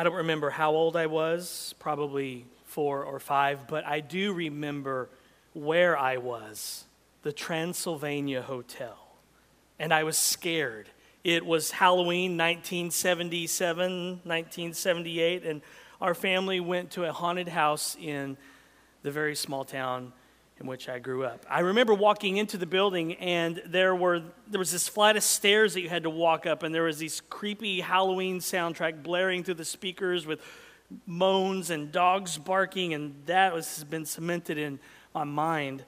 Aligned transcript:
I 0.00 0.02
don't 0.02 0.14
remember 0.14 0.48
how 0.48 0.70
old 0.70 0.96
I 0.96 1.04
was, 1.04 1.74
probably 1.78 2.46
four 2.64 3.04
or 3.04 3.20
five, 3.20 3.68
but 3.68 3.84
I 3.84 4.00
do 4.00 4.32
remember 4.32 5.10
where 5.52 5.94
I 5.94 6.16
was 6.16 6.86
the 7.20 7.34
Transylvania 7.34 8.40
Hotel. 8.40 8.96
And 9.78 9.92
I 9.92 10.04
was 10.04 10.16
scared. 10.16 10.88
It 11.22 11.44
was 11.44 11.70
Halloween 11.70 12.38
1977, 12.38 14.20
1978, 14.24 15.44
and 15.44 15.60
our 16.00 16.14
family 16.14 16.60
went 16.60 16.92
to 16.92 17.04
a 17.04 17.12
haunted 17.12 17.48
house 17.48 17.94
in 18.00 18.38
the 19.02 19.10
very 19.10 19.36
small 19.36 19.66
town 19.66 20.14
in 20.60 20.66
which 20.66 20.88
I 20.88 20.98
grew 20.98 21.24
up. 21.24 21.44
I 21.48 21.60
remember 21.60 21.94
walking 21.94 22.36
into 22.36 22.58
the 22.58 22.66
building 22.66 23.14
and 23.14 23.62
there 23.66 23.94
were 23.94 24.22
there 24.48 24.58
was 24.58 24.70
this 24.70 24.88
flight 24.88 25.16
of 25.16 25.22
stairs 25.22 25.74
that 25.74 25.80
you 25.80 25.88
had 25.88 26.02
to 26.02 26.10
walk 26.10 26.44
up 26.44 26.62
and 26.62 26.74
there 26.74 26.82
was 26.82 26.98
this 26.98 27.22
creepy 27.22 27.80
Halloween 27.80 28.40
soundtrack 28.40 29.02
blaring 29.02 29.42
through 29.42 29.54
the 29.54 29.64
speakers 29.64 30.26
with 30.26 30.40
moans 31.06 31.70
and 31.70 31.90
dogs 31.90 32.36
barking 32.36 32.92
and 32.92 33.14
that 33.26 33.54
was, 33.54 33.76
has 33.76 33.84
been 33.84 34.04
cemented 34.04 34.58
in 34.58 34.78
my 35.14 35.24
mind. 35.24 35.82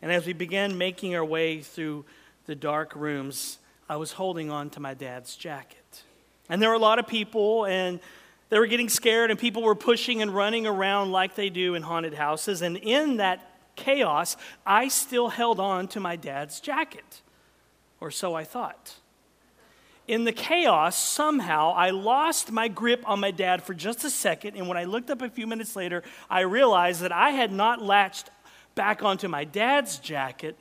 And 0.00 0.10
as 0.10 0.26
we 0.26 0.32
began 0.32 0.78
making 0.78 1.14
our 1.14 1.24
way 1.24 1.60
through 1.60 2.06
the 2.46 2.54
dark 2.54 2.94
rooms, 2.96 3.58
I 3.88 3.96
was 3.96 4.12
holding 4.12 4.50
on 4.50 4.70
to 4.70 4.80
my 4.80 4.94
dad's 4.94 5.36
jacket. 5.36 6.02
And 6.48 6.62
there 6.62 6.70
were 6.70 6.76
a 6.76 6.80
lot 6.80 6.98
of 6.98 7.06
people 7.06 7.66
and 7.66 8.00
they 8.48 8.58
were 8.58 8.66
getting 8.66 8.88
scared 8.88 9.30
and 9.30 9.38
people 9.38 9.62
were 9.62 9.74
pushing 9.74 10.22
and 10.22 10.34
running 10.34 10.66
around 10.66 11.12
like 11.12 11.34
they 11.34 11.50
do 11.50 11.74
in 11.74 11.82
haunted 11.82 12.14
houses 12.14 12.62
and 12.62 12.76
in 12.78 13.18
that 13.18 13.55
chaos, 13.76 14.36
I 14.66 14.88
still 14.88 15.28
held 15.28 15.60
on 15.60 15.88
to 15.88 16.00
my 16.00 16.16
dad's 16.16 16.60
jacket, 16.60 17.22
or 18.00 18.10
so 18.10 18.34
I 18.34 18.44
thought. 18.44 18.94
In 20.08 20.24
the 20.24 20.32
chaos, 20.32 20.96
somehow 20.96 21.72
I 21.74 21.90
lost 21.90 22.52
my 22.52 22.68
grip 22.68 23.02
on 23.06 23.18
my 23.20 23.32
dad 23.32 23.62
for 23.62 23.74
just 23.74 24.04
a 24.04 24.10
second, 24.10 24.56
and 24.56 24.68
when 24.68 24.78
I 24.78 24.84
looked 24.84 25.10
up 25.10 25.20
a 25.20 25.28
few 25.28 25.46
minutes 25.46 25.74
later, 25.74 26.02
I 26.30 26.40
realized 26.40 27.00
that 27.00 27.12
I 27.12 27.30
had 27.30 27.52
not 27.52 27.82
latched 27.82 28.30
back 28.76 29.02
onto 29.02 29.26
my 29.26 29.44
dad's 29.44 29.98
jacket, 29.98 30.56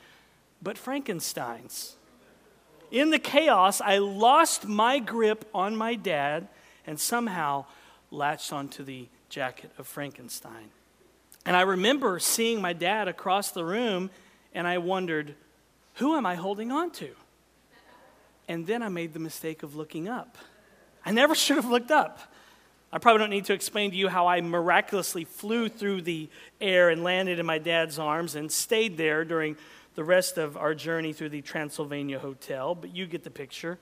but 0.63 0.77
Frankenstein's. 0.77 1.95
In 2.89 3.11
the 3.11 3.19
chaos, 3.19 3.81
I 3.81 3.97
lost 3.97 4.67
my 4.67 4.99
grip 4.99 5.47
on 5.53 5.75
my 5.75 5.95
dad 5.95 6.47
and 6.87 6.99
somehow 6.99 7.65
latched 8.09 8.53
onto 8.53 8.83
the 8.83 9.07
jacket 9.29 9.71
of 9.77 9.85
Frankenstein. 9.85 10.69
And 11.45 11.55
I 11.55 11.61
remember 11.61 12.19
seeing 12.19 12.61
my 12.61 12.73
dad 12.73 13.07
across 13.07 13.51
the 13.51 13.63
room, 13.63 14.09
and 14.53 14.67
I 14.67 14.79
wondered, 14.79 15.35
who 15.95 16.15
am 16.15 16.25
I 16.25 16.35
holding 16.35 16.71
on 16.71 16.91
to? 16.91 17.09
And 18.47 18.65
then 18.65 18.81
I 18.81 18.89
made 18.89 19.13
the 19.13 19.19
mistake 19.19 19.63
of 19.63 19.75
looking 19.75 20.07
up. 20.07 20.37
I 21.05 21.11
never 21.11 21.35
should 21.35 21.57
have 21.57 21.69
looked 21.69 21.91
up. 21.91 22.19
I 22.91 22.97
probably 22.97 23.19
don't 23.19 23.29
need 23.29 23.45
to 23.45 23.53
explain 23.53 23.91
to 23.91 23.97
you 23.97 24.07
how 24.07 24.27
I 24.27 24.39
miraculously 24.41 25.25
flew 25.25 25.67
through 25.67 26.03
the 26.03 26.29
air 26.61 26.89
and 26.89 27.03
landed 27.03 27.39
in 27.39 27.45
my 27.45 27.57
dad's 27.57 27.99
arms 27.99 28.35
and 28.35 28.51
stayed 28.51 28.95
there 28.95 29.25
during 29.25 29.57
the 29.95 30.03
rest 30.03 30.37
of 30.37 30.55
our 30.55 30.73
journey 30.73 31.11
through 31.11 31.29
the 31.29 31.41
Transylvania 31.41 32.19
Hotel, 32.19 32.75
but 32.75 32.95
you 32.95 33.05
get 33.05 33.23
the 33.23 33.29
picture. 33.29 33.79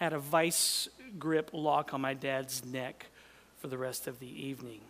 I 0.00 0.04
had 0.04 0.12
a 0.12 0.18
vice 0.18 0.88
grip 1.18 1.50
lock 1.52 1.92
on 1.92 2.00
my 2.00 2.14
dad's 2.14 2.64
neck 2.64 3.06
for 3.58 3.68
the 3.68 3.78
rest 3.78 4.06
of 4.06 4.20
the 4.20 4.46
evening. 4.46 4.80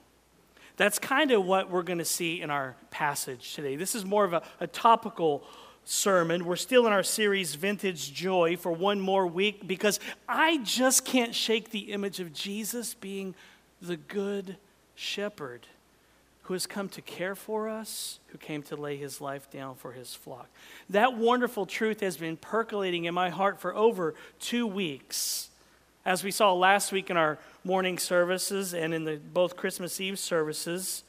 That's 0.76 0.98
kind 0.98 1.30
of 1.30 1.44
what 1.44 1.70
we're 1.70 1.82
going 1.82 1.98
to 1.98 2.04
see 2.04 2.40
in 2.40 2.50
our 2.50 2.76
passage 2.90 3.54
today. 3.54 3.76
This 3.76 3.94
is 3.94 4.04
more 4.04 4.24
of 4.24 4.32
a, 4.32 4.42
a 4.60 4.66
topical 4.66 5.42
sermon. 5.84 6.44
We're 6.44 6.56
still 6.56 6.86
in 6.86 6.92
our 6.92 7.02
series, 7.02 7.54
Vintage 7.54 8.12
Joy, 8.12 8.56
for 8.56 8.72
one 8.72 9.00
more 9.00 9.26
week 9.26 9.66
because 9.66 10.00
I 10.28 10.58
just 10.58 11.04
can't 11.04 11.34
shake 11.34 11.70
the 11.70 11.92
image 11.92 12.20
of 12.20 12.32
Jesus 12.32 12.94
being 12.94 13.34
the 13.80 13.96
good 13.96 14.56
shepherd 14.94 15.66
who 16.42 16.54
has 16.54 16.66
come 16.66 16.88
to 16.90 17.02
care 17.02 17.34
for 17.34 17.68
us, 17.68 18.20
who 18.28 18.38
came 18.38 18.62
to 18.62 18.76
lay 18.76 18.96
his 18.96 19.20
life 19.20 19.50
down 19.50 19.74
for 19.74 19.92
his 19.92 20.14
flock. 20.14 20.48
That 20.90 21.16
wonderful 21.16 21.66
truth 21.66 22.00
has 22.00 22.16
been 22.16 22.36
percolating 22.36 23.04
in 23.04 23.14
my 23.14 23.30
heart 23.30 23.60
for 23.60 23.74
over 23.74 24.14
two 24.38 24.66
weeks. 24.66 25.48
As 26.06 26.22
we 26.22 26.30
saw 26.30 26.52
last 26.52 26.92
week 26.92 27.10
in 27.10 27.16
our 27.16 27.36
morning 27.64 27.98
services 27.98 28.74
and 28.74 28.94
in 28.94 29.02
the, 29.02 29.16
both 29.16 29.56
Christmas 29.56 30.00
Eve 30.00 30.20
services, 30.20 31.02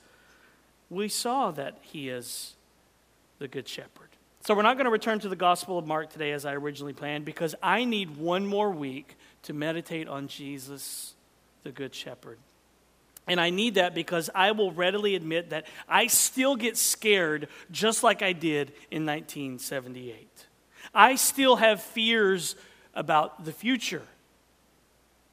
we 0.90 1.08
saw 1.08 1.52
that 1.52 1.78
he 1.84 2.10
is 2.10 2.56
the 3.38 3.48
Good 3.48 3.68
Shepherd. 3.68 4.10
So 4.48 4.56
we're 4.56 4.64
not 4.64 4.76
going 4.76 4.86
to 4.86 4.92
return 4.92 5.20
to 5.20 5.30
the 5.30 5.36
Gospel 5.36 5.78
of 5.78 5.86
Mark 5.86 6.10
today 6.10 6.32
as 6.32 6.46
I 6.46 6.56
originally 6.56 6.94
planned 6.94 7.26
because 7.26 7.54
I 7.62 7.86
need 7.86 8.18
one 8.18 8.48
more 8.48 8.72
week 8.72 9.16
to 9.44 9.54
meditate 9.54 10.08
on 10.08 10.28
Jesus, 10.28 11.14
the 11.62 11.72
Good 11.72 11.94
Shepherd. 11.94 12.40
And 13.28 13.40
I 13.40 13.52
need 13.52 13.76
that 13.76 13.94
because 13.94 14.32
I 14.34 14.52
will 14.54 14.72
readily 14.72 15.14
admit 15.14 15.52
that 15.52 15.68
I 15.88 16.08
still 16.08 16.56
get 16.56 16.76
scared 16.76 17.50
just 17.70 18.02
like 18.02 18.24
I 18.24 18.34
did 18.34 18.70
in 18.90 19.06
1978. 19.06 20.28
I 20.92 21.14
still 21.14 21.58
have 21.58 21.84
fears 21.84 22.56
about 22.96 23.46
the 23.46 23.52
future 23.52 24.02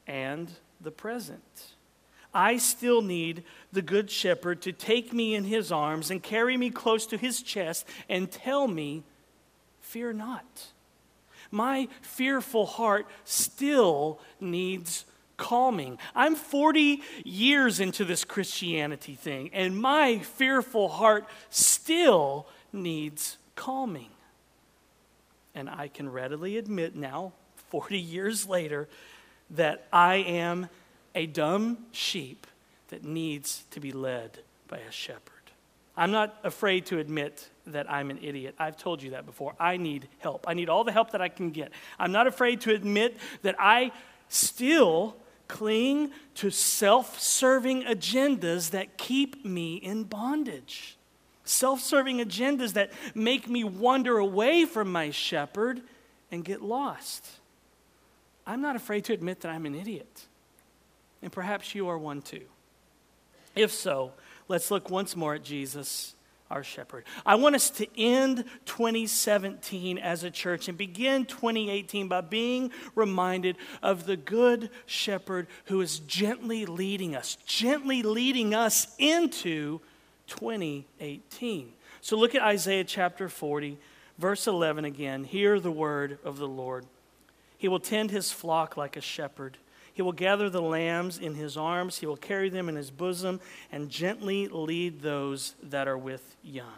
and 0.07 0.51
the 0.81 0.91
present. 0.91 1.73
I 2.33 2.57
still 2.57 3.01
need 3.01 3.43
the 3.71 3.81
Good 3.81 4.11
Shepherd 4.11 4.61
to 4.63 4.73
take 4.73 5.13
me 5.13 5.35
in 5.35 5.45
his 5.45 5.71
arms 5.71 6.11
and 6.11 6.21
carry 6.21 6.57
me 6.57 6.69
close 6.69 7.05
to 7.07 7.17
his 7.17 7.41
chest 7.41 7.87
and 8.09 8.29
tell 8.29 8.67
me, 8.67 9.03
Fear 9.79 10.13
not. 10.13 10.65
My 11.51 11.87
fearful 12.01 12.65
heart 12.65 13.07
still 13.23 14.19
needs 14.41 15.05
calming. 15.37 15.97
I'm 16.13 16.35
40 16.35 17.01
years 17.23 17.79
into 17.79 18.03
this 18.03 18.23
Christianity 18.23 19.13
thing, 19.13 19.51
and 19.53 19.79
my 19.79 20.19
fearful 20.19 20.89
heart 20.89 21.25
still 21.49 22.47
needs 22.73 23.37
calming. 23.55 24.09
And 25.53 25.69
I 25.69 25.87
can 25.87 26.11
readily 26.11 26.57
admit 26.57 26.95
now, 26.95 27.31
40 27.69 27.97
years 27.97 28.47
later, 28.47 28.89
that 29.51 29.87
I 29.91 30.15
am 30.15 30.69
a 31.13 31.25
dumb 31.25 31.85
sheep 31.91 32.47
that 32.89 33.03
needs 33.03 33.63
to 33.71 33.79
be 33.79 33.91
led 33.91 34.39
by 34.67 34.77
a 34.77 34.91
shepherd. 34.91 35.31
I'm 35.97 36.11
not 36.11 36.37
afraid 36.43 36.85
to 36.87 36.99
admit 36.99 37.49
that 37.67 37.89
I'm 37.89 38.09
an 38.09 38.19
idiot. 38.21 38.55
I've 38.59 38.77
told 38.77 39.01
you 39.01 39.11
that 39.11 39.25
before. 39.25 39.55
I 39.59 39.77
need 39.77 40.07
help. 40.19 40.45
I 40.47 40.53
need 40.53 40.69
all 40.69 40.83
the 40.83 40.91
help 40.91 41.11
that 41.11 41.21
I 41.21 41.29
can 41.29 41.51
get. 41.51 41.71
I'm 41.97 42.11
not 42.11 42.27
afraid 42.27 42.61
to 42.61 42.73
admit 42.73 43.17
that 43.43 43.55
I 43.57 43.91
still 44.27 45.15
cling 45.47 46.11
to 46.35 46.49
self 46.49 47.19
serving 47.19 47.83
agendas 47.83 48.71
that 48.71 48.97
keep 48.97 49.45
me 49.45 49.75
in 49.75 50.03
bondage. 50.03 50.97
Self 51.45 51.79
serving 51.79 52.17
agendas 52.17 52.73
that 52.73 52.91
make 53.13 53.47
me 53.47 53.63
wander 53.63 54.17
away 54.17 54.65
from 54.65 54.91
my 54.91 55.11
shepherd 55.11 55.81
and 56.31 56.43
get 56.43 56.61
lost. 56.61 57.25
I'm 58.47 58.61
not 58.61 58.75
afraid 58.75 59.05
to 59.05 59.13
admit 59.13 59.41
that 59.41 59.49
I'm 59.49 59.65
an 59.65 59.75
idiot. 59.75 60.25
And 61.21 61.31
perhaps 61.31 61.73
you 61.73 61.87
are 61.87 61.97
one 61.97 62.21
too. 62.21 62.45
If 63.55 63.71
so, 63.71 64.11
let's 64.47 64.69
look 64.69 64.89
once 64.89 65.15
more 65.15 65.33
at 65.33 65.43
Jesus, 65.43 66.13
our 66.51 66.63
shepherd. 66.63 67.05
I 67.25 67.35
want 67.35 67.55
us 67.55 67.69
to 67.71 67.87
end 67.99 68.43
2017 68.65 69.97
as 69.97 70.23
a 70.23 70.29
church 70.29 70.67
and 70.67 70.77
begin 70.77 71.25
2018 71.25 72.07
by 72.07 72.21
being 72.21 72.71
reminded 72.93 73.57
of 73.81 74.05
the 74.05 74.17
good 74.17 74.69
shepherd 74.85 75.47
who 75.65 75.81
is 75.81 75.99
gently 75.99 76.65
leading 76.65 77.15
us, 77.15 77.37
gently 77.45 78.03
leading 78.03 78.53
us 78.53 78.93
into 78.99 79.79
2018. 80.27 81.71
So 82.01 82.17
look 82.17 82.35
at 82.35 82.43
Isaiah 82.43 82.83
chapter 82.83 83.29
40, 83.29 83.79
verse 84.19 84.45
11 84.45 84.85
again. 84.85 85.23
Hear 85.23 85.59
the 85.59 85.71
word 85.71 86.19
of 86.23 86.37
the 86.37 86.47
Lord. 86.47 86.85
He 87.65 87.69
will 87.69 87.79
tend 87.79 88.11
his 88.11 88.31
flock 88.31 88.77
like 88.77 88.95
a 88.95 89.01
shepherd. 89.01 89.57
He 89.91 90.03
will 90.03 90.11
gather 90.11 90.51
the 90.51 90.61
lambs 90.61 91.17
in 91.17 91.33
his 91.33 91.57
arms, 91.57 91.97
he 91.97 92.05
will 92.05 92.15
carry 92.15 92.47
them 92.47 92.69
in 92.69 92.75
his 92.75 92.91
bosom, 92.91 93.39
and 93.71 93.89
gently 93.89 94.47
lead 94.47 95.01
those 95.01 95.55
that 95.63 95.87
are 95.87 95.97
with 95.97 96.35
young. 96.43 96.77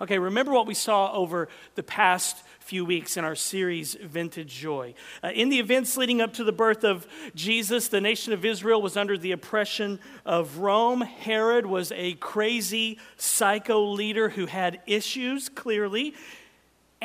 Okay, 0.00 0.18
remember 0.18 0.50
what 0.50 0.66
we 0.66 0.72
saw 0.72 1.12
over 1.12 1.48
the 1.74 1.82
past 1.82 2.42
few 2.60 2.86
weeks 2.86 3.18
in 3.18 3.24
our 3.26 3.34
series, 3.34 3.96
Vintage 3.96 4.54
Joy. 4.54 4.94
Uh, 5.22 5.28
in 5.34 5.50
the 5.50 5.58
events 5.58 5.98
leading 5.98 6.22
up 6.22 6.32
to 6.32 6.44
the 6.44 6.52
birth 6.52 6.82
of 6.82 7.06
Jesus, 7.34 7.88
the 7.88 8.00
nation 8.00 8.32
of 8.32 8.46
Israel 8.46 8.80
was 8.80 8.96
under 8.96 9.18
the 9.18 9.32
oppression 9.32 10.00
of 10.24 10.56
Rome. 10.56 11.02
Herod 11.02 11.66
was 11.66 11.92
a 11.92 12.14
crazy 12.14 12.98
psycho 13.18 13.84
leader 13.84 14.30
who 14.30 14.46
had 14.46 14.80
issues, 14.86 15.50
clearly. 15.50 16.14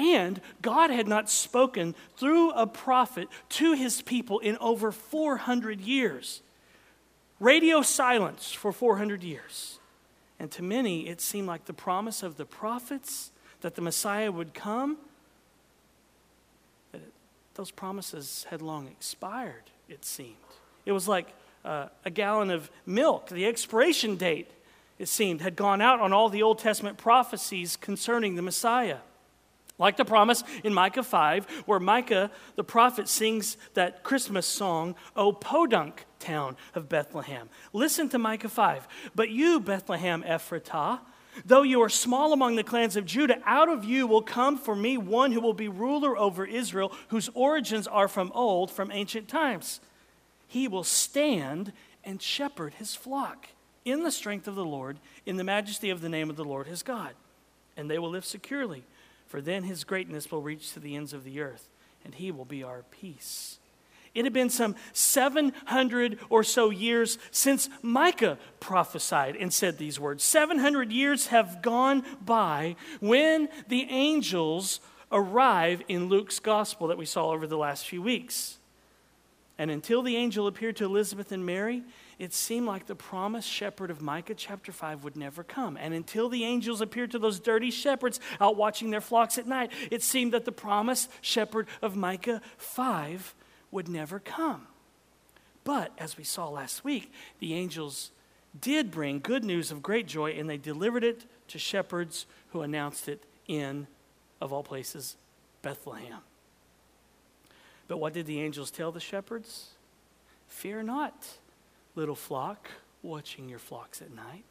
And 0.01 0.41
God 0.63 0.89
had 0.89 1.07
not 1.07 1.29
spoken 1.29 1.93
through 2.17 2.51
a 2.53 2.65
prophet 2.65 3.27
to 3.49 3.73
his 3.73 4.01
people 4.01 4.39
in 4.39 4.57
over 4.57 4.91
400 4.91 5.79
years. 5.79 6.41
Radio 7.39 7.83
silence 7.83 8.51
for 8.51 8.71
400 8.71 9.21
years. 9.21 9.77
And 10.39 10.49
to 10.51 10.63
many, 10.63 11.07
it 11.07 11.21
seemed 11.21 11.47
like 11.47 11.65
the 11.65 11.73
promise 11.73 12.23
of 12.23 12.37
the 12.37 12.45
prophets 12.45 13.29
that 13.61 13.75
the 13.75 13.81
Messiah 13.81 14.31
would 14.31 14.55
come, 14.55 14.97
those 17.53 17.69
promises 17.69 18.47
had 18.49 18.63
long 18.63 18.87
expired, 18.87 19.69
it 19.87 20.03
seemed. 20.03 20.35
It 20.83 20.93
was 20.93 21.07
like 21.07 21.27
uh, 21.63 21.89
a 22.03 22.09
gallon 22.09 22.49
of 22.49 22.71
milk. 22.87 23.29
The 23.29 23.45
expiration 23.45 24.15
date, 24.15 24.49
it 24.97 25.09
seemed, 25.09 25.41
had 25.41 25.55
gone 25.55 25.79
out 25.79 25.99
on 25.99 26.11
all 26.11 26.29
the 26.29 26.41
Old 26.41 26.57
Testament 26.57 26.97
prophecies 26.97 27.75
concerning 27.75 28.33
the 28.33 28.41
Messiah. 28.41 28.97
Like 29.81 29.97
the 29.97 30.05
promise 30.05 30.43
in 30.63 30.75
Micah 30.75 31.01
5, 31.01 31.63
where 31.65 31.79
Micah 31.79 32.29
the 32.55 32.63
prophet 32.63 33.09
sings 33.09 33.57
that 33.73 34.03
Christmas 34.03 34.45
song, 34.45 34.93
O 35.15 35.33
Podunk 35.33 36.05
town 36.19 36.55
of 36.75 36.87
Bethlehem. 36.87 37.49
Listen 37.73 38.07
to 38.09 38.19
Micah 38.19 38.47
5. 38.47 38.87
But 39.15 39.31
you, 39.31 39.59
Bethlehem 39.59 40.21
Ephratah, 40.21 40.99
though 41.47 41.63
you 41.63 41.81
are 41.81 41.89
small 41.89 42.31
among 42.31 42.57
the 42.57 42.63
clans 42.63 42.95
of 42.95 43.07
Judah, 43.07 43.39
out 43.43 43.69
of 43.69 43.83
you 43.83 44.05
will 44.05 44.21
come 44.21 44.55
for 44.55 44.75
me 44.75 44.97
one 44.97 45.31
who 45.31 45.41
will 45.41 45.51
be 45.55 45.67
ruler 45.67 46.15
over 46.15 46.45
Israel, 46.45 46.93
whose 47.07 47.31
origins 47.33 47.87
are 47.87 48.07
from 48.07 48.31
old, 48.35 48.69
from 48.69 48.91
ancient 48.91 49.27
times. 49.27 49.79
He 50.47 50.67
will 50.67 50.83
stand 50.83 51.73
and 52.03 52.21
shepherd 52.21 52.75
his 52.75 52.93
flock 52.93 53.47
in 53.83 54.03
the 54.03 54.11
strength 54.11 54.47
of 54.47 54.53
the 54.53 54.63
Lord, 54.63 54.99
in 55.25 55.37
the 55.37 55.43
majesty 55.43 55.89
of 55.89 56.01
the 56.01 56.09
name 56.09 56.29
of 56.29 56.35
the 56.35 56.45
Lord 56.45 56.67
his 56.67 56.83
God. 56.83 57.15
And 57.75 57.89
they 57.89 57.97
will 57.97 58.11
live 58.11 58.25
securely 58.25 58.83
for 59.31 59.39
then 59.39 59.63
his 59.63 59.85
greatness 59.85 60.29
will 60.29 60.41
reach 60.41 60.73
to 60.73 60.81
the 60.81 60.97
ends 60.97 61.13
of 61.13 61.23
the 61.23 61.39
earth, 61.39 61.69
and 62.03 62.13
he 62.13 62.31
will 62.31 62.43
be 62.43 62.63
our 62.63 62.83
peace. 62.91 63.59
It 64.13 64.25
had 64.25 64.33
been 64.33 64.49
some 64.49 64.75
700 64.91 66.19
or 66.29 66.43
so 66.43 66.69
years 66.69 67.17
since 67.31 67.69
Micah 67.81 68.37
prophesied 68.59 69.37
and 69.37 69.53
said 69.53 69.77
these 69.77 70.01
words. 70.01 70.21
700 70.25 70.91
years 70.91 71.27
have 71.27 71.61
gone 71.61 72.03
by 72.25 72.75
when 72.99 73.47
the 73.69 73.87
angels 73.89 74.81
arrive 75.13 75.81
in 75.87 76.09
Luke's 76.09 76.39
gospel 76.39 76.87
that 76.87 76.97
we 76.97 77.05
saw 77.05 77.29
over 77.29 77.47
the 77.47 77.57
last 77.57 77.87
few 77.87 78.01
weeks. 78.01 78.57
And 79.57 79.71
until 79.71 80.01
the 80.01 80.17
angel 80.17 80.45
appeared 80.45 80.75
to 80.77 80.85
Elizabeth 80.85 81.31
and 81.31 81.45
Mary, 81.45 81.83
it 82.21 82.35
seemed 82.35 82.67
like 82.67 82.85
the 82.85 82.93
promised 82.93 83.49
shepherd 83.49 83.89
of 83.89 83.99
Micah 83.99 84.35
chapter 84.35 84.71
5 84.71 85.03
would 85.03 85.17
never 85.17 85.43
come. 85.43 85.75
And 85.75 85.91
until 85.91 86.29
the 86.29 86.43
angels 86.43 86.79
appeared 86.79 87.09
to 87.11 87.19
those 87.19 87.39
dirty 87.39 87.71
shepherds 87.71 88.19
out 88.39 88.55
watching 88.55 88.91
their 88.91 89.01
flocks 89.01 89.39
at 89.39 89.47
night, 89.47 89.71
it 89.89 90.03
seemed 90.03 90.31
that 90.33 90.45
the 90.45 90.51
promised 90.51 91.09
shepherd 91.21 91.65
of 91.81 91.95
Micah 91.95 92.39
5 92.59 93.33
would 93.71 93.89
never 93.89 94.19
come. 94.19 94.67
But 95.63 95.93
as 95.97 96.15
we 96.15 96.23
saw 96.23 96.47
last 96.47 96.83
week, 96.83 97.11
the 97.39 97.55
angels 97.55 98.11
did 98.59 98.91
bring 98.91 99.19
good 99.19 99.43
news 99.43 99.71
of 99.71 99.81
great 99.81 100.05
joy, 100.05 100.33
and 100.33 100.47
they 100.47 100.57
delivered 100.57 101.03
it 101.03 101.25
to 101.47 101.57
shepherds 101.57 102.27
who 102.51 102.61
announced 102.61 103.09
it 103.09 103.23
in, 103.47 103.87
of 104.39 104.53
all 104.53 104.61
places, 104.61 105.17
Bethlehem. 105.63 106.19
But 107.87 107.97
what 107.97 108.13
did 108.13 108.27
the 108.27 108.41
angels 108.41 108.69
tell 108.69 108.91
the 108.91 108.99
shepherds? 108.99 109.69
Fear 110.47 110.83
not 110.83 111.39
little 112.01 112.15
flock, 112.15 112.67
watching 113.03 113.47
your 113.47 113.59
flocks 113.59 114.01
at 114.01 114.11
night. 114.11 114.43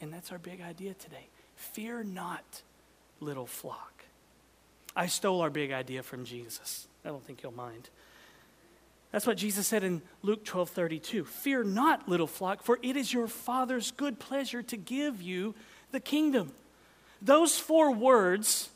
And 0.00 0.12
that's 0.12 0.32
our 0.32 0.38
big 0.38 0.60
idea 0.60 0.92
today. 0.94 1.28
Fear 1.54 2.02
not, 2.02 2.62
little 3.20 3.46
flock. 3.46 4.02
I 4.96 5.06
stole 5.06 5.40
our 5.40 5.48
big 5.48 5.70
idea 5.70 6.02
from 6.02 6.24
Jesus. 6.24 6.88
I 7.04 7.10
don't 7.10 7.24
think 7.24 7.44
you'll 7.44 7.52
mind. 7.52 7.90
That's 9.12 9.24
what 9.24 9.36
Jesus 9.36 9.68
said 9.68 9.84
in 9.84 10.02
Luke 10.22 10.44
12 10.44 10.68
32. 10.68 11.24
Fear 11.24 11.62
not, 11.62 12.08
little 12.08 12.26
flock, 12.26 12.64
for 12.64 12.76
it 12.82 12.96
is 12.96 13.12
your 13.12 13.28
Father's 13.28 13.92
good 13.92 14.18
pleasure 14.18 14.62
to 14.62 14.76
give 14.76 15.22
you 15.22 15.54
the 15.92 16.00
kingdom. 16.00 16.50
Those 17.22 17.56
four 17.56 17.92
words 17.92 18.68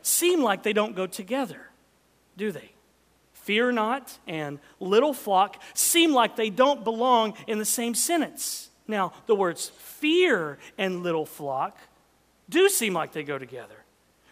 seem 0.00 0.42
like 0.42 0.62
they 0.62 0.72
don't 0.72 0.96
go 0.96 1.06
together, 1.06 1.60
do 2.38 2.52
they? 2.52 2.70
Fear 3.42 3.72
not, 3.72 4.18
and 4.26 4.58
little 4.78 5.12
flock 5.12 5.60
seem 5.74 6.12
like 6.12 6.36
they 6.36 6.50
don't 6.50 6.84
belong 6.84 7.34
in 7.46 7.58
the 7.58 7.64
same 7.64 7.94
sentence. 7.94 8.70
Now, 8.86 9.12
the 9.26 9.34
words 9.34 9.68
fear 9.68 10.58
and 10.76 11.02
little 11.02 11.26
flock 11.26 11.78
do 12.48 12.68
seem 12.68 12.94
like 12.94 13.12
they 13.12 13.22
go 13.22 13.38
together. 13.38 13.76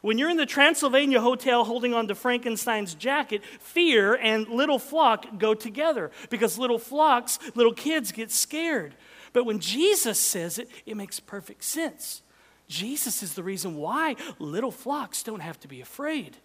When 0.00 0.16
you're 0.16 0.30
in 0.30 0.36
the 0.36 0.46
Transylvania 0.46 1.20
Hotel 1.20 1.64
holding 1.64 1.92
on 1.92 2.06
to 2.08 2.14
Frankenstein's 2.14 2.94
jacket, 2.94 3.42
fear 3.60 4.14
and 4.14 4.48
little 4.48 4.78
flock 4.78 5.38
go 5.38 5.54
together 5.54 6.10
because 6.30 6.58
little 6.58 6.78
flocks, 6.78 7.38
little 7.54 7.74
kids 7.74 8.12
get 8.12 8.30
scared. 8.30 8.94
But 9.32 9.44
when 9.44 9.58
Jesus 9.58 10.18
says 10.18 10.58
it, 10.58 10.68
it 10.86 10.96
makes 10.96 11.18
perfect 11.20 11.64
sense. 11.64 12.22
Jesus 12.68 13.22
is 13.22 13.34
the 13.34 13.42
reason 13.42 13.76
why 13.76 14.16
little 14.38 14.70
flocks 14.70 15.22
don't 15.22 15.40
have 15.40 15.58
to 15.60 15.68
be 15.68 15.80
afraid. 15.80 16.36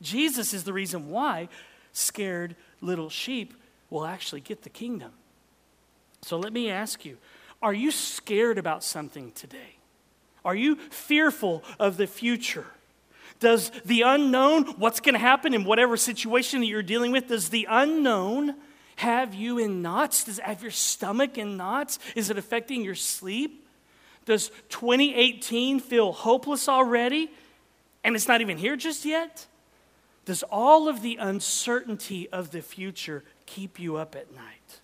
Jesus 0.00 0.54
is 0.54 0.64
the 0.64 0.72
reason 0.72 1.10
why 1.10 1.48
scared 1.96 2.56
little 2.80 3.08
sheep 3.08 3.54
will 3.90 4.04
actually 4.04 4.40
get 4.40 4.62
the 4.62 4.68
kingdom. 4.68 5.12
So 6.22 6.38
let 6.38 6.52
me 6.52 6.70
ask 6.70 7.04
you 7.04 7.16
are 7.62 7.72
you 7.72 7.90
scared 7.90 8.58
about 8.58 8.84
something 8.84 9.32
today? 9.32 9.78
Are 10.44 10.54
you 10.54 10.76
fearful 10.90 11.64
of 11.80 11.96
the 11.96 12.06
future? 12.06 12.66
Does 13.40 13.70
the 13.84 14.02
unknown, 14.02 14.64
what's 14.78 15.00
going 15.00 15.14
to 15.14 15.18
happen 15.18 15.54
in 15.54 15.64
whatever 15.64 15.96
situation 15.96 16.60
that 16.60 16.66
you're 16.66 16.82
dealing 16.82 17.12
with, 17.12 17.28
does 17.28 17.48
the 17.48 17.66
unknown 17.68 18.54
have 18.96 19.34
you 19.34 19.58
in 19.58 19.82
knots? 19.82 20.24
Does 20.24 20.38
have 20.38 20.62
your 20.62 20.70
stomach 20.70 21.36
in 21.36 21.56
knots? 21.56 21.98
Is 22.14 22.30
it 22.30 22.38
affecting 22.38 22.82
your 22.82 22.94
sleep? 22.94 23.66
Does 24.24 24.50
2018 24.68 25.80
feel 25.80 26.12
hopeless 26.12 26.68
already 26.68 27.30
and 28.04 28.14
it's 28.14 28.28
not 28.28 28.40
even 28.40 28.58
here 28.58 28.76
just 28.76 29.04
yet? 29.04 29.46
Does 30.26 30.42
all 30.50 30.88
of 30.88 31.02
the 31.02 31.16
uncertainty 31.16 32.28
of 32.30 32.50
the 32.50 32.60
future 32.60 33.22
keep 33.46 33.78
you 33.78 33.96
up 33.96 34.14
at 34.14 34.34
night? 34.34 34.80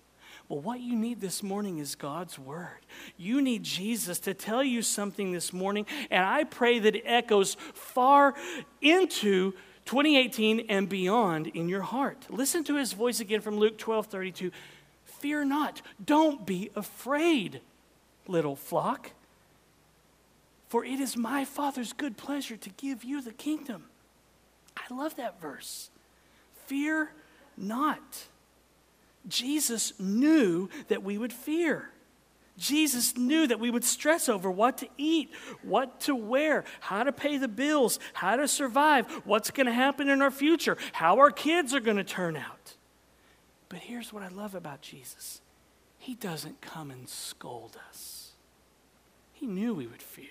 Well, 0.47 0.61
what 0.61 0.79
you 0.79 0.95
need 0.95 1.19
this 1.19 1.43
morning 1.43 1.79
is 1.79 1.95
God's 1.95 2.39
word. 2.39 2.79
You 3.17 3.41
need 3.41 3.63
Jesus 3.63 4.19
to 4.19 4.33
tell 4.33 4.63
you 4.63 4.81
something 4.81 5.33
this 5.33 5.51
morning, 5.51 5.85
and 6.09 6.23
I 6.23 6.45
pray 6.45 6.79
that 6.79 6.95
it 6.95 7.03
echoes 7.05 7.55
far 7.73 8.35
into 8.81 9.51
2018 9.85 10.67
and 10.69 10.87
beyond 10.87 11.47
in 11.47 11.67
your 11.67 11.81
heart. 11.81 12.25
Listen 12.29 12.63
to 12.63 12.77
his 12.77 12.93
voice 12.93 13.19
again 13.19 13.41
from 13.41 13.57
Luke 13.57 13.77
12 13.77 14.07
32. 14.07 14.51
Fear 15.05 15.45
not, 15.45 15.81
don't 16.03 16.45
be 16.45 16.69
afraid, 16.75 17.59
little 18.27 18.55
flock, 18.55 19.11
for 20.69 20.85
it 20.85 20.99
is 20.99 21.17
my 21.17 21.43
Father's 21.43 21.91
good 21.91 22.15
pleasure 22.15 22.57
to 22.57 22.69
give 22.71 23.03
you 23.03 23.21
the 23.21 23.33
kingdom. 23.33 23.85
I 24.77 24.93
love 24.93 25.15
that 25.15 25.39
verse. 25.41 25.89
Fear 26.65 27.11
not. 27.57 28.27
Jesus 29.27 29.93
knew 29.99 30.69
that 30.87 31.03
we 31.03 31.17
would 31.17 31.33
fear. 31.33 31.89
Jesus 32.57 33.17
knew 33.17 33.47
that 33.47 33.59
we 33.59 33.71
would 33.71 33.83
stress 33.83 34.29
over 34.29 34.51
what 34.51 34.77
to 34.79 34.87
eat, 34.97 35.31
what 35.63 36.01
to 36.01 36.15
wear, 36.15 36.65
how 36.81 37.03
to 37.03 37.11
pay 37.11 37.37
the 37.37 37.47
bills, 37.47 37.99
how 38.13 38.35
to 38.35 38.47
survive, 38.47 39.07
what's 39.25 39.49
going 39.49 39.65
to 39.65 39.73
happen 39.73 40.07
in 40.07 40.21
our 40.21 40.31
future, 40.31 40.77
how 40.91 41.17
our 41.17 41.31
kids 41.31 41.73
are 41.73 41.79
going 41.79 41.97
to 41.97 42.03
turn 42.03 42.35
out. 42.35 42.75
But 43.69 43.79
here's 43.79 44.13
what 44.13 44.21
I 44.21 44.27
love 44.27 44.53
about 44.53 44.81
Jesus 44.81 45.41
He 45.97 46.13
doesn't 46.13 46.61
come 46.61 46.91
and 46.91 47.09
scold 47.09 47.77
us, 47.89 48.33
He 49.31 49.47
knew 49.47 49.73
we 49.73 49.87
would 49.87 50.03
fear. 50.03 50.27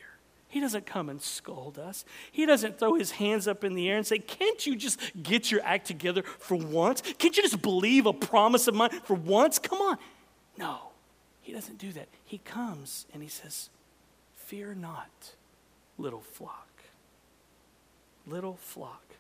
He 0.53 0.61
doesn't 0.61 0.85
come 0.85 1.09
and 1.09 1.19
scold 1.23 1.79
us. 1.79 2.05
He 2.31 2.45
doesn't 2.45 2.79
throw 2.79 2.93
his 2.93 3.13
hands 3.13 3.49
up 3.49 3.65
in 3.65 3.73
the 3.75 3.89
air 3.89 3.97
and 3.97 4.07
say, 4.07 4.19
Can't 4.19 4.67
you 4.67 4.77
just 4.77 5.01
get 5.23 5.51
your 5.51 5.63
act 5.65 5.87
together 5.87 6.23
for 6.23 6.59
once? 6.59 7.01
Can't 7.01 7.35
you 7.35 7.43
just 7.43 7.63
believe 7.63 8.05
a 8.05 8.13
promise 8.13 8.69
of 8.69 8.75
mine 8.75 8.91
for 9.05 9.15
once? 9.15 9.59
Come 9.59 9.81
on. 9.81 9.97
No, 10.59 10.91
he 11.41 11.55
doesn't 11.55 11.79
do 11.79 11.91
that. 11.93 12.07
He 12.27 12.37
comes 12.37 13.07
and 13.15 13.23
he 13.23 13.31
says, 13.31 13.71
Fear 14.37 14.75
not, 14.75 15.33
little 15.97 16.21
flock. 16.21 16.69
Little 18.27 18.59
flock. 18.61 19.15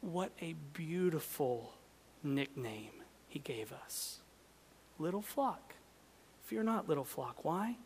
What 0.00 0.32
a 0.40 0.54
beautiful 0.72 1.74
nickname 2.22 3.02
he 3.28 3.38
gave 3.38 3.70
us. 3.70 4.20
Little 4.98 5.20
flock. 5.20 5.74
Fear 6.44 6.62
not, 6.62 6.88
little 6.88 7.04
flock. 7.04 7.44
Why? 7.44 7.76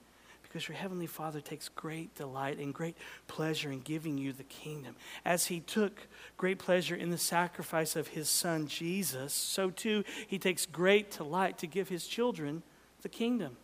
Because 0.57 0.69
your 0.69 0.79
Heavenly 0.79 1.07
Father 1.07 1.43
takes 1.43 1.69
great 1.69 2.15
delight 2.15 2.59
and 2.59 2.73
great 2.73 2.97
pleasure 3.29 3.71
in 3.71 3.81
giving 3.81 4.17
you 4.17 4.33
the 4.33 4.43
kingdom. 4.45 4.97
As 5.23 5.45
He 5.45 5.61
took 5.61 6.09
great 6.39 6.59
pleasure 6.59 6.97
in 6.97 7.11
the 7.11 7.19
sacrifice 7.19 7.95
of 7.95 8.09
His 8.09 8.31
Son 8.31 8.67
Jesus, 8.67 9.35
so 9.35 9.69
too 9.69 10.03
He 10.27 10.39
takes 10.39 10.65
great 10.65 11.11
delight 11.11 11.59
to 11.59 11.67
give 11.67 11.91
His 11.91 12.07
children 12.07 12.63
the 13.03 13.11
kingdom. 13.11 13.59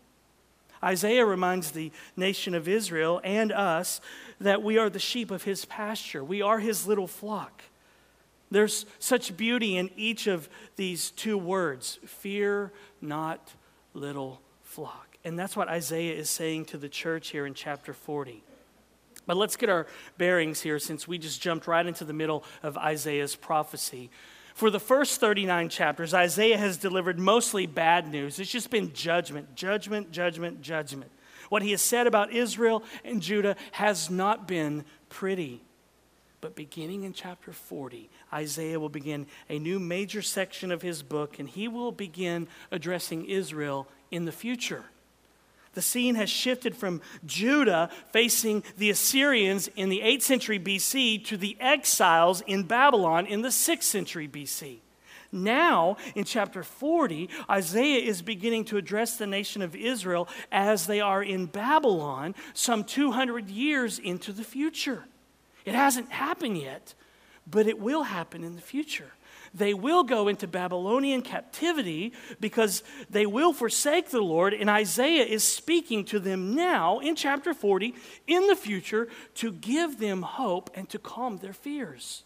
Isaiah 0.85 1.25
reminds 1.25 1.71
the 1.71 1.93
nation 2.15 2.55
of 2.55 2.69
Israel 2.69 3.23
and 3.25 3.53
us 3.53 4.03
that 4.39 4.63
we 4.63 4.77
are 4.77 4.91
the 4.91 4.99
sheep 4.99 5.31
of 5.31 5.45
His 5.45 5.65
pasture, 5.65 6.23
we 6.23 6.43
are 6.43 6.59
His 6.59 6.87
little 6.87 7.07
flock. 7.07 7.63
There's 8.51 8.85
such 8.99 9.35
beauty 9.35 9.79
in 9.79 9.89
each 9.97 10.27
of 10.27 10.47
these 10.77 11.11
two 11.13 11.39
words 11.39 12.01
fear 12.05 12.71
not, 13.01 13.55
little 13.95 14.43
flock. 14.63 15.12
And 15.25 15.39
that's 15.39 15.57
what 15.57 15.69
Isaiah 15.69 16.15
is 16.15 16.29
saying 16.29 16.67
to 16.67 16.79
the 16.79 16.89
church 16.89 17.29
here 17.29 17.47
in 17.47 17.55
chapter 17.55 17.93
40. 17.93 18.43
But 19.27 19.37
let's 19.37 19.57
get 19.57 19.69
our 19.69 19.87
bearings 20.19 20.61
here 20.61 20.79
since 20.79 21.07
we 21.07 21.19
just 21.19 21.41
jumped 21.41 21.67
right 21.67 21.87
into 21.87 22.05
the 22.05 22.13
middle 22.13 22.45
of 22.63 22.77
Isaiah's 22.77 23.37
prophecy. 23.37 24.11
For 24.55 24.69
the 24.69 24.81
first 24.81 25.21
39 25.21 25.69
chapters, 25.69 26.13
Isaiah 26.13 26.59
has 26.59 26.77
delivered 26.77 27.19
mostly 27.19 27.67
bad 27.67 28.11
news. 28.11 28.39
It's 28.39 28.51
just 28.51 28.71
been 28.71 28.93
judgment, 28.93 29.55
judgment, 29.55 30.11
judgment, 30.11 30.61
judgment. 30.61 31.11
What 31.49 31.63
he 31.63 31.71
has 31.71 31.83
said 31.83 32.07
about 32.07 32.33
Israel 32.33 32.83
and 33.05 33.23
Judah 33.23 33.57
has 33.73 34.11
not 34.11 34.49
been 34.49 34.85
pretty. 35.09 35.63
But 36.41 36.57
beginning 36.57 37.05
in 37.05 37.13
chapter 37.13 37.53
40, 37.53 38.11
Isaiah 38.33 38.81
will 38.81 38.89
begin 38.89 39.27
a 39.49 39.61
new 39.61 39.79
major 39.79 40.23
section 40.23 40.73
of 40.73 40.83
his 40.83 41.03
book, 41.03 41.39
and 41.39 41.49
he 41.49 41.69
will 41.69 41.93
begin 41.93 42.49
addressing 42.73 43.27
Israel 43.27 43.87
in 44.11 44.25
the 44.25 44.33
future. 44.33 44.85
The 45.75 45.83
scene 45.83 46.17
has 46.17 46.29
shifted 46.29 46.77
from 46.77 47.01
Judah 47.25 47.91
facing 48.13 48.63
the 48.77 48.91
Assyrians 48.91 49.69
in 49.69 49.89
the 49.89 50.01
8th 50.01 50.23
century 50.23 50.59
BC 50.59 51.25
to 51.27 51.37
the 51.37 51.57
exiles 51.61 52.43
in 52.43 52.65
Babylon 52.65 53.27
in 53.27 53.43
the 53.43 53.49
6th 53.49 53.85
century 53.85 54.29
BC. 54.29 54.79
Now, 55.35 55.97
in 56.15 56.25
chapter 56.25 56.63
40, 56.63 57.31
Isaiah 57.49 58.03
is 58.03 58.21
beginning 58.21 58.67
to 58.67 58.77
address 58.77 59.17
the 59.17 59.27
nation 59.27 59.63
of 59.63 59.75
Israel 59.75 60.29
as 60.51 60.87
they 60.87 61.01
are 61.01 61.23
in 61.23 61.47
Babylon 61.47 62.35
some 62.53 62.85
200 62.85 63.49
years 63.49 63.99
into 63.99 64.33
the 64.33 64.45
future. 64.45 65.05
It 65.65 65.75
hasn't 65.75 66.11
happened 66.11 66.59
yet, 66.59 66.93
but 67.51 67.67
it 67.67 67.79
will 67.79 68.03
happen 68.03 68.45
in 68.45 68.57
the 68.57 68.61
future. 68.61 69.13
They 69.55 69.75
will 69.75 70.03
go 70.03 70.29
into 70.29 70.47
Babylonian 70.47 71.23
captivity 71.23 72.13
because 72.41 72.83
they 73.11 73.27
will 73.27 73.53
forsake 73.53 74.11
the 74.11 74.23
Lord. 74.23 74.55
And 74.55 74.71
Isaiah 74.71 75.25
is 75.25 75.45
speaking 75.45 76.05
to 76.07 76.19
them 76.19 76.55
now 76.55 77.01
in 77.01 77.17
chapter 77.17 77.53
40 77.53 77.95
in 78.27 78.47
the 78.47 78.57
future 78.57 79.09
to 79.37 79.53
give 79.53 79.99
them 79.99 80.23
hope 80.23 80.71
and 80.75 80.89
to 80.89 80.99
calm 80.99 81.39
their 81.39 81.53
fears. 81.53 82.23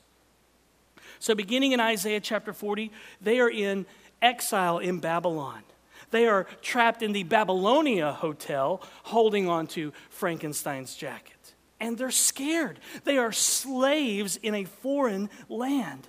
So, 1.18 1.35
beginning 1.35 1.73
in 1.73 1.80
Isaiah 1.80 2.21
chapter 2.21 2.52
40, 2.52 2.92
they 3.21 3.40
are 3.40 3.50
in 3.50 3.87
exile 4.23 4.78
in 4.78 5.00
Babylon. 5.00 5.62
They 6.11 6.28
are 6.28 6.45
trapped 6.62 7.02
in 7.02 7.12
the 7.12 7.25
Babylonia 7.25 8.12
hotel 8.12 8.83
holding 9.04 9.49
on 9.49 9.66
to 9.68 9.92
Frankenstein's 10.11 10.95
jacket. 10.95 11.33
And 11.80 11.99
they're 11.99 12.11
scared. 12.11 12.78
They 13.04 13.18
are 13.18 13.33
slaves 13.33 14.37
in 14.37 14.54
a 14.54 14.64
foreign 14.64 15.28
land 15.49 16.09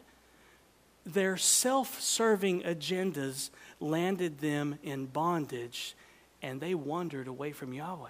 their 1.14 1.38
self 1.38 2.02
serving 2.02 2.62
agendas 2.62 3.50
landed 3.80 4.40
them 4.40 4.78
in 4.84 5.06
bondage 5.06 5.96
and 6.42 6.60
they 6.60 6.76
wandered 6.76 7.28
away 7.28 7.52
from 7.52 7.74
Yahweh. 7.74 8.10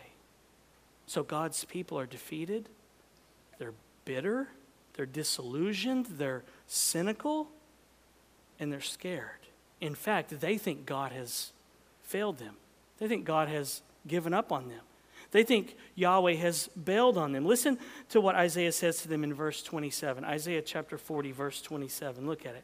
So 1.05 1.23
God's 1.23 1.63
people 1.63 1.97
are 1.97 2.05
defeated, 2.05 2.67
they're 3.59 3.73
bitter, 4.03 4.49
they're 4.93 5.05
disillusioned, 5.05 6.07
they're 6.17 6.43
cynical, 6.65 7.47
and 8.59 8.71
they're 8.71 8.81
scared. 8.81 9.29
In 9.79 9.95
fact, 9.95 10.41
they 10.41 10.57
think 10.57 10.85
God 10.85 11.11
has 11.11 11.53
failed 12.03 12.39
them, 12.39 12.55
they 12.97 13.07
think 13.07 13.25
God 13.25 13.47
has 13.47 13.81
given 14.05 14.33
up 14.33 14.51
on 14.51 14.67
them. 14.67 14.81
They 15.31 15.43
think 15.43 15.75
Yahweh 15.95 16.35
has 16.35 16.69
bailed 16.69 17.17
on 17.17 17.33
them. 17.33 17.45
Listen 17.45 17.77
to 18.09 18.21
what 18.21 18.35
Isaiah 18.35 18.71
says 18.71 19.01
to 19.01 19.09
them 19.09 19.25
in 19.25 19.33
verse 19.33 19.61
27. 19.61 20.23
Isaiah 20.23 20.61
chapter 20.61 20.97
40, 20.97 21.33
verse 21.33 21.61
27. 21.61 22.25
Look 22.25 22.45
at 22.45 22.55
it. 22.55 22.63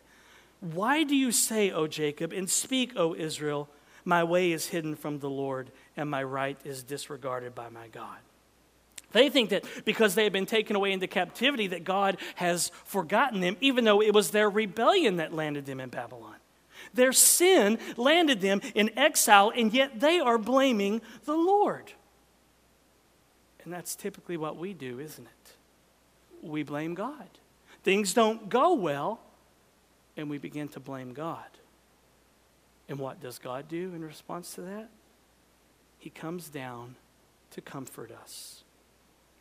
Why 0.72 1.03
do 1.03 1.13
you 1.13 1.34
say, 1.34 1.72
O 1.72 1.88
Jacob, 1.88 2.32
and 2.32 2.50
speak, 2.50 2.93
O 2.96 3.13
Israel, 3.13 3.67
my 4.05 4.24
way 4.24 4.53
is 4.53 4.67
hidden 4.67 4.96
from 4.96 5.20
the 5.20 5.29
Lord, 5.29 5.72
and 5.98 6.10
my 6.10 6.24
right 6.24 6.58
is 6.63 6.84
disregarded 6.84 7.53
by 7.53 7.67
my 7.67 7.88
God? 7.89 8.17
They 9.12 9.29
think 9.29 9.50
that 9.50 9.65
because 9.84 10.15
they 10.15 10.24
have 10.24 10.32
been 10.32 10.46
taken 10.46 10.77
away 10.77 10.93
into 10.93 11.05
captivity, 11.05 11.67
that 11.67 11.84
God 11.84 12.15
has 12.36 12.72
forgotten 12.86 13.41
them, 13.41 13.58
even 13.60 13.84
though 13.84 14.01
it 14.01 14.13
was 14.13 14.32
their 14.32 14.50
rebellion 14.50 15.17
that 15.17 15.34
landed 15.34 15.65
them 15.65 15.82
in 15.82 15.89
Babylon. 15.89 16.36
Their 16.93 17.12
sin 17.12 17.77
landed 17.98 18.39
them 18.39 18.62
in 18.74 18.98
exile, 18.98 19.51
and 19.53 19.74
yet 19.74 20.00
they 20.00 20.22
are 20.22 20.38
blaming 20.38 21.01
the 21.25 21.36
Lord. 21.36 21.91
And 23.65 23.74
that's 23.74 23.96
typically 23.98 24.38
what 24.38 24.55
we 24.55 24.74
do, 24.74 25.00
isn't 25.00 25.25
it? 25.25 25.51
We 26.41 26.63
blame 26.63 26.93
God. 26.93 27.27
Things 27.84 28.13
don't 28.13 28.48
go 28.48 28.74
well, 28.74 29.20
and 30.15 30.29
we 30.29 30.38
begin 30.38 30.67
to 30.70 30.79
blame 30.79 31.13
God. 31.13 31.46
And 32.89 33.00
what 33.00 33.22
does 33.22 33.39
God 33.39 33.67
do 33.67 33.93
in 33.96 34.03
response 34.03 34.53
to 34.55 34.62
that? 34.62 34.89
He 35.98 36.10
comes 36.10 36.50
down 36.50 36.96
to 37.51 37.62
comfort 37.62 38.12
us. 38.12 38.63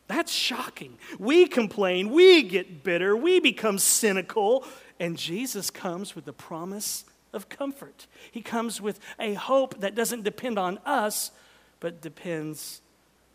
That's 0.07 0.31
shocking. 0.31 0.97
We 1.17 1.47
complain, 1.47 2.09
we 2.11 2.43
get 2.43 2.83
bitter, 2.83 3.15
we 3.15 3.39
become 3.39 3.77
cynical, 3.77 4.65
and 4.99 5.17
Jesus 5.17 5.69
comes 5.69 6.15
with 6.15 6.25
the 6.25 6.33
promise 6.33 7.05
of 7.31 7.49
comfort. 7.49 8.07
He 8.31 8.41
comes 8.41 8.79
with 8.79 8.99
a 9.19 9.33
hope 9.33 9.79
that 9.79 9.95
doesn't 9.95 10.23
depend 10.23 10.59
on 10.59 10.77
us, 10.85 11.31
but 11.79 12.01
depends 12.01 12.81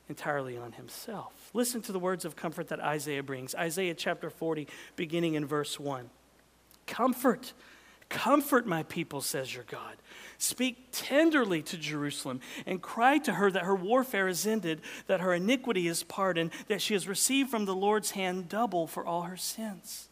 entirely 0.09 0.57
on 0.57 0.73
himself. 0.73 1.50
Listen 1.52 1.83
to 1.83 1.92
the 1.92 1.99
words 1.99 2.25
of 2.25 2.37
comfort 2.37 2.68
that 2.68 2.80
Isaiah 2.80 3.23
brings. 3.23 3.54
Isaiah 3.54 3.95
chapter 3.95 4.30
40, 4.30 4.68
beginning 4.97 5.35
in 5.35 5.45
verse 5.45 5.80
1. 5.80 6.09
Comfort, 6.88 7.52
comfort 8.09 8.66
my 8.66 8.83
people, 8.83 9.21
says 9.21 9.54
your 9.54 9.64
God. 9.64 9.95
Speak 10.38 10.88
tenderly 10.90 11.62
to 11.62 11.76
Jerusalem 11.76 12.40
and 12.66 12.80
cry 12.83 13.18
to 13.18 13.35
her 13.35 13.50
that 13.50 13.64
her 13.64 13.75
warfare 13.76 14.26
is 14.26 14.47
ended, 14.47 14.80
that 15.07 15.21
her 15.21 15.35
iniquity 15.35 15.87
is 15.87 16.02
pardoned, 16.02 16.50
that 16.66 16.80
she 16.80 16.95
has 16.95 17.07
received 17.07 17.50
from 17.50 17.64
the 17.64 17.75
Lord's 17.75 18.12
hand 18.12 18.49
double 18.49 18.87
for 18.87 19.04
all 19.04 19.23
her 19.23 19.37
sins. 19.37 20.09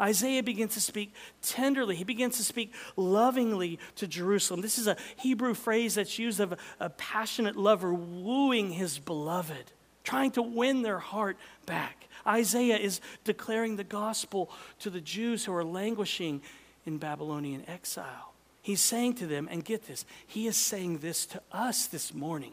Isaiah 0.00 0.42
begins 0.42 0.74
to 0.74 0.80
speak 0.80 1.14
tenderly. 1.42 1.94
He 1.94 2.04
begins 2.04 2.36
to 2.36 2.44
speak 2.44 2.74
lovingly 2.96 3.78
to 3.96 4.06
Jerusalem. 4.06 4.60
This 4.60 4.78
is 4.78 4.86
a 4.86 4.96
Hebrew 5.16 5.54
phrase 5.54 5.94
that's 5.94 6.18
used 6.18 6.40
of 6.40 6.58
a, 6.80 6.90
passionate 6.90 7.56
lover 7.56 7.94
wooing 7.94 8.72
his 8.72 8.98
beloved, 8.98 9.72
trying 10.02 10.32
to 10.32 10.42
win 10.42 10.82
their 10.82 10.98
heart 10.98 11.36
back. 11.66 12.08
Isaiah 12.26 12.76
is 12.76 13.00
declaring 13.24 13.76
the 13.76 13.84
gospel 13.84 14.50
to 14.80 14.90
the 14.90 15.00
Jews 15.00 15.44
who 15.44 15.54
are 15.54 15.64
languishing 15.64 16.42
in 16.86 16.98
Babylonian 16.98 17.64
exile. 17.68 18.32
He's 18.60 18.80
saying 18.80 19.14
to 19.14 19.26
them, 19.26 19.48
and 19.50 19.64
get 19.64 19.86
this, 19.86 20.04
he 20.26 20.46
is 20.46 20.56
saying 20.56 20.98
this 20.98 21.26
to 21.26 21.42
us 21.50 21.86
this 21.86 22.14
morning. 22.14 22.52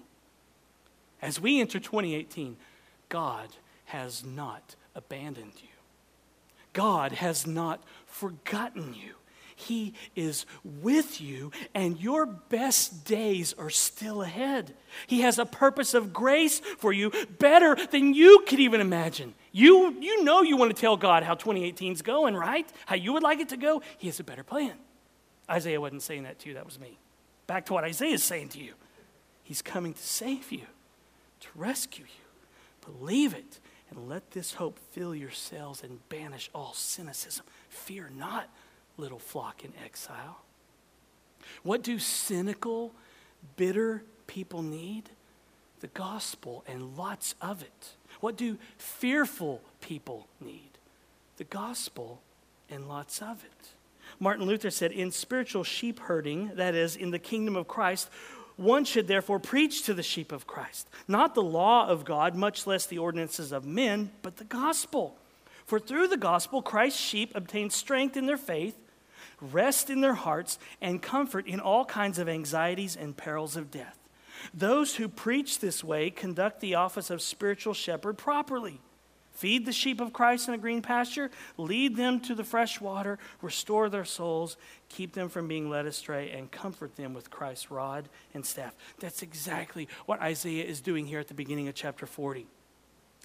As 1.21 1.39
we 1.39 1.59
enter 1.59 1.79
2018, 1.79 2.57
God 3.09 3.49
has 3.85 4.23
not 4.25 4.75
abandoned 4.95 5.53
you. 5.61 5.69
God 6.73 7.11
has 7.11 7.45
not 7.45 7.83
forgotten 8.05 8.93
you. 8.93 9.15
He 9.55 9.93
is 10.15 10.45
with 10.63 11.19
you, 11.19 11.51
and 11.75 11.99
your 11.99 12.25
best 12.25 13.03
days 13.03 13.53
are 13.57 13.69
still 13.69 14.21
ahead. 14.21 14.73
He 15.05 15.21
has 15.21 15.37
a 15.37 15.45
purpose 15.45 15.93
of 15.93 16.13
grace 16.13 16.59
for 16.59 16.93
you 16.93 17.11
better 17.39 17.75
than 17.91 18.13
you 18.13 18.45
could 18.47 18.61
even 18.61 18.79
imagine. 18.79 19.33
You, 19.51 19.95
you 19.99 20.23
know 20.23 20.41
you 20.41 20.57
want 20.57 20.75
to 20.75 20.79
tell 20.79 20.97
God 20.97 21.23
how 21.23 21.33
2018 21.33 21.93
is 21.93 22.01
going, 22.01 22.35
right? 22.35 22.67
How 22.85 22.95
you 22.95 23.13
would 23.13 23.23
like 23.23 23.39
it 23.39 23.49
to 23.49 23.57
go. 23.57 23.81
He 23.97 24.07
has 24.07 24.19
a 24.19 24.23
better 24.23 24.43
plan. 24.43 24.73
Isaiah 25.49 25.81
wasn't 25.81 26.03
saying 26.03 26.23
that 26.23 26.39
to 26.39 26.49
you, 26.49 26.55
that 26.55 26.65
was 26.65 26.79
me. 26.79 26.99
Back 27.47 27.65
to 27.67 27.73
what 27.73 27.83
Isaiah 27.83 28.13
is 28.13 28.23
saying 28.23 28.49
to 28.49 28.59
you. 28.59 28.73
He's 29.43 29.61
coming 29.63 29.93
to 29.93 30.03
save 30.03 30.51
you, 30.51 30.67
to 31.39 31.47
rescue 31.55 32.05
you. 32.05 32.93
Believe 32.93 33.33
it, 33.33 33.59
and 33.89 34.07
let 34.07 34.31
this 34.31 34.53
hope 34.53 34.77
fill 34.91 35.15
your 35.15 35.31
cells 35.31 35.83
and 35.83 36.07
banish 36.09 36.49
all 36.53 36.73
cynicism. 36.73 37.45
Fear 37.69 38.11
not 38.15 38.49
little 38.99 39.19
flock 39.19 39.63
in 39.63 39.73
exile? 39.83 40.41
What 41.63 41.81
do 41.81 41.97
cynical, 41.97 42.93
bitter 43.55 44.03
people 44.27 44.61
need? 44.61 45.09
The 45.79 45.87
gospel 45.87 46.63
and 46.67 46.97
lots 46.97 47.33
of 47.41 47.63
it. 47.63 47.95
What 48.19 48.37
do 48.37 48.57
fearful 48.77 49.61
people 49.81 50.27
need? 50.39 50.71
The 51.37 51.43
gospel 51.45 52.21
and 52.69 52.87
lots 52.87 53.21
of 53.21 53.43
it. 53.43 53.69
Martin 54.19 54.45
Luther 54.45 54.69
said, 54.69 54.91
In 54.91 55.11
spiritual 55.11 55.63
sheep 55.63 55.99
herding, 55.99 56.51
that 56.55 56.75
is, 56.75 56.95
in 56.95 57.11
the 57.11 57.19
kingdom 57.19 57.55
of 57.55 57.67
Christ, 57.67 58.09
one 58.57 58.83
should 58.83 59.07
therefore 59.07 59.39
preach 59.39 59.83
to 59.83 59.93
the 59.93 60.03
sheep 60.03 60.31
of 60.31 60.45
Christ, 60.45 60.89
not 61.07 61.33
the 61.33 61.41
law 61.41 61.87
of 61.87 62.03
God, 62.03 62.35
much 62.35 62.67
less 62.67 62.85
the 62.85 62.97
ordinances 62.97 63.51
of 63.53 63.65
men, 63.65 64.11
but 64.21 64.37
the 64.37 64.43
gospel. 64.43 65.15
For 65.65 65.79
through 65.79 66.07
the 66.07 66.17
gospel, 66.17 66.61
Christ's 66.61 66.99
sheep 66.99 67.31
obtain 67.35 67.69
strength 67.69 68.17
in 68.17 68.25
their 68.25 68.37
faith 68.37 68.75
rest 69.41 69.89
in 69.89 70.01
their 70.01 70.13
hearts, 70.13 70.59
and 70.81 71.01
comfort 71.01 71.47
in 71.47 71.59
all 71.59 71.85
kinds 71.85 72.19
of 72.19 72.29
anxieties 72.29 72.95
and 72.95 73.15
perils 73.15 73.55
of 73.55 73.71
death. 73.71 73.97
Those 74.53 74.95
who 74.95 75.07
preach 75.07 75.59
this 75.59 75.83
way 75.83 76.09
conduct 76.09 76.59
the 76.59 76.75
office 76.75 77.09
of 77.09 77.21
spiritual 77.21 77.73
shepherd 77.73 78.17
properly. 78.17 78.79
Feed 79.31 79.65
the 79.65 79.71
sheep 79.71 80.01
of 80.01 80.11
Christ 80.11 80.49
in 80.49 80.53
a 80.53 80.57
green 80.57 80.81
pasture, 80.81 81.31
lead 81.57 81.95
them 81.95 82.19
to 82.21 82.35
the 82.35 82.43
fresh 82.43 82.81
water, 82.81 83.17
restore 83.41 83.89
their 83.89 84.03
souls, 84.03 84.57
keep 84.89 85.13
them 85.13 85.29
from 85.29 85.47
being 85.47 85.69
led 85.69 85.85
astray, 85.85 86.31
and 86.31 86.51
comfort 86.51 86.97
them 86.97 87.13
with 87.13 87.29
Christ's 87.29 87.71
rod 87.71 88.09
and 88.33 88.45
staff. 88.45 88.75
That's 88.99 89.21
exactly 89.21 89.87
what 90.05 90.19
Isaiah 90.19 90.65
is 90.65 90.81
doing 90.81 91.05
here 91.05 91.21
at 91.21 91.29
the 91.29 91.33
beginning 91.33 91.69
of 91.69 91.75
chapter 91.75 92.05
40. 92.05 92.47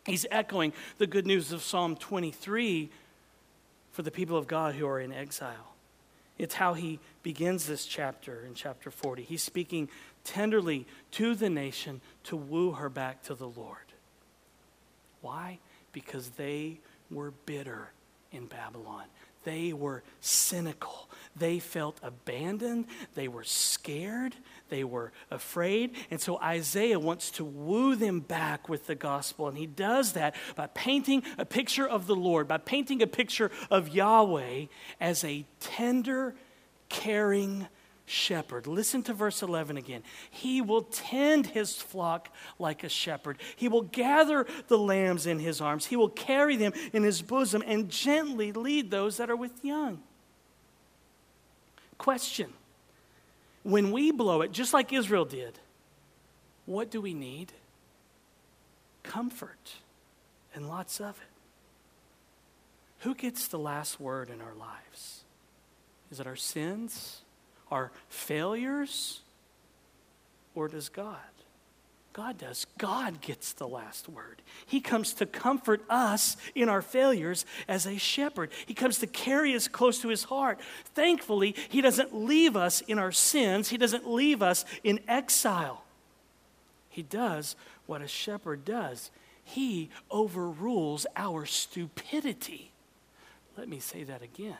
He's 0.06 0.24
echoing 0.30 0.72
the 0.98 1.08
good 1.08 1.26
news 1.26 1.50
of 1.50 1.62
Psalm 1.62 1.96
23 1.96 2.90
for 3.90 4.02
the 4.02 4.12
people 4.12 4.36
of 4.36 4.46
God 4.46 4.76
who 4.76 4.86
are 4.86 5.00
in 5.00 5.12
exile. 5.12 5.74
It's 6.38 6.54
how 6.54 6.74
he 6.74 6.98
begins 7.22 7.66
this 7.66 7.86
chapter 7.86 8.44
in 8.46 8.54
chapter 8.54 8.90
40. 8.90 9.22
He's 9.22 9.42
speaking 9.42 9.88
tenderly 10.24 10.86
to 11.12 11.34
the 11.34 11.50
nation 11.50 12.00
to 12.24 12.36
woo 12.36 12.72
her 12.72 12.88
back 12.88 13.22
to 13.24 13.34
the 13.34 13.48
Lord. 13.48 13.78
Why? 15.20 15.58
Because 15.92 16.30
they 16.30 16.80
were 17.10 17.32
bitter 17.46 17.92
in 18.32 18.46
Babylon. 18.46 19.04
They 19.44 19.72
were 19.72 20.02
cynical. 20.20 21.08
They 21.36 21.58
felt 21.58 21.98
abandoned. 22.02 22.86
They 23.14 23.28
were 23.28 23.44
scared. 23.44 24.34
They 24.70 24.84
were 24.84 25.12
afraid. 25.30 25.92
And 26.10 26.20
so 26.20 26.38
Isaiah 26.38 26.98
wants 26.98 27.30
to 27.32 27.44
woo 27.44 27.94
them 27.94 28.20
back 28.20 28.68
with 28.68 28.86
the 28.86 28.94
gospel. 28.94 29.48
And 29.48 29.58
he 29.58 29.66
does 29.66 30.12
that 30.12 30.34
by 30.56 30.68
painting 30.68 31.22
a 31.36 31.44
picture 31.44 31.86
of 31.86 32.06
the 32.06 32.16
Lord, 32.16 32.48
by 32.48 32.58
painting 32.58 33.02
a 33.02 33.06
picture 33.06 33.50
of 33.70 33.88
Yahweh 33.88 34.66
as 35.00 35.24
a 35.24 35.44
tender, 35.60 36.34
caring, 36.88 37.66
shepherd. 38.06 38.66
Listen 38.66 39.02
to 39.04 39.14
verse 39.14 39.42
11 39.42 39.76
again. 39.76 40.02
He 40.30 40.60
will 40.60 40.82
tend 40.82 41.46
his 41.46 41.76
flock 41.76 42.28
like 42.58 42.84
a 42.84 42.88
shepherd. 42.88 43.38
He 43.56 43.68
will 43.68 43.82
gather 43.82 44.46
the 44.68 44.78
lambs 44.78 45.26
in 45.26 45.38
his 45.38 45.60
arms. 45.60 45.86
He 45.86 45.96
will 45.96 46.08
carry 46.08 46.56
them 46.56 46.72
in 46.92 47.02
his 47.02 47.22
bosom 47.22 47.62
and 47.66 47.88
gently 47.88 48.52
lead 48.52 48.90
those 48.90 49.16
that 49.16 49.30
are 49.30 49.36
with 49.36 49.64
young. 49.64 50.02
Question 51.98 52.52
When 53.62 53.92
we 53.92 54.10
blow 54.10 54.42
it, 54.42 54.52
just 54.52 54.74
like 54.74 54.92
Israel 54.92 55.24
did, 55.24 55.58
what 56.66 56.90
do 56.90 57.00
we 57.00 57.14
need? 57.14 57.52
Comfort 59.02 59.74
and 60.54 60.68
lots 60.68 61.00
of 61.00 61.18
it. 61.18 61.28
Who 63.00 63.14
gets 63.14 63.48
the 63.48 63.58
last 63.58 64.00
word 64.00 64.30
in 64.30 64.40
our 64.40 64.54
lives? 64.54 65.24
Is 66.10 66.20
it 66.20 66.26
our 66.26 66.36
sins? 66.36 67.23
Our 67.70 67.90
failures? 68.08 69.20
Or 70.54 70.68
does 70.68 70.88
God? 70.88 71.16
God 72.12 72.38
does. 72.38 72.66
God 72.78 73.20
gets 73.20 73.52
the 73.52 73.66
last 73.66 74.08
word. 74.08 74.40
He 74.66 74.80
comes 74.80 75.14
to 75.14 75.26
comfort 75.26 75.82
us 75.90 76.36
in 76.54 76.68
our 76.68 76.82
failures 76.82 77.44
as 77.66 77.86
a 77.86 77.98
shepherd. 77.98 78.50
He 78.66 78.74
comes 78.74 78.98
to 78.98 79.08
carry 79.08 79.54
us 79.56 79.66
close 79.66 80.00
to 80.02 80.08
his 80.08 80.24
heart. 80.24 80.60
Thankfully, 80.94 81.56
he 81.68 81.80
doesn't 81.80 82.14
leave 82.14 82.56
us 82.56 82.82
in 82.82 83.00
our 83.00 83.10
sins, 83.10 83.68
he 83.68 83.78
doesn't 83.78 84.08
leave 84.08 84.42
us 84.42 84.64
in 84.84 85.00
exile. 85.08 85.84
He 86.88 87.02
does 87.02 87.56
what 87.86 88.00
a 88.00 88.06
shepherd 88.06 88.64
does 88.64 89.10
he 89.44 89.90
overrules 90.10 91.06
our 91.16 91.44
stupidity. 91.44 92.72
Let 93.56 93.68
me 93.68 93.78
say 93.78 94.02
that 94.04 94.22
again. 94.22 94.56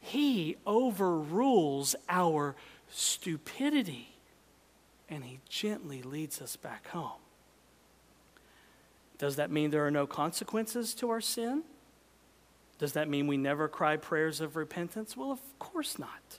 He 0.00 0.56
overrules 0.66 1.94
our 2.08 2.54
stupidity 2.90 4.08
and 5.08 5.24
He 5.24 5.40
gently 5.48 6.02
leads 6.02 6.40
us 6.40 6.56
back 6.56 6.88
home. 6.88 7.20
Does 9.18 9.36
that 9.36 9.50
mean 9.50 9.70
there 9.70 9.86
are 9.86 9.90
no 9.90 10.06
consequences 10.06 10.94
to 10.94 11.10
our 11.10 11.20
sin? 11.20 11.62
Does 12.78 12.92
that 12.92 13.08
mean 13.08 13.26
we 13.26 13.36
never 13.36 13.66
cry 13.68 13.96
prayers 13.96 14.40
of 14.40 14.54
repentance? 14.54 15.16
Well, 15.16 15.32
of 15.32 15.40
course 15.58 15.98
not. 15.98 16.38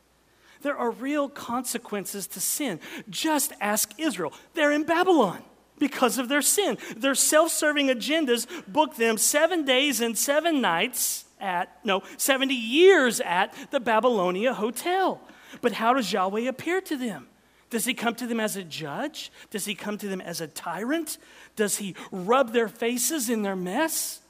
There 0.62 0.78
are 0.78 0.92
real 0.92 1.30
consequences 1.30 2.28
to 2.28 2.40
sin. 2.40 2.80
Just 3.10 3.54
ask 3.60 3.94
Israel. 3.98 4.34
They're 4.54 4.72
in 4.72 4.84
Babylon 4.84 5.44
because 5.78 6.18
of 6.18 6.30
their 6.30 6.42
sin. 6.42 6.78
Their 6.96 7.16
self 7.16 7.52
serving 7.52 7.88
agendas 7.88 8.48
book 8.68 8.96
them 8.96 9.18
seven 9.18 9.66
days 9.66 10.02
and 10.02 10.18
seven 10.18 10.62
nights 10.62 11.26
at, 11.40 11.84
no, 11.84 12.04
70 12.18 12.54
years 12.54 13.20
at 13.22 13.54
the 13.72 13.80
Babylonia 13.80 14.54
Hotel. 14.54 15.22
But 15.62 15.74
how 15.74 15.94
does 15.94 16.12
Yahweh 16.12 16.42
appear 16.42 16.82
to 16.82 16.98
them? 16.98 17.28
Does 17.70 17.86
he 17.86 17.94
come 17.94 18.16
to 18.16 18.28
them 18.28 18.40
as 18.40 18.56
a 18.56 18.64
judge? 18.64 19.32
Does 19.52 19.66
he 19.66 19.76
come 19.76 19.98
to 20.00 20.08
them 20.08 20.22
as 20.22 20.42
a 20.42 20.48
tyrant? 20.48 21.18
Does 21.56 21.78
he 21.78 21.96
rub 22.12 22.52
their 22.52 22.68
faces 22.68 23.30
in 23.30 23.44
their 23.44 23.56
mess? 23.56 24.22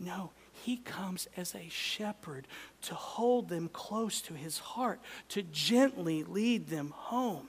No, 0.00 0.30
he 0.52 0.78
comes 0.78 1.28
as 1.36 1.54
a 1.54 1.68
shepherd 1.68 2.46
to 2.82 2.94
hold 2.94 3.48
them 3.48 3.68
close 3.72 4.20
to 4.22 4.34
his 4.34 4.58
heart, 4.58 5.00
to 5.28 5.42
gently 5.42 6.24
lead 6.24 6.68
them 6.68 6.92
home. 6.96 7.48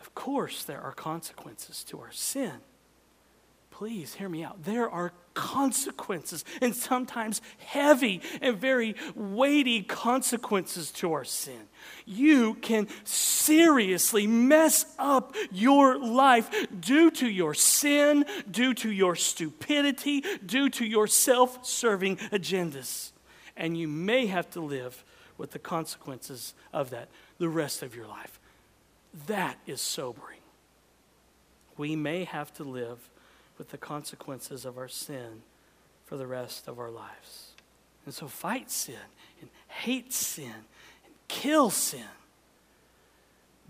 Of 0.00 0.14
course, 0.14 0.64
there 0.64 0.80
are 0.80 0.92
consequences 0.92 1.84
to 1.84 2.00
our 2.00 2.12
sin 2.12 2.60
please 3.74 4.14
hear 4.14 4.28
me 4.28 4.44
out. 4.44 4.62
There 4.62 4.88
are 4.88 5.12
consequences, 5.34 6.44
and 6.62 6.76
sometimes 6.76 7.42
heavy 7.58 8.22
and 8.40 8.56
very 8.56 8.94
weighty 9.16 9.82
consequences 9.82 10.92
to 10.92 11.12
our 11.12 11.24
sin. 11.24 11.60
You 12.06 12.54
can 12.54 12.86
seriously 13.02 14.28
mess 14.28 14.86
up 14.96 15.34
your 15.50 15.98
life 15.98 16.48
due 16.78 17.10
to 17.12 17.28
your 17.28 17.52
sin, 17.52 18.24
due 18.48 18.74
to 18.74 18.92
your 18.92 19.16
stupidity, 19.16 20.22
due 20.46 20.70
to 20.70 20.86
your 20.86 21.08
self 21.08 21.66
serving 21.66 22.18
agendas. 22.30 23.10
And 23.56 23.76
you 23.76 23.88
may 23.88 24.26
have 24.26 24.48
to 24.50 24.60
live 24.60 25.04
with 25.36 25.50
the 25.50 25.58
consequences 25.58 26.54
of 26.72 26.90
that 26.90 27.08
the 27.38 27.48
rest 27.48 27.82
of 27.82 27.96
your 27.96 28.06
life. 28.06 28.38
That 29.26 29.58
is 29.66 29.80
sobering. 29.80 30.38
We 31.76 31.96
may 31.96 32.22
have 32.22 32.54
to 32.54 32.62
live 32.62 33.10
with 33.58 33.70
the 33.70 33.78
consequences 33.78 34.64
of 34.64 34.78
our 34.78 34.88
sin 34.88 35.42
for 36.04 36.16
the 36.16 36.26
rest 36.26 36.68
of 36.68 36.78
our 36.78 36.90
lives. 36.90 37.52
And 38.04 38.14
so 38.14 38.28
fight 38.28 38.70
sin 38.70 38.96
and 39.40 39.50
hate 39.68 40.12
sin 40.12 40.52
and 41.04 41.14
kill 41.28 41.70
sin. 41.70 42.04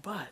But 0.03 0.29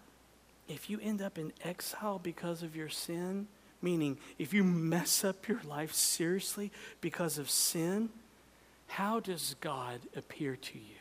if 0.69 0.91
you 0.91 0.99
end 1.01 1.23
up 1.23 1.39
in 1.39 1.53
exile 1.65 2.21
because 2.23 2.63
of 2.63 2.75
your 2.75 2.89
sin, 2.89 3.47
meaning 3.81 4.19
if 4.39 4.53
you 4.53 4.65
mess 4.65 5.25
up 5.25 5.49
your 5.49 5.61
life 5.65 5.93
seriously 5.93 6.71
because 7.01 7.39
of 7.39 7.51
sin, 7.51 8.11
how 8.89 9.21
does 9.21 9.57
God 9.61 10.01
appear 10.17 10.57
to 10.57 10.79
you? 10.79 10.97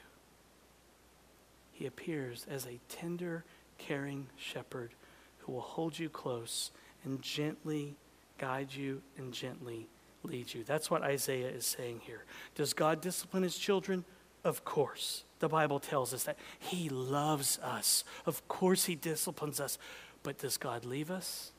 He 1.74 1.86
appears 1.86 2.46
as 2.50 2.66
a 2.66 2.80
tender, 2.90 3.44
caring 3.78 4.28
shepherd 4.38 4.92
who 5.40 5.54
will 5.54 5.62
hold 5.62 5.98
you 5.98 6.10
close 6.10 6.72
and 7.04 7.22
gently 7.22 7.96
guide 8.42 8.74
you 8.74 9.02
and 9.18 9.32
gently 9.32 9.88
lead 10.24 10.52
you. 10.52 10.64
That's 10.64 10.90
what 10.90 11.04
Isaiah 11.04 11.50
is 11.50 11.66
saying 11.66 12.02
here. 12.04 12.26
Does 12.56 12.74
God 12.74 13.00
discipline 13.00 13.44
his 13.44 13.58
children? 13.58 14.04
Of 14.44 14.66
course. 14.66 15.24
The 15.40 15.48
Bible 15.48 15.80
tells 15.80 16.14
us 16.14 16.24
that 16.24 16.40
he 16.58 16.90
loves 16.90 17.60
us. 17.60 18.04
Of 18.26 18.48
course, 18.48 18.86
he 18.86 18.96
disciplines 18.96 19.60
us. 19.60 19.78
But 20.24 20.40
does 20.40 20.58
God 20.58 20.86
leave 20.86 21.12
us? 21.12 21.52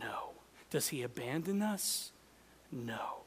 No. 0.00 0.30
Does 0.70 0.88
he 0.88 1.02
abandon 1.02 1.62
us? 1.62 2.12
No. 2.72 3.18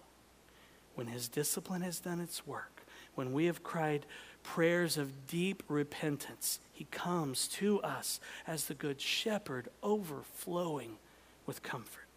When 0.96 1.08
his 1.08 1.28
discipline 1.28 1.82
has 1.82 2.00
done 2.00 2.20
its 2.20 2.46
work, 2.46 2.86
when 3.14 3.34
we 3.34 3.46
have 3.46 3.64
cried 3.64 4.06
prayers 4.44 4.98
of 4.98 5.28
deep 5.28 5.62
repentance, 5.68 6.60
he 6.74 6.86
comes 6.86 7.48
to 7.48 7.80
us 7.82 8.20
as 8.48 8.66
the 8.66 8.74
good 8.74 9.00
shepherd, 9.00 9.70
overflowing 9.84 10.98
with 11.46 11.62
comfort. 11.62 12.11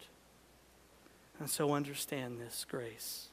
And 1.39 1.49
so 1.49 1.73
understand 1.73 2.39
this 2.39 2.65
grace. 2.69 3.27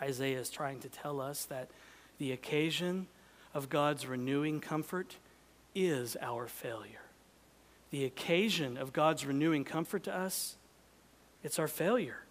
Isaiah 0.00 0.40
is 0.40 0.50
trying 0.50 0.80
to 0.80 0.88
tell 0.88 1.20
us 1.20 1.44
that 1.46 1.70
the 2.18 2.32
occasion 2.32 3.06
of 3.54 3.68
God's 3.68 4.06
renewing 4.06 4.60
comfort 4.60 5.16
is 5.74 6.16
our 6.20 6.46
failure. 6.46 7.00
The 7.90 8.04
occasion 8.04 8.76
of 8.76 8.92
God's 8.92 9.24
renewing 9.24 9.64
comfort 9.64 10.04
to 10.04 10.16
us, 10.16 10.56
it's 11.42 11.58
our 11.58 11.68
failure. 11.68 12.24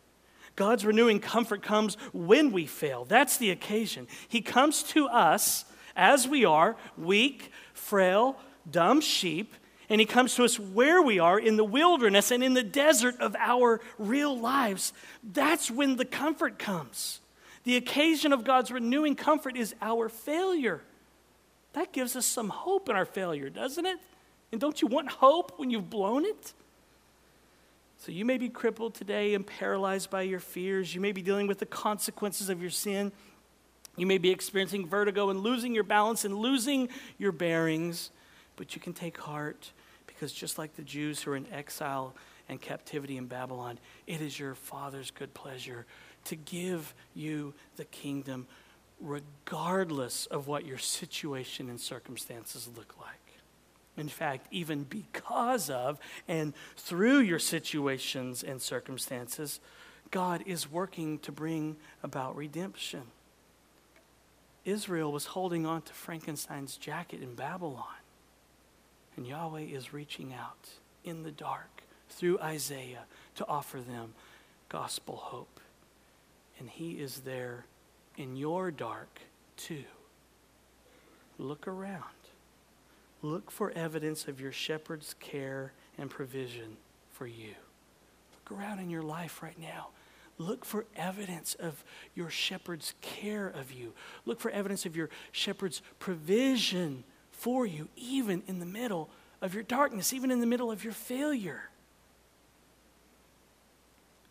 God's 0.56 0.86
renewing 0.86 1.20
comfort 1.20 1.62
comes 1.62 1.96
when 2.12 2.52
we 2.52 2.66
fail. 2.66 3.06
That's 3.06 3.38
the 3.38 3.50
occasion. 3.50 4.08
He 4.28 4.42
comes 4.42 4.84
to 4.84 5.08
us 5.08 5.66
as 5.96 6.28
we 6.28 6.46
are, 6.46 6.76
weak, 6.98 7.52
frail, 7.74 8.38
dumb 8.70 9.02
sheep, 9.02 9.54
and 9.94 10.00
He 10.00 10.08
comes 10.08 10.34
to 10.34 10.44
us 10.44 10.60
where 10.60 11.04
we 11.04 11.20
are 11.20 11.38
in 11.38 11.56
the 11.56 11.64
wilderness 11.64 12.32
and 12.32 12.44
in 12.44 12.56
the 12.56 12.64
desert 12.64 13.16
of 13.20 13.36
our 13.36 13.80
real 14.00 14.36
lives. 14.36 14.92
That's 15.22 15.70
when 15.70 15.98
the 15.98 16.04
comfort 16.04 16.58
comes. 16.58 17.22
The 17.64 17.76
occasion 17.76 18.34
of 18.34 18.44
God's 18.44 18.72
renewing 18.72 19.16
comfort 19.16 19.56
is 19.56 19.76
our 19.84 20.10
failure. 20.10 20.82
That 21.74 21.94
gives 21.94 22.16
us 22.16 22.26
some 22.26 22.50
hope 22.50 22.90
in 22.90 22.96
our 22.96 23.06
failure, 23.06 23.52
doesn't 23.52 23.86
it? 23.86 24.00
And 24.52 24.60
don't 24.60 24.82
you 24.82 24.88
want 24.88 25.12
hope 25.12 25.60
when 25.60 25.70
you've 25.70 25.92
blown 25.92 26.26
it? 26.26 26.54
So 28.00 28.12
you 28.12 28.26
may 28.26 28.40
be 28.40 28.50
crippled 28.50 28.96
today 28.96 29.36
and 29.36 29.46
paralyzed 29.46 30.10
by 30.10 30.24
your 30.24 30.40
fears. 30.40 30.96
You 30.96 31.02
may 31.02 31.12
be 31.12 31.22
dealing 31.22 31.46
with 31.46 31.60
the 31.60 31.68
consequences 31.68 32.50
of 32.50 32.64
your 32.64 32.72
sin. 32.72 33.12
You 33.96 34.08
may 34.08 34.18
be 34.18 34.32
experiencing 34.32 34.88
vertigo 34.88 35.30
and 35.30 35.42
losing 35.42 35.76
your 35.76 35.84
balance 35.84 36.26
and 36.26 36.36
losing 36.36 36.90
your 37.20 37.32
bearings. 37.32 38.10
But 38.56 38.74
you 38.74 38.82
can 38.82 38.94
take 38.94 39.20
heart 39.20 39.72
because 40.24 40.32
just 40.32 40.58
like 40.58 40.74
the 40.78 40.84
Jews 40.84 41.22
who 41.22 41.32
are 41.32 41.36
in 41.36 41.46
exile 41.52 42.16
and 42.48 42.62
captivity 42.62 43.18
in 43.18 43.26
Babylon, 43.26 43.78
it 44.08 44.22
is 44.22 44.40
your 44.40 44.56
Father's 44.56 45.12
good 45.12 45.34
pleasure 45.34 45.86
to 46.24 46.38
give 46.38 46.94
you 47.14 47.54
the 47.76 47.84
kingdom 47.84 48.48
regardless 49.02 50.26
of 50.28 50.48
what 50.48 50.66
your 50.66 50.78
situation 50.78 51.68
and 51.68 51.78
circumstances 51.78 52.70
look 52.78 52.96
like. 53.02 53.20
In 53.98 54.08
fact, 54.08 54.48
even 54.50 54.84
because 54.84 55.70
of 55.70 56.00
and 56.30 56.54
through 56.78 57.20
your 57.20 57.38
situations 57.38 58.44
and 58.44 58.62
circumstances, 58.62 59.60
God 60.10 60.42
is 60.46 60.72
working 60.72 61.20
to 61.20 61.34
bring 61.34 61.76
about 62.02 62.38
redemption. 62.38 63.02
Israel 64.64 65.12
was 65.12 65.26
holding 65.26 65.66
on 65.66 65.82
to 65.82 65.92
Frankenstein's 65.92 66.78
jacket 66.78 67.22
in 67.22 67.36
Babylon, 67.36 67.84
and 69.16 69.28
Yahweh 69.28 69.62
is 69.62 69.94
reaching 69.94 70.34
out 70.34 70.70
in 71.04 71.24
the 71.24 71.32
dark 71.32 71.84
through 72.10 72.40
Isaiah 72.40 73.06
to 73.36 73.48
offer 73.48 73.80
them 73.80 74.14
gospel 74.70 75.16
hope. 75.16 75.60
And 76.60 76.70
He 76.70 76.94
is 76.94 77.22
there 77.22 77.66
in 78.18 78.36
your 78.36 78.72
dark 78.72 79.22
too. 79.58 79.84
Look 81.38 81.68
around. 81.68 82.04
Look 83.22 83.52
for 83.52 83.72
evidence 83.72 84.28
of 84.28 84.40
your 84.40 84.52
shepherd's 84.52 85.16
care 85.20 85.74
and 85.98 86.10
provision 86.10 86.78
for 87.12 87.26
you. 87.26 87.54
Look 88.34 88.60
around 88.60 88.80
in 88.80 88.90
your 88.90 89.02
life 89.02 89.42
right 89.42 89.60
now. 89.60 89.90
Look 90.38 90.66
for 90.66 90.86
evidence 90.96 91.56
of 91.56 91.84
your 92.16 92.30
shepherd's 92.30 92.96
care 93.02 93.48
of 93.48 93.72
you. 93.72 93.94
Look 94.26 94.40
for 94.40 94.52
evidence 94.52 94.86
of 94.86 94.96
your 94.96 95.10
shepherd's 95.32 95.82
provision 96.00 97.04
for 97.44 97.66
you, 97.66 97.90
even 97.98 98.42
in 98.48 98.60
the 98.60 98.66
middle 98.66 99.10
of 99.42 99.54
your 99.54 99.64
darkness, 99.64 100.14
even 100.14 100.32
in 100.32 100.40
the 100.40 100.46
middle 100.46 100.72
of 100.72 100.82
your 100.82 100.94
failure. 100.94 101.70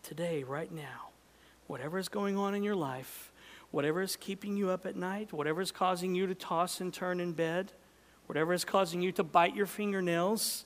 Today, 0.03 0.45
right 0.45 0.73
now, 0.73 1.11
whatever 1.67 1.99
is 1.99 2.09
going 2.09 2.39
on 2.39 2.55
in 2.55 2.63
your 2.63 2.75
life, 2.75 3.31
whatever 3.71 4.01
is 4.01 4.17
keeping 4.17 4.57
you 4.57 4.71
up 4.71 4.87
at 4.87 4.97
night, 4.97 5.31
whatever 5.31 5.61
is 5.61 5.71
causing 5.71 6.15
you 6.15 6.27
to 6.27 6.35
toss 6.35 6.81
and 6.81 6.95
turn 6.95 7.21
in 7.21 7.33
bed, 7.33 7.73
whatever 8.29 8.55
is 8.55 8.65
causing 8.65 9.03
you 9.03 9.13
to 9.13 9.23
bite 9.23 9.55
your 9.55 9.67
fingernails, 9.67 10.65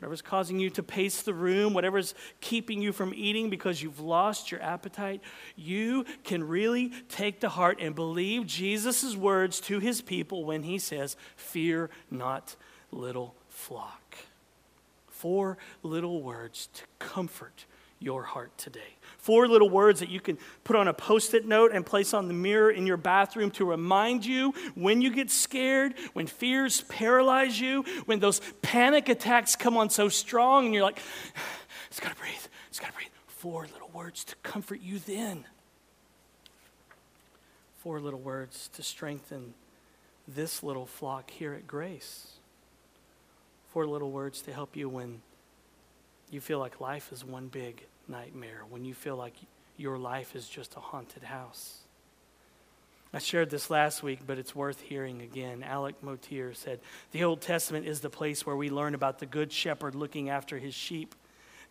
whatever's 0.00 0.22
causing 0.22 0.58
you 0.58 0.70
to 0.70 0.82
pace 0.82 1.20
the 1.20 1.34
room, 1.34 1.74
whatever's 1.74 2.14
keeping 2.40 2.80
you 2.80 2.90
from 2.90 3.12
eating 3.14 3.50
because 3.50 3.82
you've 3.82 4.00
lost 4.00 4.50
your 4.50 4.62
appetite, 4.62 5.20
you 5.56 6.06
can 6.24 6.42
really 6.42 6.90
take 7.10 7.40
to 7.40 7.50
heart 7.50 7.78
and 7.82 7.94
believe 7.94 8.46
Jesus' 8.46 9.14
words 9.14 9.60
to 9.60 9.78
his 9.78 10.00
people 10.00 10.46
when 10.46 10.62
he 10.62 10.78
says, 10.78 11.16
Fear 11.36 11.90
not, 12.10 12.56
little 12.90 13.34
flock. 13.50 14.16
Four 15.08 15.58
little 15.82 16.22
words 16.22 16.70
to 16.72 16.84
comfort 16.98 17.66
your 18.00 18.22
heart 18.22 18.56
today. 18.56 18.96
Four 19.18 19.46
little 19.46 19.68
words 19.68 20.00
that 20.00 20.08
you 20.08 20.20
can 20.20 20.38
put 20.64 20.74
on 20.74 20.88
a 20.88 20.94
post 20.94 21.34
it 21.34 21.46
note 21.46 21.70
and 21.72 21.84
place 21.84 22.14
on 22.14 22.26
the 22.26 22.34
mirror 22.34 22.70
in 22.70 22.86
your 22.86 22.96
bathroom 22.96 23.50
to 23.52 23.66
remind 23.66 24.24
you 24.24 24.54
when 24.74 25.02
you 25.02 25.10
get 25.10 25.30
scared, 25.30 25.94
when 26.14 26.26
fears 26.26 26.80
paralyze 26.88 27.60
you, 27.60 27.84
when 28.06 28.18
those 28.18 28.40
panic 28.62 29.10
attacks 29.10 29.54
come 29.54 29.76
on 29.76 29.90
so 29.90 30.08
strong 30.08 30.64
and 30.64 30.74
you're 30.74 30.82
like, 30.82 31.00
it's 31.90 32.00
gotta 32.00 32.16
breathe, 32.16 32.32
it's 32.68 32.80
gotta 32.80 32.94
breathe. 32.94 33.08
Four 33.26 33.66
little 33.72 33.90
words 33.92 34.24
to 34.24 34.36
comfort 34.42 34.80
you 34.80 34.98
then. 34.98 35.44
Four 37.76 38.00
little 38.00 38.20
words 38.20 38.68
to 38.74 38.82
strengthen 38.82 39.54
this 40.26 40.62
little 40.62 40.86
flock 40.86 41.30
here 41.30 41.52
at 41.52 41.66
Grace. 41.66 42.32
Four 43.68 43.86
little 43.86 44.10
words 44.10 44.42
to 44.42 44.52
help 44.52 44.76
you 44.76 44.88
when 44.88 45.22
you 46.30 46.40
feel 46.40 46.58
like 46.58 46.80
life 46.80 47.12
is 47.12 47.24
one 47.24 47.48
big 47.48 47.86
nightmare, 48.10 48.62
when 48.68 48.84
you 48.84 48.94
feel 48.94 49.16
like 49.16 49.34
your 49.76 49.98
life 49.98 50.36
is 50.36 50.48
just 50.48 50.76
a 50.76 50.80
haunted 50.80 51.22
house. 51.22 51.78
I 53.12 53.18
shared 53.18 53.50
this 53.50 53.70
last 53.70 54.02
week, 54.02 54.20
but 54.26 54.38
it's 54.38 54.54
worth 54.54 54.80
hearing 54.82 55.20
again. 55.22 55.64
Alec 55.64 56.00
Motyer 56.02 56.54
said 56.54 56.80
The 57.10 57.24
Old 57.24 57.40
Testament 57.40 57.86
is 57.86 58.00
the 58.00 58.10
place 58.10 58.46
where 58.46 58.54
we 58.54 58.70
learn 58.70 58.94
about 58.94 59.18
the 59.18 59.26
good 59.26 59.52
shepherd 59.52 59.94
looking 59.94 60.28
after 60.28 60.58
his 60.58 60.74
sheep. 60.74 61.14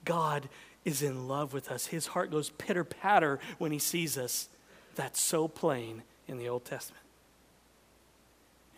God 0.04 0.50
is 0.84 1.02
in 1.02 1.28
love 1.28 1.54
with 1.54 1.72
us. 1.72 1.88
His 1.88 2.08
heart 2.08 2.32
goes 2.32 2.50
pitter 2.50 2.84
patter 2.84 3.40
when 3.58 3.72
he 3.72 3.80
sees 3.80 4.18
us. 4.18 4.50
That's 4.96 5.22
so 5.22 5.48
plain 5.48 6.04
in 6.28 6.40
the 6.40 6.50
Old 6.50 6.66
Testament. 6.66 7.04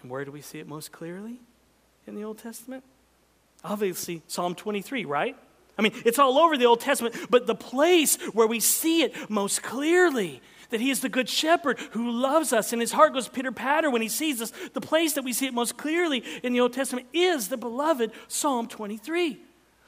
And 0.01 0.11
where 0.11 0.25
do 0.25 0.31
we 0.31 0.41
see 0.41 0.59
it 0.59 0.67
most 0.67 0.91
clearly 0.91 1.39
in 2.05 2.15
the 2.15 2.23
Old 2.23 2.37
Testament? 2.37 2.83
Obviously, 3.63 4.21
Psalm 4.27 4.55
23, 4.55 5.05
right? 5.05 5.37
I 5.81 5.83
mean, 5.83 6.03
it's 6.05 6.19
all 6.19 6.37
over 6.37 6.57
the 6.57 6.65
Old 6.65 6.79
Testament, 6.79 7.15
but 7.31 7.47
the 7.47 7.55
place 7.55 8.17
where 8.33 8.45
we 8.45 8.59
see 8.59 9.01
it 9.01 9.31
most 9.31 9.63
clearly 9.63 10.39
that 10.69 10.79
he 10.79 10.91
is 10.91 10.99
the 10.99 11.09
good 11.09 11.27
shepherd 11.27 11.79
who 11.91 12.11
loves 12.11 12.53
us 12.53 12.71
and 12.71 12.79
his 12.79 12.91
heart 12.91 13.13
goes 13.13 13.27
pitter 13.27 13.51
patter 13.51 13.89
when 13.89 14.03
he 14.03 14.07
sees 14.07 14.41
us, 14.43 14.53
the 14.73 14.79
place 14.79 15.13
that 15.13 15.23
we 15.23 15.33
see 15.33 15.47
it 15.47 15.55
most 15.55 15.77
clearly 15.77 16.23
in 16.43 16.53
the 16.53 16.59
Old 16.59 16.73
Testament 16.73 17.07
is 17.13 17.47
the 17.47 17.57
beloved 17.57 18.11
Psalm 18.27 18.67
23. 18.67 19.39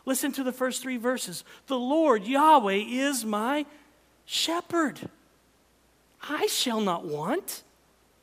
Listen 0.06 0.32
to 0.32 0.44
the 0.44 0.52
first 0.52 0.82
three 0.82 0.98
verses 0.98 1.44
The 1.68 1.78
Lord 1.78 2.26
Yahweh 2.26 2.84
is 2.88 3.24
my 3.24 3.68
shepherd. 4.26 5.00
I 6.28 6.48
shall 6.48 6.82
not 6.82 7.06
want. 7.06 7.62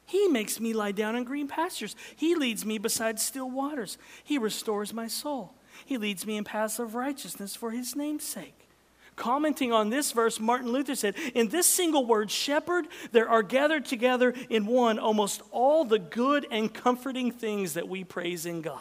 He 0.06 0.26
makes 0.26 0.58
me 0.58 0.72
lie 0.72 0.90
down 0.90 1.14
in 1.14 1.22
green 1.22 1.46
pastures. 1.46 1.94
He 2.16 2.34
leads 2.34 2.66
me 2.66 2.78
beside 2.78 3.20
still 3.20 3.48
waters. 3.48 3.96
He 4.24 4.38
restores 4.38 4.92
my 4.92 5.06
soul. 5.06 5.54
He 5.84 5.98
leads 5.98 6.26
me 6.26 6.36
in 6.36 6.44
paths 6.44 6.78
of 6.78 6.94
righteousness 6.94 7.56
for 7.56 7.70
his 7.70 7.96
name's 7.96 8.24
sake. 8.24 8.54
Commenting 9.16 9.70
on 9.70 9.90
this 9.90 10.12
verse, 10.12 10.40
Martin 10.40 10.72
Luther 10.72 10.94
said, 10.94 11.14
In 11.34 11.48
this 11.48 11.66
single 11.66 12.06
word, 12.06 12.30
shepherd, 12.30 12.86
there 13.12 13.28
are 13.28 13.42
gathered 13.42 13.84
together 13.84 14.32
in 14.48 14.64
one 14.64 14.98
almost 14.98 15.42
all 15.50 15.84
the 15.84 15.98
good 15.98 16.46
and 16.50 16.72
comforting 16.72 17.30
things 17.30 17.74
that 17.74 17.86
we 17.86 18.02
praise 18.02 18.46
in 18.46 18.62
God. 18.62 18.80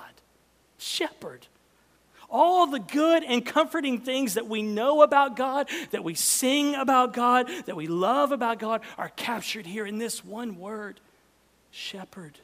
Shepherd. 0.78 1.48
All 2.30 2.68
the 2.68 2.80
good 2.80 3.24
and 3.24 3.46
comforting 3.46 4.00
things 4.00 4.36
that 4.36 4.48
we 4.48 4.62
know 4.62 5.02
about 5.02 5.36
God, 5.36 5.68
that 5.92 6.06
we 6.06 6.14
sing 6.14 6.74
about 6.76 7.12
God, 7.12 7.50
that 7.66 7.76
we 7.76 7.88
love 7.88 8.32
about 8.32 8.60
God, 8.60 8.82
are 8.98 9.10
captured 9.10 9.66
here 9.66 9.86
in 9.86 9.98
this 9.98 10.24
one 10.24 10.58
word 10.58 11.02
shepherd. 11.72 12.38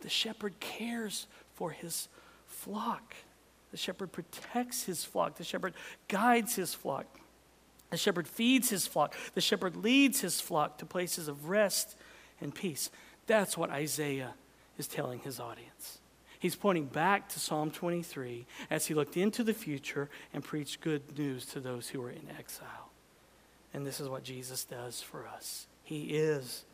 The 0.00 0.08
shepherd 0.08 0.58
cares 0.60 1.26
for 1.54 1.70
his 1.70 2.08
flock. 2.46 3.14
The 3.70 3.76
shepherd 3.76 4.12
protects 4.12 4.84
his 4.84 5.04
flock. 5.04 5.36
The 5.36 5.44
shepherd 5.44 5.74
guides 6.08 6.56
his 6.56 6.74
flock. 6.74 7.06
The 7.90 7.96
shepherd 7.96 8.28
feeds 8.28 8.70
his 8.70 8.86
flock. 8.86 9.14
The 9.34 9.40
shepherd 9.40 9.76
leads 9.76 10.20
his 10.20 10.40
flock 10.40 10.78
to 10.78 10.86
places 10.86 11.28
of 11.28 11.48
rest 11.48 11.96
and 12.40 12.54
peace. 12.54 12.90
That's 13.26 13.56
what 13.56 13.70
Isaiah 13.70 14.34
is 14.78 14.86
telling 14.86 15.20
his 15.20 15.38
audience. 15.38 15.98
He's 16.38 16.56
pointing 16.56 16.86
back 16.86 17.28
to 17.30 17.40
Psalm 17.40 17.70
23 17.70 18.46
as 18.70 18.86
he 18.86 18.94
looked 18.94 19.16
into 19.16 19.44
the 19.44 19.52
future 19.52 20.08
and 20.32 20.42
preached 20.42 20.80
good 20.80 21.18
news 21.18 21.44
to 21.46 21.60
those 21.60 21.88
who 21.88 22.00
were 22.00 22.10
in 22.10 22.28
exile. 22.38 22.90
And 23.74 23.86
this 23.86 24.00
is 24.00 24.08
what 24.08 24.24
Jesus 24.24 24.64
does 24.64 25.02
for 25.02 25.28
us. 25.28 25.66
He 25.84 26.16
is 26.16 26.64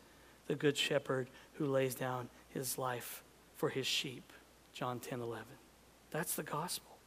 the 0.47 0.55
good 0.55 0.77
shepherd 0.77 1.29
who 1.53 1.65
lays 1.65 1.95
down 1.95 2.29
his 2.49 2.77
life 2.77 3.23
for 3.55 3.69
his 3.69 3.85
sheep. 3.85 4.31
John 4.73 4.99
10 4.99 5.19
11. 5.19 5.43
That's 6.17 6.33
the 6.33 6.41
gospel. 6.41 6.97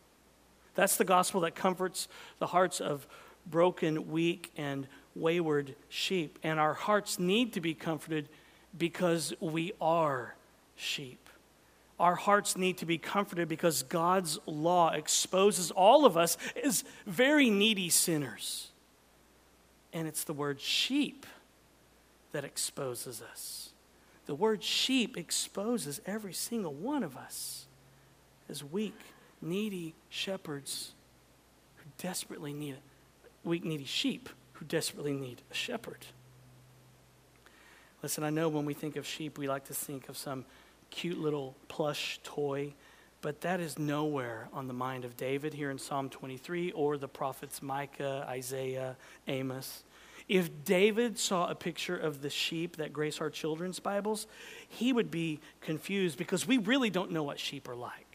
That's 0.77 0.97
the 0.97 1.05
gospel 1.05 1.41
that 1.41 1.57
comforts 1.57 2.07
the 2.39 2.47
hearts 2.47 2.81
of 2.81 3.09
broken, 3.45 4.13
weak, 4.13 4.53
and 4.57 4.87
wayward 5.17 5.75
sheep. 5.89 6.39
And 6.45 6.61
our 6.61 6.75
hearts 6.75 7.19
need 7.19 7.55
to 7.55 7.61
be 7.61 7.75
comforted 7.75 8.29
because 8.79 9.35
we 9.41 9.73
are 9.81 10.37
sheep. 10.77 11.29
Our 11.99 12.15
hearts 12.15 12.57
need 12.57 12.79
to 12.79 12.87
be 12.87 12.99
comforted 12.99 13.49
because 13.49 13.83
God's 13.83 14.39
law 14.47 14.91
exposes 14.91 15.73
all 15.73 16.05
of 16.07 16.17
us 16.17 16.39
as 16.63 16.85
very 17.05 17.51
needy 17.51 17.89
sinners. 17.89 18.69
And 19.93 20.07
it's 20.07 20.23
the 20.23 20.35
word 20.35 20.61
sheep 20.61 21.27
that 22.31 22.45
exposes 22.45 23.21
us. 23.21 23.71
The 24.27 24.37
word 24.37 24.63
sheep 24.63 25.17
exposes 25.17 26.01
every 26.07 26.33
single 26.33 26.73
one 26.73 27.03
of 27.03 27.17
us 27.17 27.67
as 28.51 28.65
weak, 28.65 28.99
needy 29.41 29.95
shepherds 30.09 30.93
who 31.77 31.85
desperately 31.99 32.53
need 32.53 32.77
weak, 33.45 33.65
needy 33.65 33.85
sheep 33.85 34.29
who 34.55 34.65
desperately 34.67 35.15
need 35.15 35.41
a 35.51 35.55
shepherd. 35.55 36.05
Listen, 38.03 38.25
I 38.25 38.31
know 38.31 38.49
when 38.49 38.65
we 38.65 38.75
think 38.75 38.97
of 38.97 39.07
sheep, 39.07 39.39
we 39.39 39.49
like 39.49 39.67
to 39.67 39.75
think 39.75 40.09
of 40.09 40.17
some 40.17 40.45
cute 40.91 41.19
little 41.19 41.55
plush 41.69 42.19
toy, 42.25 42.75
but 43.21 43.43
that 43.43 43.61
is 43.61 43.79
nowhere 43.79 44.49
on 44.53 44.67
the 44.67 44.75
mind 44.75 45.05
of 45.05 45.17
David 45.17 45.55
here 45.55 45.71
in 45.71 45.79
Psalm 45.79 46.09
23 46.09 46.73
or 46.73 46.99
the 46.99 47.09
prophets 47.09 47.63
Micah, 47.63 48.27
Isaiah, 48.29 48.97
Amos. 49.29 49.85
If 50.29 50.65
David 50.65 51.19
saw 51.19 51.49
a 51.49 51.55
picture 51.55 51.97
of 51.97 52.23
the 52.23 52.31
sheep 52.31 52.77
that 52.77 52.93
grace 52.93 53.21
our 53.21 53.31
children's 53.31 53.81
Bibles, 53.81 54.27
he 54.69 54.93
would 54.93 55.11
be 55.11 55.41
confused 55.61 56.17
because 56.17 56.47
we 56.47 56.59
really 56.59 56.89
don't 56.91 57.11
know 57.11 57.23
what 57.23 57.39
sheep 57.39 57.69
are 57.69 57.77
like. 57.77 58.10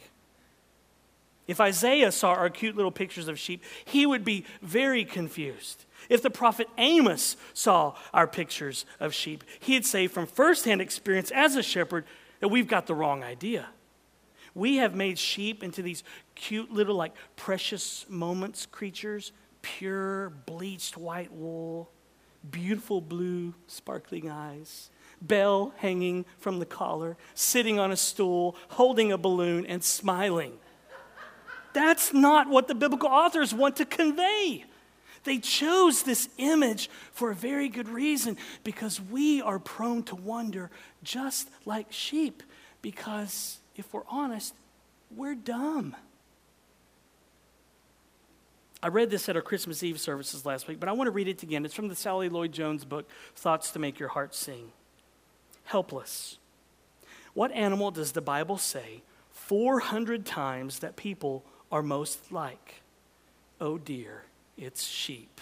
If 1.47 1.61
Isaiah 1.61 2.11
saw 2.11 2.31
our 2.31 2.49
cute 2.49 2.75
little 2.75 2.91
pictures 2.91 3.27
of 3.27 3.39
sheep, 3.39 3.63
he 3.85 4.05
would 4.05 4.25
be 4.25 4.45
very 4.61 5.05
confused. 5.05 5.85
If 6.09 6.21
the 6.21 6.29
prophet 6.29 6.67
Amos 6.77 7.37
saw 7.53 7.95
our 8.13 8.27
pictures 8.27 8.85
of 8.99 9.13
sheep, 9.13 9.43
he'd 9.59 9.85
say 9.85 10.07
from 10.07 10.27
firsthand 10.27 10.81
experience 10.81 11.31
as 11.31 11.55
a 11.55 11.63
shepherd 11.63 12.05
that 12.39 12.49
we've 12.49 12.67
got 12.67 12.87
the 12.87 12.95
wrong 12.95 13.23
idea. 13.23 13.67
We 14.53 14.77
have 14.77 14.95
made 14.95 15.19
sheep 15.19 15.63
into 15.63 15.81
these 15.81 16.03
cute 16.33 16.71
little, 16.71 16.95
like 16.95 17.13
precious 17.35 18.05
moments 18.07 18.65
creatures, 18.65 19.31
pure, 19.61 20.29
bleached 20.29 20.95
white 20.95 21.31
wool, 21.31 21.91
beautiful 22.49 23.01
blue, 23.01 23.53
sparkling 23.67 24.29
eyes, 24.29 24.89
bell 25.21 25.73
hanging 25.77 26.25
from 26.37 26.59
the 26.59 26.65
collar, 26.65 27.17
sitting 27.33 27.79
on 27.79 27.91
a 27.91 27.97
stool, 27.97 28.55
holding 28.69 29.11
a 29.11 29.17
balloon, 29.17 29.65
and 29.65 29.83
smiling. 29.83 30.53
That's 31.75 32.13
not 32.13 32.47
what 32.47 32.69
the 32.69 32.73
biblical 32.73 33.09
authors 33.09 33.53
want 33.53 33.75
to 33.75 33.85
convey. 33.85 34.63
They 35.25 35.39
chose 35.39 36.03
this 36.03 36.29
image 36.37 36.89
for 37.11 37.31
a 37.31 37.35
very 37.35 37.67
good 37.67 37.89
reason 37.89 38.37
because 38.63 39.01
we 39.01 39.41
are 39.41 39.59
prone 39.59 40.03
to 40.03 40.15
wonder 40.15 40.71
just 41.03 41.49
like 41.65 41.91
sheep. 41.91 42.43
Because 42.81 43.59
if 43.75 43.93
we're 43.93 44.07
honest, 44.07 44.53
we're 45.13 45.35
dumb. 45.35 45.97
I 48.81 48.87
read 48.87 49.09
this 49.09 49.27
at 49.27 49.35
our 49.35 49.41
Christmas 49.41 49.83
Eve 49.83 49.99
services 49.99 50.45
last 50.45 50.69
week, 50.69 50.79
but 50.79 50.87
I 50.87 50.93
want 50.93 51.07
to 51.07 51.11
read 51.11 51.27
it 51.27 51.43
again. 51.43 51.65
It's 51.65 51.73
from 51.73 51.89
the 51.89 51.95
Sally 51.95 52.29
Lloyd 52.29 52.53
Jones 52.53 52.85
book, 52.85 53.09
Thoughts 53.35 53.71
to 53.71 53.79
Make 53.79 53.99
Your 53.99 54.09
Heart 54.09 54.33
Sing. 54.33 54.71
Helpless. 55.65 56.37
What 57.33 57.51
animal 57.51 57.91
does 57.91 58.13
the 58.13 58.21
Bible 58.21 58.57
say 58.57 59.01
400 59.33 60.25
times 60.25 60.79
that 60.79 60.95
people 60.95 61.43
are 61.75 61.83
most 61.83 62.31
like? 62.31 62.75
Oh 63.59 63.77
dear, 63.77 64.23
it's 64.57 64.85
sheep. 64.85 65.41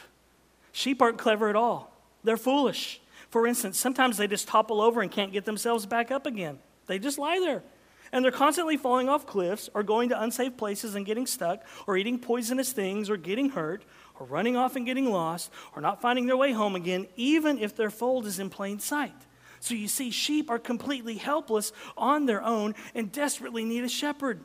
Sheep 0.71 0.99
aren't 0.99 1.19
clever 1.19 1.47
at 1.47 1.55
all, 1.55 1.95
they're 2.23 2.37
foolish. 2.37 2.99
For 3.29 3.45
instance, 3.45 3.79
sometimes 3.79 4.17
they 4.17 4.27
just 4.27 4.47
topple 4.47 4.81
over 4.81 5.01
and 5.01 5.11
can't 5.11 5.31
get 5.31 5.45
themselves 5.45 5.85
back 5.85 6.09
up 6.11 6.25
again. 6.25 6.57
They 6.87 6.97
just 6.97 7.19
lie 7.19 7.39
there. 7.39 7.63
And 8.11 8.23
they're 8.23 8.31
constantly 8.31 8.77
falling 8.77 9.09
off 9.09 9.25
cliffs 9.25 9.69
or 9.73 9.81
going 9.81 10.09
to 10.09 10.21
unsafe 10.21 10.55
places 10.57 10.93
and 10.93 11.05
getting 11.05 11.25
stuck 11.25 11.63
or 11.87 11.97
eating 11.97 12.19
poisonous 12.19 12.71
things 12.71 13.09
or 13.09 13.17
getting 13.17 13.49
hurt 13.49 13.83
or 14.19 14.25
running 14.27 14.55
off 14.55 14.75
and 14.75 14.85
getting 14.85 15.09
lost 15.09 15.51
or 15.75 15.81
not 15.81 16.01
finding 16.01 16.27
their 16.27 16.37
way 16.37 16.51
home 16.51 16.75
again, 16.75 17.07
even 17.15 17.57
if 17.57 17.75
their 17.75 17.89
fold 17.89 18.27
is 18.27 18.39
in 18.39 18.49
plain 18.51 18.79
sight. 18.79 19.15
So 19.59 19.73
you 19.73 19.87
see, 19.87 20.11
sheep 20.11 20.49
are 20.49 20.59
completely 20.59 21.15
helpless 21.15 21.71
on 21.97 22.25
their 22.25 22.43
own 22.43 22.75
and 22.93 23.11
desperately 23.11 23.65
need 23.65 23.83
a 23.83 23.89
shepherd. 23.89 24.43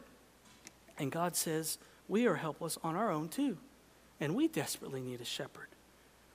And 0.98 1.12
God 1.12 1.36
says, 1.36 1.78
we 2.08 2.26
are 2.26 2.34
helpless 2.34 2.78
on 2.82 2.96
our 2.96 3.10
own 3.10 3.28
too. 3.28 3.58
And 4.20 4.34
we 4.34 4.48
desperately 4.48 5.00
need 5.00 5.20
a 5.20 5.24
shepherd, 5.24 5.68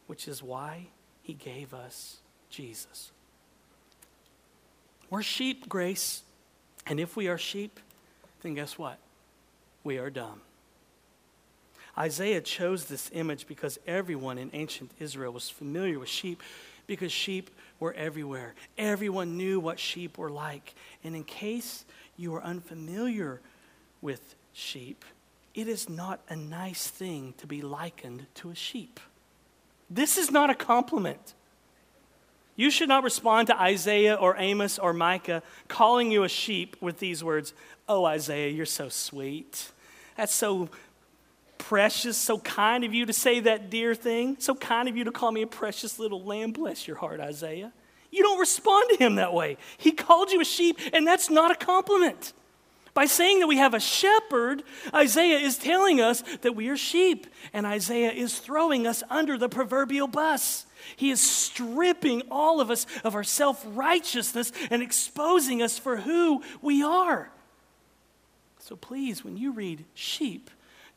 which 0.08 0.28
is 0.28 0.42
why 0.42 0.88
he 1.22 1.34
gave 1.34 1.74
us 1.74 2.18
Jesus. 2.50 3.12
We're 5.10 5.22
sheep, 5.22 5.68
Grace. 5.68 6.24
And 6.88 7.00
if 7.00 7.16
we 7.16 7.28
are 7.28 7.38
sheep, 7.38 7.80
then 8.42 8.54
guess 8.54 8.78
what? 8.78 9.00
We 9.84 9.98
are 9.98 10.10
dumb. 10.10 10.42
Isaiah 11.98 12.42
chose 12.42 12.86
this 12.86 13.12
image 13.14 13.48
because 13.48 13.80
everyone 13.86 14.38
in 14.38 14.50
ancient 14.54 14.92
Israel 15.00 15.34
was 15.34 15.50
familiar 15.50 16.00
with 16.00 16.10
sheep 16.10 16.42
because 16.88 17.12
sheep 17.12 17.52
were 17.80 17.94
everywhere. 17.94 18.56
Everyone 18.78 19.38
knew 19.38 19.60
what 19.60 19.80
sheep 19.80 20.18
were 20.18 20.32
like. 20.32 20.74
And 21.04 21.16
in 21.16 21.24
case 21.24 21.86
you 22.18 22.34
are 22.36 22.44
unfamiliar 22.44 23.42
with 24.02 24.36
sheep, 24.54 25.04
it 25.54 25.68
is 25.68 25.90
not 25.90 26.22
a 26.30 26.36
nice 26.36 26.88
thing 26.88 27.34
to 27.38 27.48
be 27.48 27.62
likened 27.62 28.26
to 28.36 28.50
a 28.50 28.56
sheep. 28.56 29.00
This 29.90 30.18
is 30.18 30.32
not 30.32 30.50
a 30.50 30.56
compliment. 30.56 31.34
You 32.56 32.70
should 32.70 32.88
not 32.88 33.04
respond 33.04 33.48
to 33.48 33.60
Isaiah 33.60 34.16
or 34.16 34.36
Amos 34.38 34.78
or 34.78 34.94
Micah 34.94 35.42
calling 35.68 36.12
you 36.12 36.24
a 36.24 36.30
sheep 36.30 36.78
with 36.80 37.00
these 37.00 37.24
words 37.24 37.54
Oh, 37.88 38.06
Isaiah, 38.06 38.50
you're 38.50 38.66
so 38.66 38.88
sweet. 38.88 39.72
That's 40.16 40.34
so 40.34 40.70
precious, 41.58 42.18
so 42.18 42.38
kind 42.38 42.84
of 42.84 42.94
you 42.94 43.06
to 43.06 43.14
say 43.14 43.42
that 43.42 43.70
dear 43.70 43.94
thing. 43.94 44.38
So 44.40 44.56
kind 44.56 44.88
of 44.88 44.96
you 44.96 45.04
to 45.04 45.12
call 45.12 45.32
me 45.32 45.42
a 45.42 45.48
precious 45.48 46.00
little 46.00 46.24
lamb. 46.24 46.52
Bless 46.52 46.88
your 46.88 46.96
heart, 46.98 47.20
Isaiah. 47.20 47.74
You 48.10 48.22
don't 48.22 48.40
respond 48.40 48.90
to 48.92 49.04
him 49.04 49.16
that 49.16 49.34
way. 49.34 49.58
He 49.78 49.92
called 49.92 50.32
you 50.32 50.40
a 50.40 50.46
sheep, 50.46 50.80
and 50.94 51.06
that's 51.06 51.30
not 51.30 51.52
a 51.52 51.56
compliment. 51.56 52.34
By 52.94 53.06
saying 53.06 53.40
that 53.40 53.48
we 53.48 53.58
have 53.58 53.74
a 53.74 53.80
shepherd, 53.80 54.64
Isaiah 54.94 55.40
is 55.40 55.58
telling 55.58 56.00
us 56.00 56.22
that 56.42 56.56
we 56.56 56.70
are 56.70 56.78
sheep, 56.78 57.26
and 57.52 57.66
Isaiah 57.66 58.12
is 58.12 58.38
throwing 58.38 58.86
us 58.86 59.02
under 59.10 59.38
the 59.38 59.50
proverbial 59.50 60.08
bus. 60.08 60.68
He 60.96 61.10
is 61.10 61.20
stripping 61.20 62.24
all 62.30 62.62
of 62.62 62.70
us 62.70 62.86
of 63.04 63.16
our 63.16 63.24
self 63.24 63.66
righteousness 63.66 64.52
and 64.70 64.84
exposing 64.84 65.62
us 65.62 65.80
for 65.80 65.98
who 65.98 66.44
we 66.62 66.84
are. 66.84 67.32
So 68.60 68.76
please, 68.76 69.24
when 69.24 69.38
you 69.38 69.52
read 69.54 69.86
sheep, 69.96 70.52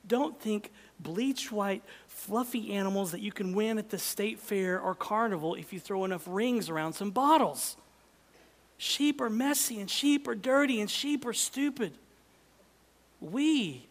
don't 0.06 0.38
think 0.38 0.72
bleach 1.00 1.50
white, 1.50 1.82
fluffy 2.06 2.72
animals 2.72 3.12
that 3.12 3.20
you 3.20 3.32
can 3.32 3.54
win 3.54 3.78
at 3.78 3.90
the 3.90 3.98
state 3.98 4.38
fair 4.38 4.78
or 4.78 4.94
carnival 4.94 5.54
if 5.54 5.72
you 5.72 5.80
throw 5.80 6.04
enough 6.04 6.24
rings 6.26 6.68
around 6.68 6.92
some 6.92 7.10
bottles. 7.10 7.76
Sheep 8.78 9.20
are 9.20 9.30
messy, 9.30 9.80
and 9.80 9.90
sheep 9.90 10.28
are 10.28 10.34
dirty, 10.34 10.80
and 10.80 10.90
sheep 10.90 11.24
are 11.26 11.32
stupid. 11.32 11.92
We 13.20 13.86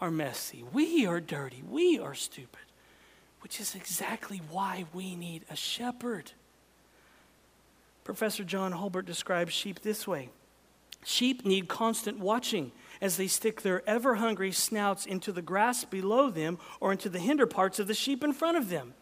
are 0.00 0.10
messy, 0.10 0.64
we 0.72 1.06
are 1.06 1.20
dirty, 1.20 1.62
we 1.68 1.98
are 1.98 2.14
stupid 2.14 2.60
which 3.40 3.60
is 3.60 3.74
exactly 3.74 4.40
why 4.50 4.84
we 4.92 5.14
need 5.14 5.44
a 5.50 5.56
shepherd. 5.56 6.32
Professor 8.04 8.44
John 8.44 8.72
Holbert 8.72 9.06
describes 9.06 9.52
sheep 9.52 9.80
this 9.80 10.06
way 10.06 10.30
Sheep 11.04 11.44
need 11.46 11.68
constant 11.68 12.18
watching 12.18 12.72
as 13.00 13.16
they 13.16 13.28
stick 13.28 13.62
their 13.62 13.88
ever 13.88 14.16
hungry 14.16 14.50
snouts 14.50 15.06
into 15.06 15.30
the 15.30 15.42
grass 15.42 15.84
below 15.84 16.28
them 16.28 16.58
or 16.80 16.90
into 16.92 17.08
the 17.08 17.20
hinder 17.20 17.46
parts 17.46 17.78
of 17.78 17.86
the 17.86 17.94
sheep 17.94 18.24
in 18.24 18.32
front 18.32 18.56
of 18.56 18.68
them 18.68 18.94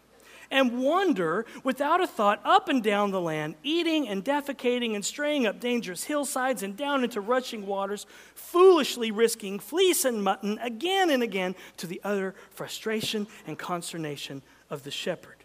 and 0.50 0.82
wander 0.82 1.46
without 1.64 2.00
a 2.00 2.06
thought 2.06 2.40
up 2.44 2.68
and 2.68 2.82
down 2.82 3.10
the 3.10 3.20
land, 3.20 3.54
eating 3.62 4.08
and 4.08 4.24
defecating 4.24 4.94
and 4.94 5.04
straying 5.04 5.46
up 5.46 5.60
dangerous 5.60 6.04
hillsides 6.04 6.62
and 6.62 6.76
down 6.76 7.04
into 7.04 7.20
rushing 7.20 7.66
waters, 7.66 8.06
foolishly 8.34 9.10
risking 9.10 9.58
fleece 9.58 10.04
and 10.04 10.22
mutton 10.22 10.58
again 10.58 11.10
and 11.10 11.22
again 11.22 11.54
to 11.76 11.86
the 11.86 12.00
utter 12.04 12.34
frustration 12.50 13.26
and 13.46 13.58
consternation 13.58 14.42
of 14.70 14.82
the 14.82 14.90
shepherd. 14.90 15.36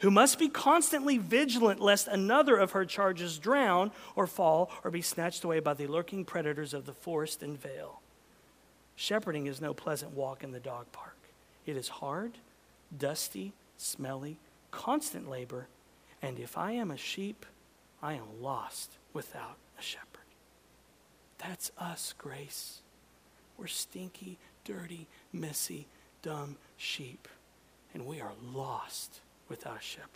Who 0.00 0.10
must 0.10 0.38
be 0.38 0.48
constantly 0.48 1.18
vigilant 1.18 1.80
lest 1.80 2.08
another 2.08 2.56
of 2.56 2.72
her 2.72 2.86
charges 2.86 3.38
drown 3.38 3.92
or 4.16 4.26
fall 4.26 4.70
or 4.82 4.90
be 4.90 5.02
snatched 5.02 5.44
away 5.44 5.60
by 5.60 5.74
the 5.74 5.86
lurking 5.86 6.24
predators 6.24 6.72
of 6.72 6.86
the 6.86 6.94
forest 6.94 7.42
and 7.42 7.60
vale. 7.60 8.00
Shepherding 8.96 9.46
is 9.46 9.60
no 9.60 9.74
pleasant 9.74 10.14
walk 10.14 10.42
in 10.42 10.52
the 10.52 10.60
dog 10.60 10.86
park. 10.92 11.16
It 11.66 11.76
is 11.76 11.88
hard, 11.88 12.32
dusty, 12.96 13.52
smelly, 13.76 14.38
constant 14.70 15.28
labor, 15.28 15.68
and 16.22 16.38
if 16.38 16.56
I 16.56 16.72
am 16.72 16.90
a 16.90 16.96
sheep, 16.96 17.46
I 18.02 18.14
am 18.14 18.42
lost 18.42 18.92
without 19.12 19.56
a 19.78 19.82
shepherd. 19.82 20.06
That's 21.38 21.70
us, 21.78 22.14
Grace. 22.16 22.80
We're 23.56 23.66
stinky, 23.66 24.38
dirty, 24.64 25.06
messy, 25.32 25.86
dumb 26.22 26.56
sheep, 26.76 27.28
and 27.94 28.06
we 28.06 28.20
are 28.20 28.32
lost 28.54 29.20
without 29.48 29.78
a 29.78 29.82
shepherd. 29.82 30.08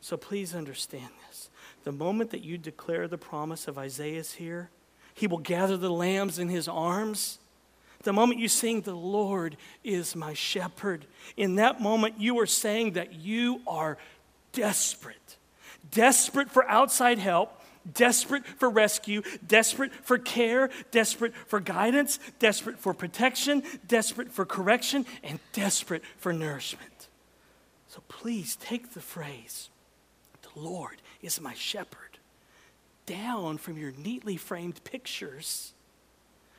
So 0.00 0.16
please 0.16 0.54
understand 0.54 1.10
this. 1.28 1.50
The 1.84 1.92
moment 1.92 2.30
that 2.30 2.44
you 2.44 2.58
declare 2.58 3.08
the 3.08 3.18
promise 3.18 3.68
of 3.68 3.78
Isaiah's 3.78 4.34
here, 4.34 4.70
he 5.14 5.26
will 5.26 5.38
gather 5.38 5.76
the 5.76 5.90
lambs 5.90 6.38
in 6.38 6.48
his 6.48 6.68
arms 6.68 7.38
the 8.08 8.12
moment 8.14 8.40
you 8.40 8.48
sing, 8.48 8.80
The 8.80 8.94
Lord 8.94 9.58
is 9.84 10.16
my 10.16 10.32
shepherd, 10.32 11.04
in 11.36 11.56
that 11.56 11.82
moment 11.82 12.18
you 12.18 12.38
are 12.40 12.46
saying 12.46 12.92
that 12.92 13.12
you 13.12 13.60
are 13.66 13.98
desperate. 14.52 15.36
Desperate 15.90 16.50
for 16.50 16.66
outside 16.70 17.18
help, 17.18 17.62
desperate 17.92 18.46
for 18.46 18.70
rescue, 18.70 19.20
desperate 19.46 19.92
for 19.92 20.16
care, 20.16 20.70
desperate 20.90 21.34
for 21.48 21.60
guidance, 21.60 22.18
desperate 22.38 22.78
for 22.78 22.94
protection, 22.94 23.62
desperate 23.86 24.32
for 24.32 24.46
correction, 24.46 25.04
and 25.22 25.38
desperate 25.52 26.02
for 26.16 26.32
nourishment. 26.32 27.08
So 27.88 28.02
please 28.08 28.56
take 28.56 28.94
the 28.94 29.02
phrase, 29.02 29.68
The 30.40 30.58
Lord 30.58 31.02
is 31.20 31.42
my 31.42 31.52
shepherd, 31.52 32.16
down 33.04 33.58
from 33.58 33.76
your 33.76 33.92
neatly 33.92 34.38
framed 34.38 34.82
pictures 34.82 35.74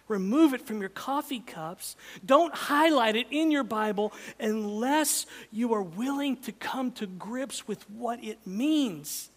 remove 0.09 0.53
it 0.53 0.65
from 0.65 0.81
your 0.81 0.89
coffee 0.89 1.39
cups. 1.39 1.95
Don't 2.25 2.53
highlight 2.53 3.15
it 3.15 3.27
in 3.31 3.51
your 3.51 3.63
Bible 3.63 4.11
unless 4.39 5.25
you 5.51 5.73
are 5.73 5.81
willing 5.81 6.35
to 6.37 6.51
come 6.51 6.91
to 6.93 7.07
grips 7.07 7.67
with 7.67 7.89
what 7.89 8.23
it 8.23 8.45
means 8.45 9.29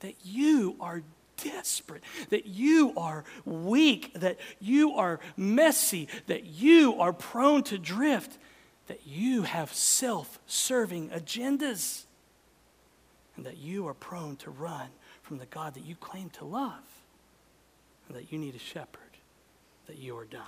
that 0.00 0.14
you 0.24 0.76
are 0.80 1.02
desperate, 1.42 2.02
that 2.30 2.46
you 2.46 2.92
are 2.96 3.24
weak, 3.44 4.12
that 4.14 4.38
you 4.60 4.94
are 4.94 5.20
messy, 5.36 6.08
that 6.26 6.46
you 6.46 7.00
are 7.00 7.12
prone 7.12 7.62
to 7.64 7.78
drift, 7.78 8.38
that 8.86 9.06
you 9.06 9.42
have 9.42 9.72
self 9.72 10.38
serving 10.46 11.10
agendas, 11.10 12.04
and 13.36 13.46
that 13.46 13.58
you 13.58 13.86
are 13.86 13.94
prone 13.94 14.36
to 14.36 14.50
run 14.50 14.88
from 15.22 15.38
the 15.38 15.46
God 15.46 15.74
that 15.74 15.84
you 15.84 15.94
claim 15.94 16.30
to 16.30 16.44
love, 16.44 17.02
and 18.08 18.16
that 18.16 18.32
you 18.32 18.38
need 18.38 18.54
a 18.54 18.58
shepherd, 18.58 19.07
that 19.88 19.98
you 19.98 20.16
are 20.16 20.24
done. 20.24 20.42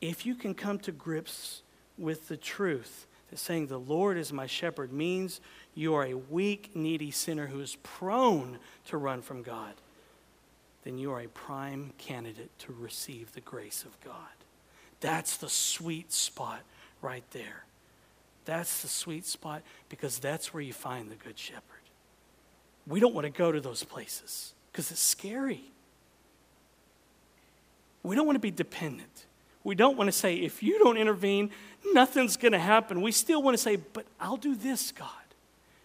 If 0.00 0.26
you 0.26 0.34
can 0.34 0.54
come 0.54 0.78
to 0.80 0.92
grips 0.92 1.62
with 1.96 2.28
the 2.28 2.36
truth 2.36 3.06
that 3.30 3.38
saying, 3.38 3.68
The 3.68 3.78
Lord 3.78 4.18
is 4.18 4.32
my 4.32 4.46
shepherd, 4.46 4.92
means 4.92 5.40
you 5.74 5.94
are 5.94 6.04
a 6.04 6.14
weak, 6.14 6.72
needy 6.74 7.10
sinner 7.10 7.46
who 7.46 7.60
is 7.60 7.76
prone 7.82 8.58
to 8.86 8.98
run 8.98 9.22
from 9.22 9.42
God, 9.42 9.72
then 10.84 10.98
you 10.98 11.12
are 11.12 11.20
a 11.20 11.28
prime 11.28 11.92
candidate 11.96 12.50
to 12.58 12.74
receive 12.78 13.32
the 13.32 13.40
grace 13.40 13.84
of 13.84 13.98
God. 14.00 14.14
That's 15.00 15.36
the 15.36 15.48
sweet 15.48 16.12
spot 16.12 16.60
right 17.00 17.24
there. 17.30 17.64
That's 18.44 18.82
the 18.82 18.88
sweet 18.88 19.24
spot 19.24 19.62
because 19.88 20.18
that's 20.18 20.52
where 20.52 20.62
you 20.62 20.72
find 20.72 21.10
the 21.10 21.16
Good 21.16 21.38
Shepherd. 21.38 21.62
We 22.86 22.98
don't 22.98 23.14
want 23.14 23.24
to 23.24 23.30
go 23.30 23.52
to 23.52 23.60
those 23.60 23.84
places 23.84 24.54
because 24.70 24.90
it's 24.90 25.00
scary. 25.00 25.71
We 28.02 28.16
don't 28.16 28.26
want 28.26 28.36
to 28.36 28.40
be 28.40 28.50
dependent. 28.50 29.26
We 29.64 29.74
don't 29.74 29.96
want 29.96 30.08
to 30.08 30.12
say, 30.12 30.36
if 30.36 30.62
you 30.62 30.78
don't 30.78 30.96
intervene, 30.96 31.50
nothing's 31.92 32.36
going 32.36 32.52
to 32.52 32.58
happen. 32.58 33.00
We 33.00 33.12
still 33.12 33.42
want 33.42 33.56
to 33.56 33.62
say, 33.62 33.76
but 33.76 34.06
I'll 34.20 34.36
do 34.36 34.54
this, 34.54 34.90
God. 34.92 35.08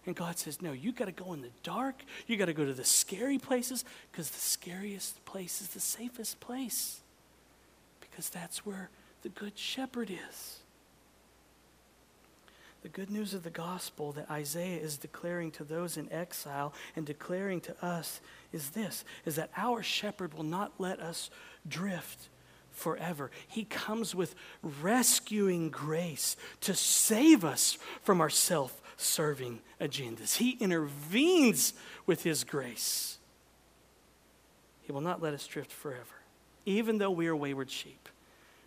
And 0.04 0.16
God 0.16 0.38
says, 0.38 0.62
no, 0.62 0.72
you 0.72 0.90
got 0.90 1.04
to 1.04 1.12
go 1.12 1.32
in 1.34 1.42
the 1.42 1.50
dark. 1.62 2.02
You 2.26 2.36
got 2.36 2.46
to 2.46 2.54
go 2.54 2.64
to 2.64 2.72
the 2.72 2.84
scary 2.84 3.38
places 3.38 3.84
because 4.10 4.30
the 4.30 4.40
scariest 4.40 5.24
place 5.26 5.60
is 5.60 5.68
the 5.68 5.80
safest 5.80 6.40
place 6.40 7.00
because 8.00 8.30
that's 8.30 8.64
where 8.64 8.88
the 9.22 9.28
good 9.28 9.56
shepherd 9.56 10.10
is. 10.10 10.58
The 12.82 12.88
good 12.88 13.10
news 13.10 13.34
of 13.34 13.42
the 13.42 13.50
gospel 13.50 14.12
that 14.12 14.30
Isaiah 14.30 14.80
is 14.80 14.96
declaring 14.96 15.50
to 15.52 15.64
those 15.64 15.96
in 15.96 16.10
exile 16.12 16.72
and 16.96 17.04
declaring 17.04 17.60
to 17.62 17.76
us 17.84 18.20
is 18.52 18.70
this 18.70 19.04
is 19.26 19.36
that 19.36 19.50
our 19.56 19.82
shepherd 19.82 20.32
will 20.32 20.44
not 20.44 20.72
let 20.78 21.00
us 21.00 21.28
drift 21.66 22.28
forever. 22.78 23.30
He 23.46 23.64
comes 23.64 24.14
with 24.14 24.34
rescuing 24.62 25.68
grace 25.68 26.36
to 26.62 26.74
save 26.74 27.44
us 27.44 27.76
from 28.02 28.20
our 28.20 28.30
self 28.30 28.80
serving 28.96 29.60
agendas. 29.80 30.36
He 30.36 30.52
intervenes 30.60 31.74
with 32.06 32.22
His 32.22 32.44
grace. 32.44 33.18
He 34.82 34.92
will 34.92 35.00
not 35.00 35.20
let 35.20 35.34
us 35.34 35.46
drift 35.46 35.70
forever. 35.70 36.04
Even 36.64 36.98
though 36.98 37.10
we 37.10 37.26
are 37.28 37.36
wayward 37.36 37.70
sheep, 37.70 38.08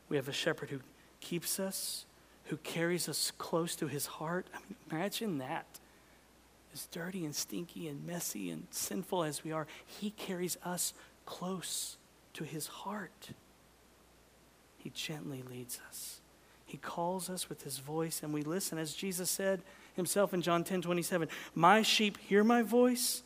we 0.09 0.17
have 0.17 0.27
a 0.27 0.33
shepherd 0.33 0.69
who 0.69 0.79
keeps 1.19 1.59
us, 1.59 2.05
who 2.45 2.57
carries 2.57 3.09
us 3.09 3.31
close 3.37 3.75
to 3.77 3.87
His 3.87 4.05
heart. 4.05 4.47
I 4.53 4.57
mean, 4.57 4.75
imagine 4.91 5.37
that. 5.39 5.79
As 6.73 6.85
dirty 6.85 7.25
and 7.25 7.35
stinky 7.35 7.89
and 7.89 8.05
messy 8.05 8.49
and 8.49 8.65
sinful 8.71 9.23
as 9.23 9.43
we 9.43 9.51
are, 9.51 9.67
He 9.85 10.11
carries 10.11 10.57
us 10.63 10.93
close 11.25 11.97
to 12.33 12.43
His 12.43 12.67
heart. 12.67 13.31
He 14.77 14.89
gently 14.89 15.43
leads 15.47 15.79
us. 15.87 16.21
He 16.65 16.77
calls 16.77 17.29
us 17.29 17.49
with 17.49 17.63
his 17.63 17.79
voice, 17.79 18.21
and 18.23 18.33
we 18.33 18.43
listen. 18.43 18.77
As 18.77 18.93
Jesus 18.93 19.29
said 19.29 19.61
himself 19.95 20.33
in 20.33 20.41
John 20.41 20.63
10 20.63 20.81
27, 20.81 21.27
My 21.53 21.81
sheep 21.81 22.17
hear 22.17 22.45
my 22.45 22.61
voice, 22.61 23.23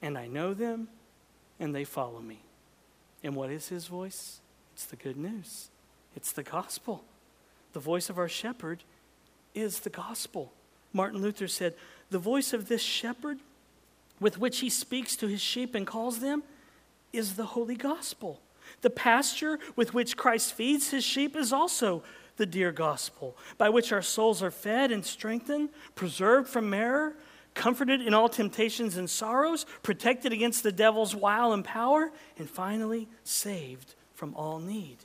and 0.00 0.16
I 0.16 0.26
know 0.26 0.54
them, 0.54 0.88
and 1.60 1.74
they 1.74 1.84
follow 1.84 2.20
me. 2.20 2.40
And 3.22 3.36
what 3.36 3.50
is 3.50 3.68
his 3.68 3.86
voice? 3.86 4.40
It's 4.72 4.86
the 4.86 4.96
good 4.96 5.18
news, 5.18 5.68
it's 6.16 6.32
the 6.32 6.42
gospel. 6.42 7.04
The 7.74 7.80
voice 7.80 8.08
of 8.10 8.18
our 8.18 8.28
shepherd 8.28 8.84
is 9.54 9.80
the 9.80 9.90
gospel. 9.90 10.52
Martin 10.94 11.20
Luther 11.22 11.48
said, 11.48 11.74
The 12.10 12.18
voice 12.18 12.52
of 12.52 12.68
this 12.68 12.82
shepherd 12.82 13.38
with 14.18 14.38
which 14.38 14.60
he 14.60 14.70
speaks 14.70 15.14
to 15.16 15.26
his 15.26 15.40
sheep 15.40 15.74
and 15.74 15.86
calls 15.86 16.20
them 16.20 16.42
is 17.12 17.34
the 17.34 17.46
holy 17.46 17.76
gospel. 17.76 18.40
The 18.80 18.90
pasture 18.90 19.58
with 19.76 19.94
which 19.94 20.16
Christ 20.16 20.54
feeds 20.54 20.90
his 20.90 21.04
sheep 21.04 21.36
is 21.36 21.52
also 21.52 22.02
the 22.36 22.46
dear 22.46 22.72
gospel, 22.72 23.36
by 23.58 23.68
which 23.68 23.92
our 23.92 24.02
souls 24.02 24.42
are 24.42 24.50
fed 24.50 24.90
and 24.90 25.04
strengthened, 25.04 25.68
preserved 25.94 26.48
from 26.48 26.72
error, 26.72 27.14
comforted 27.54 28.00
in 28.00 28.14
all 28.14 28.28
temptations 28.28 28.96
and 28.96 29.08
sorrows, 29.08 29.66
protected 29.82 30.32
against 30.32 30.62
the 30.62 30.72
devil's 30.72 31.14
wile 31.14 31.52
and 31.52 31.64
power, 31.64 32.10
and 32.38 32.48
finally 32.48 33.08
saved 33.24 33.94
from 34.14 34.34
all 34.34 34.58
need. 34.58 34.98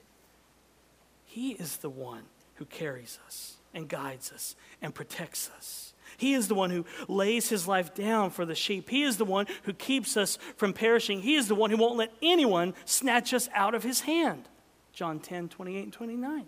He 1.26 1.52
is 1.52 1.78
the 1.78 1.90
one 1.90 2.24
who 2.56 2.66
carries 2.66 3.20
us 3.28 3.58
and 3.74 3.88
guides 3.88 4.32
us 4.32 4.56
and 4.82 4.96
protects 4.96 5.50
us. 5.56 5.94
He 6.18 6.34
is 6.34 6.48
the 6.48 6.56
one 6.56 6.72
who 6.72 6.86
lays 7.08 7.50
his 7.50 7.68
life 7.68 7.94
down 7.94 8.32
for 8.32 8.44
the 8.44 8.56
sheep. 8.56 8.90
He 8.90 9.04
is 9.04 9.18
the 9.18 9.26
one 9.26 9.46
who 9.64 9.74
keeps 9.74 10.18
us 10.18 10.38
from 10.56 10.74
perishing. 10.74 11.22
He 11.22 11.36
is 11.36 11.48
the 11.48 11.56
one 11.56 11.70
who 11.70 11.78
won't 11.78 11.98
let 11.98 12.12
anyone 12.22 12.74
snatch 12.86 13.34
us 13.34 13.48
out 13.54 13.76
of 13.76 13.84
his 13.84 14.02
hand. 14.02 14.50
John 14.94 15.20
10, 15.20 15.50
28 15.50 15.84
and 15.84 15.94
29. 15.94 16.46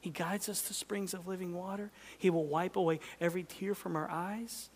He 0.00 0.10
guides 0.10 0.48
us 0.48 0.60
to 0.62 0.74
springs 0.74 1.14
of 1.14 1.26
living 1.26 1.54
water. 1.54 1.90
He 2.18 2.28
will 2.28 2.44
wipe 2.44 2.76
away 2.76 3.00
every 3.20 3.44
tear 3.44 3.74
from 3.74 3.96
our 3.96 4.10
eyes. 4.10 4.68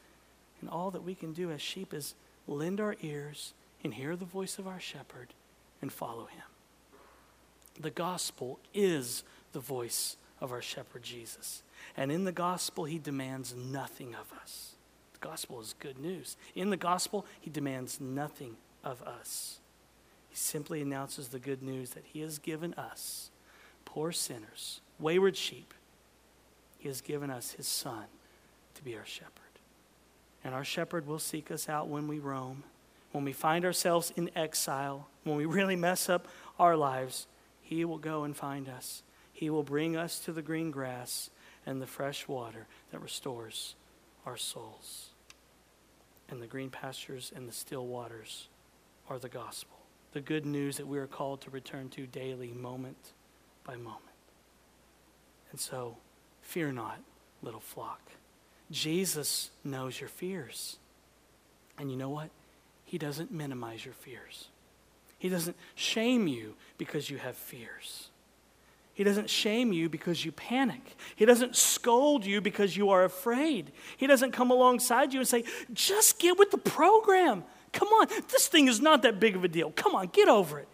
And 0.61 0.71
all 0.71 0.90
that 0.92 1.05
we 1.05 1.14
can 1.14 1.33
do 1.33 1.51
as 1.51 1.61
sheep 1.61 1.92
is 1.92 2.14
lend 2.47 2.81
our 2.81 2.97
ears 3.03 3.53
and 3.85 3.92
hear 3.92 4.16
the 4.16 4.25
voice 4.25 4.59
of 4.59 4.66
our 4.66 4.81
shepherd 4.81 5.35
and 5.81 5.92
follow 5.92 6.25
him. 6.27 6.42
The 7.79 7.90
gospel 7.90 8.59
is 8.73 9.25
the 9.53 9.61
voice 9.61 10.16
of 10.40 10.53
our 10.53 10.62
shepherd 10.62 11.03
Jesus. 11.03 11.62
And 11.97 12.11
in 12.11 12.25
the 12.25 12.33
gospel, 12.33 12.85
he 12.85 12.99
demands 12.99 13.55
nothing 13.55 14.14
of 14.14 14.33
us. 14.40 14.75
The 15.14 15.27
gospel 15.27 15.61
is 15.61 15.75
good 15.79 15.99
news. 15.99 16.37
In 16.55 16.71
the 16.71 16.77
gospel, 16.77 17.27
he 17.40 17.51
demands 17.51 18.01
nothing 18.01 18.57
of 18.83 19.03
us. 19.03 19.61
He 20.29 20.37
simply 20.37 20.81
announces 20.81 21.29
the 21.29 21.38
good 21.38 21.62
news 21.62 21.90
that 21.90 22.05
he 22.07 22.21
has 22.21 22.38
given 22.38 22.73
us, 22.75 23.31
poor 23.85 24.12
sinners, 24.12 24.81
wayward 24.99 25.37
sheep, 25.37 25.75
he 26.79 26.88
has 26.88 27.01
given 27.01 27.31
us 27.31 27.53
his 27.53 27.68
son 27.68 28.07
to 28.75 28.83
be 28.83 28.97
our 28.97 29.05
shepherd. 29.05 29.31
And 30.42 30.55
our 30.55 30.64
shepherd 30.64 31.07
will 31.07 31.18
seek 31.18 31.51
us 31.51 31.68
out 31.68 31.88
when 31.88 32.09
we 32.09 32.18
roam, 32.18 32.64
when 33.12 33.25
we 33.25 33.33
find 33.33 33.64
ourselves 33.64 34.12
in 34.16 34.31
exile, 34.35 35.07
when 35.23 35.37
we 35.37 35.45
really 35.45 35.77
mess 35.77 36.09
up 36.09 36.27
our 36.59 36.77
lives. 36.77 37.27
He 37.61 37.85
will 37.85 37.99
go 37.99 38.25
and 38.25 38.37
find 38.37 38.68
us. 38.68 39.03
He 39.33 39.51
will 39.51 39.62
bring 39.62 39.97
us 39.97 40.18
to 40.21 40.33
the 40.33 40.42
green 40.42 40.71
grass 40.71 41.31
and 41.66 41.81
the 41.81 41.87
fresh 41.87 42.27
water 42.29 42.66
that 42.90 43.01
restores 43.01 43.75
our 44.27 44.37
souls. 44.37 45.11
And 46.29 46.40
the 46.40 46.46
green 46.46 46.70
pastures 46.70 47.33
and 47.35 47.48
the 47.48 47.53
still 47.53 47.87
waters 47.87 48.48
are 49.09 49.18
the 49.18 49.29
gospel, 49.29 49.79
the 50.12 50.20
good 50.20 50.46
news 50.46 50.77
that 50.77 50.87
we 50.87 50.98
are 50.98 51.07
called 51.07 51.40
to 51.42 51.51
return 51.51 51.88
to 51.90 52.07
daily, 52.07 52.53
moment 52.53 53.12
by 53.64 53.77
moment. 53.77 54.01
And 55.51 55.61
so, 55.61 55.98
fear 56.40 56.72
not, 56.72 57.01
little 57.42 57.61
flock. 57.61 58.01
Jesus 58.70 59.51
knows 59.62 60.01
your 60.01 60.09
fears. 60.09 60.79
And 61.79 61.90
you 61.90 61.96
know 61.96 62.09
what? 62.09 62.31
He 62.85 62.96
doesn't 62.98 63.31
minimize 63.31 63.85
your 63.85 63.94
fears. 63.94 64.48
He 65.18 65.29
doesn't 65.29 65.57
shame 65.75 66.27
you 66.27 66.55
because 66.79 67.11
you 67.11 67.18
have 67.18 67.37
fears. 67.37 68.09
He 68.95 69.05
doesn't 69.05 69.31
shame 69.31 69.73
you 69.73 69.89
because 69.89 70.25
you 70.25 70.33
panic. 70.33 70.97
He 71.17 71.25
doesn't 71.25 71.57
scold 71.57 72.27
you 72.27 72.41
because 72.41 72.77
you 72.77 72.91
are 72.91 73.05
afraid. 73.05 73.73
He 73.97 74.07
doesn't 74.07 74.33
come 74.33 74.51
alongside 74.51 75.13
you 75.15 75.21
and 75.21 75.29
say, 75.29 75.45
just 75.73 76.19
get 76.19 76.39
with 76.39 76.51
the 76.51 76.59
program. 76.59 77.45
Come 77.73 77.89
on, 77.89 78.09
this 78.31 78.49
thing 78.49 78.69
is 78.69 78.81
not 78.81 79.03
that 79.03 79.19
big 79.19 79.35
of 79.35 79.45
a 79.45 79.49
deal. 79.49 79.71
Come 79.71 79.95
on, 79.95 80.09
get 80.09 80.29
over 80.29 80.59
it. 80.59 80.69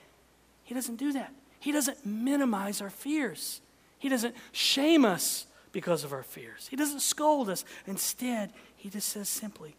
He 0.65 0.75
doesn't 0.75 0.97
do 0.97 1.13
that. 1.13 1.33
He 1.61 1.71
doesn't 1.71 2.05
minimize 2.05 2.81
our 2.81 2.91
fears. 2.91 3.61
He 3.99 4.09
doesn't 4.09 4.35
shame 4.53 5.05
us 5.05 5.47
because 5.73 6.03
of 6.03 6.13
our 6.13 6.23
fears. 6.23 6.67
He 6.69 6.77
doesn't 6.77 7.01
scold 7.01 7.49
us. 7.49 7.65
Instead, 7.87 8.53
he 8.77 8.89
just 8.89 9.09
says 9.09 9.29
simply, 9.29 9.77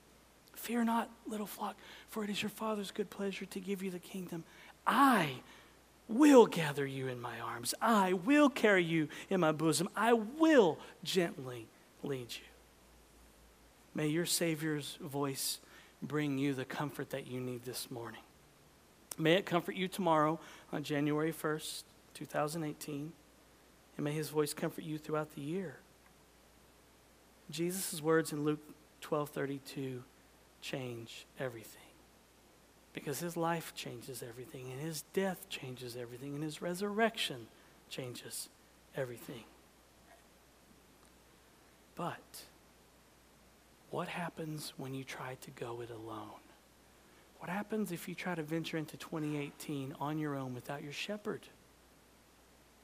Fear 0.55 0.83
not, 0.83 1.09
little 1.25 1.45
flock, 1.45 1.77
for 2.09 2.23
it 2.25 2.29
is 2.29 2.41
your 2.41 2.49
Father's 2.49 2.91
good 2.91 3.09
pleasure 3.09 3.45
to 3.45 3.59
give 3.61 3.81
you 3.81 3.91
the 3.91 3.99
kingdom. 3.99 4.43
I 4.85 5.31
will 6.09 6.47
gather 6.47 6.85
you 6.85 7.07
in 7.07 7.21
my 7.21 7.39
arms. 7.39 7.73
I 7.81 8.13
will 8.13 8.49
carry 8.49 8.83
you 8.83 9.07
in 9.29 9.39
my 9.39 9.51
bosom. 9.51 9.87
I 9.95 10.13
will 10.13 10.79
gently 11.03 11.67
lead 12.03 12.31
you. 12.31 12.47
May 13.93 14.07
your 14.07 14.25
Savior's 14.25 14.97
voice 15.01 15.59
bring 16.01 16.37
you 16.37 16.53
the 16.53 16.65
comfort 16.65 17.11
that 17.11 17.27
you 17.27 17.39
need 17.39 17.63
this 17.63 17.89
morning. 17.91 18.21
May 19.17 19.33
it 19.33 19.45
comfort 19.45 19.75
you 19.75 19.87
tomorrow 19.87 20.39
on 20.71 20.83
January 20.83 21.31
1st, 21.31 21.83
2018. 22.13 23.11
And 23.97 24.03
may 24.03 24.13
his 24.13 24.29
voice 24.29 24.53
comfort 24.53 24.85
you 24.85 24.97
throughout 24.97 25.35
the 25.35 25.41
year. 25.41 25.77
Jesus' 27.51 28.01
words 28.01 28.31
in 28.31 28.43
Luke 28.43 28.61
12 29.01 29.29
32 29.29 30.03
change 30.61 31.25
everything 31.39 31.88
Because 32.99 33.19
his 33.19 33.37
life 33.37 33.73
changes 33.75 34.21
everything, 34.21 34.69
and 34.71 34.81
his 34.81 35.03
death 35.13 35.47
changes 35.49 35.95
everything, 35.95 36.35
and 36.35 36.43
his 36.43 36.61
resurrection 36.61 37.47
changes 37.89 38.49
everything. 38.93 39.45
But 41.95 42.43
what 43.89 44.09
happens 44.09 44.73
when 44.75 44.93
you 44.93 45.05
try 45.05 45.37
to 45.41 45.51
go 45.51 45.79
it 45.79 45.89
alone? 45.89 46.41
What 47.39 47.49
happens 47.49 47.93
if 47.93 48.09
you 48.09 48.15
try 48.15 48.35
to 48.35 48.43
venture 48.43 48.77
into 48.77 48.97
2018 48.97 49.95
on 50.01 50.19
your 50.19 50.35
own 50.35 50.53
without 50.53 50.83
your 50.83 50.91
shepherd? 50.91 51.41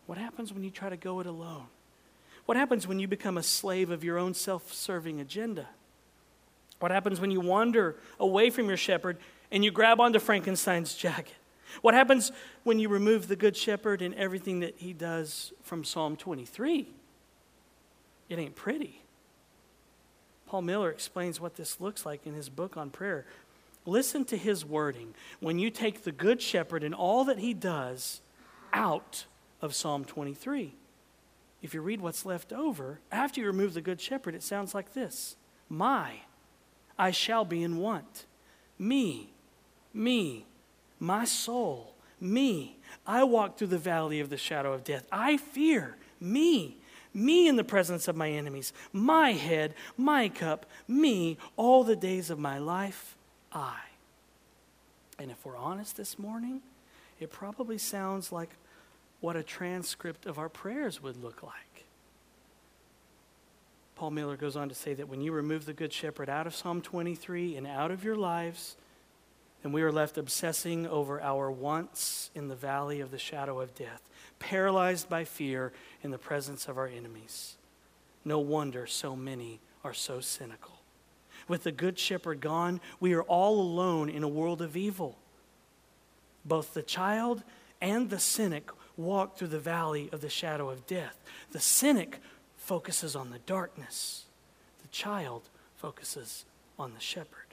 What 0.06 0.18
happens 0.18 0.54
when 0.54 0.64
you 0.64 0.70
try 0.70 0.88
to 0.90 0.98
go 0.98 1.20
it 1.20 1.28
alone? 1.28 1.66
What 2.46 2.58
happens 2.58 2.88
when 2.88 3.00
you 3.00 3.08
become 3.10 3.38
a 3.38 3.44
slave 3.44 3.90
of 3.90 4.02
your 4.04 4.18
own 4.18 4.34
self 4.34 4.72
serving 4.72 5.20
agenda? 5.20 5.68
What 6.80 6.92
happens 6.92 7.20
when 7.20 7.32
you 7.32 7.42
wander 7.42 7.98
away 8.18 8.50
from 8.50 8.68
your 8.68 8.78
shepherd 8.78 9.18
and 9.52 9.64
you 9.64 9.72
grab 9.72 10.00
onto 10.00 10.20
Frankenstein's 10.20 10.96
jacket? 10.96 11.36
What 11.82 11.94
happens 11.94 12.32
when 12.64 12.80
you 12.80 12.90
remove 12.90 13.28
the 13.28 13.36
good 13.36 13.58
shepherd 13.58 14.02
and 14.02 14.14
everything 14.16 14.62
that 14.62 14.76
he 14.78 14.94
does 14.94 15.54
from 15.62 15.84
Psalm 15.84 16.16
23? 16.16 16.88
It 18.30 18.40
ain't 18.40 18.56
pretty. 18.56 19.02
Paul 20.48 20.62
Miller 20.62 20.90
explains 20.90 21.42
what 21.42 21.56
this 21.56 21.82
looks 21.82 22.06
like 22.06 22.26
in 22.26 22.34
his 22.34 22.50
book 22.50 22.78
on 22.78 22.90
prayer. 22.90 23.26
Listen 23.86 24.26
to 24.26 24.38
his 24.38 24.66
wording. 24.66 25.14
When 25.40 25.60
you 25.60 25.70
take 25.70 26.04
the 26.04 26.12
Good 26.12 26.42
Shepherd 26.42 26.84
and 26.84 26.96
all 26.96 27.26
that 27.26 27.40
he 27.40 27.54
does 27.54 28.22
out 28.74 29.26
of 29.62 29.76
Psalm 29.76 30.06
23, 30.06 30.74
if 31.62 31.74
you 31.74 31.82
read 31.82 32.02
what's 32.02 32.26
left 32.26 32.54
over, 32.54 33.00
after 33.12 33.42
you 33.42 33.48
remove 33.48 33.74
the 33.74 33.82
Good 33.82 34.02
Shepherd, 34.02 34.36
it 34.36 34.44
sounds 34.44 34.74
like 34.74 34.94
this 34.94 35.36
My, 35.70 36.22
I 36.98 37.12
shall 37.12 37.46
be 37.46 37.64
in 37.64 37.78
want. 37.78 38.26
Me, 38.78 39.32
me, 39.96 40.46
my 41.00 41.26
soul, 41.26 41.94
me. 42.20 42.78
I 43.08 43.24
walk 43.24 43.58
through 43.58 43.68
the 43.68 43.78
valley 43.78 44.20
of 44.20 44.30
the 44.30 44.38
shadow 44.38 44.74
of 44.74 44.84
death. 44.84 45.08
I 45.12 45.38
fear 45.38 45.96
me 46.20 46.78
me 47.16 47.48
in 47.48 47.56
the 47.56 47.64
presence 47.64 48.08
of 48.08 48.16
my 48.16 48.30
enemies, 48.30 48.74
my 48.92 49.32
head, 49.32 49.74
my 49.98 50.28
cup, 50.28 50.66
me, 50.88 51.38
all 51.56 51.84
the 51.84 51.96
days 51.96 52.30
of 52.30 52.38
my 52.38 52.58
life, 52.58 53.16
I. 53.54 53.80
And 55.18 55.32
if 55.32 55.46
we're 55.46 55.58
honest 55.58 55.96
this 55.96 56.20
morning, 56.20 56.62
it 57.20 57.32
probably 57.32 57.78
sounds 57.78 58.34
like 58.34 58.50
what 59.22 59.38
a 59.38 59.44
transcript 59.44 60.26
of 60.26 60.38
our 60.38 60.50
prayers 60.50 61.02
would 61.02 61.24
look 61.24 61.42
like. 61.42 61.86
Paul 63.96 64.12
Miller 64.12 64.36
goes 64.36 64.58
on 64.58 64.68
to 64.68 64.76
say 64.76 64.94
that 64.94 65.08
when 65.08 65.22
you 65.22 65.32
remove 65.32 65.66
the 65.66 65.74
Good 65.74 65.94
Shepherd 65.94 66.30
out 66.30 66.46
of 66.46 66.54
Psalm 66.54 66.82
23 66.82 67.56
and 67.56 67.66
out 67.66 67.92
of 67.92 68.04
your 68.04 68.18
lives, 68.18 68.76
then 69.66 69.72
we 69.72 69.82
are 69.82 69.92
left 69.92 70.20
obsessing 70.20 70.86
over 70.86 71.20
our 71.20 71.50
wants 71.50 72.30
in 72.36 72.50
the 72.50 72.56
valley 72.56 73.00
of 73.00 73.10
the 73.10 73.18
shadow 73.18 73.60
of 73.60 73.74
death 73.74 74.08
paralyzed 74.38 75.10
by 75.10 75.24
fear 75.24 75.74
in 76.04 76.12
the 76.12 76.20
presence 76.20 76.68
of 76.68 76.78
our 76.78 76.86
enemies. 76.86 77.56
No 78.24 78.38
wonder 78.38 78.86
so 78.86 79.16
many 79.16 79.60
are 79.84 79.92
so 79.92 80.20
cynical. 80.20 80.76
With 81.48 81.64
the 81.64 81.72
Good 81.72 81.98
Shepherd 81.98 82.42
gone, 82.42 82.80
we 83.00 83.16
are 83.16 83.24
all 83.24 83.60
alone 83.60 84.08
in 84.08 84.22
a 84.22 84.28
world 84.28 84.62
of 84.62 84.78
evil. 84.78 85.18
Both 86.46 86.76
the 86.76 86.84
child 86.84 87.42
and 87.82 88.12
the 88.12 88.20
cynic 88.20 88.70
walk 88.96 89.36
through 89.36 89.48
the 89.48 89.58
valley 89.58 90.10
of 90.12 90.22
the 90.22 90.30
shadow 90.30 90.70
of 90.70 90.86
death. 90.86 91.18
The 91.50 91.60
cynic 91.60 92.20
focuses 92.56 93.16
on 93.16 93.32
the 93.32 93.40
darkness, 93.40 94.26
the 94.84 94.90
child 94.90 95.50
focuses 95.76 96.46
on 96.78 96.94
the 96.94 97.00
shepherd. 97.00 97.45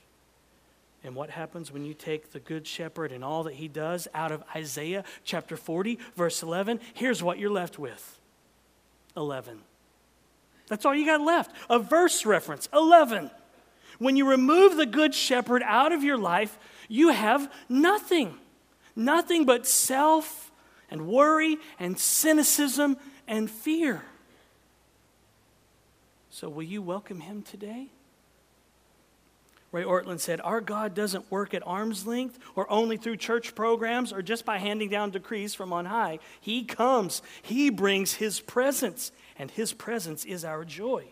And 1.05 1.16
what 1.16 1.30
happens 1.30 1.72
when 1.72 1.84
you 1.84 1.94
take 1.94 2.30
the 2.30 2.38
Good 2.38 2.66
Shepherd 2.66 3.11
and 3.11 3.24
all 3.24 3.42
that 3.44 3.55
he 3.55 3.66
does 3.66 4.07
out 4.14 4.30
of 4.30 4.44
Isaiah 4.55 5.05
chapter 5.24 5.57
40, 5.57 5.98
verse 6.14 6.42
11? 6.42 6.80
Here's 6.94 7.22
what 7.22 7.38
you're 7.38 7.50
left 7.50 7.78
with 7.78 8.20
11. 9.16 9.61
That's 10.68 10.84
all 10.84 10.94
you 10.94 11.05
got 11.05 11.20
left. 11.20 11.55
A 11.68 11.78
verse 11.78 12.24
reference 12.24 12.68
11. 12.72 13.30
When 13.98 14.16
you 14.16 14.28
remove 14.28 14.76
the 14.76 14.86
Good 14.86 15.14
Shepherd 15.14 15.62
out 15.64 15.92
of 15.92 16.05
your 16.05 16.16
life, 16.16 16.59
you 16.88 17.11
have 17.11 17.53
nothing. 17.68 18.34
Nothing 18.94 19.44
but 19.44 19.66
self 19.66 20.50
and 20.90 21.07
worry 21.09 21.59
and 21.78 21.98
cynicism 21.98 22.96
and 23.26 23.50
fear. 23.50 24.03
So, 26.30 26.48
will 26.48 26.62
you 26.62 26.80
welcome 26.80 27.20
him 27.20 27.42
today? 27.42 27.88
Ray 29.72 29.84
Ortlund 29.84 30.20
said, 30.20 30.40
Our 30.42 30.60
God 30.60 30.94
doesn't 30.94 31.30
work 31.30 31.54
at 31.54 31.66
arm's 31.66 32.06
length 32.06 32.38
or 32.54 32.70
only 32.70 32.98
through 32.98 33.16
church 33.16 33.54
programs 33.54 34.12
or 34.12 34.20
just 34.20 34.44
by 34.44 34.58
handing 34.58 34.90
down 34.90 35.10
decrees 35.10 35.54
from 35.54 35.72
on 35.72 35.86
high. 35.86 36.18
He 36.40 36.64
comes, 36.64 37.22
He 37.40 37.70
brings 37.70 38.14
His 38.14 38.38
presence, 38.38 39.12
and 39.38 39.50
His 39.50 39.72
presence 39.72 40.26
is 40.26 40.44
our 40.44 40.66
joy. 40.66 41.06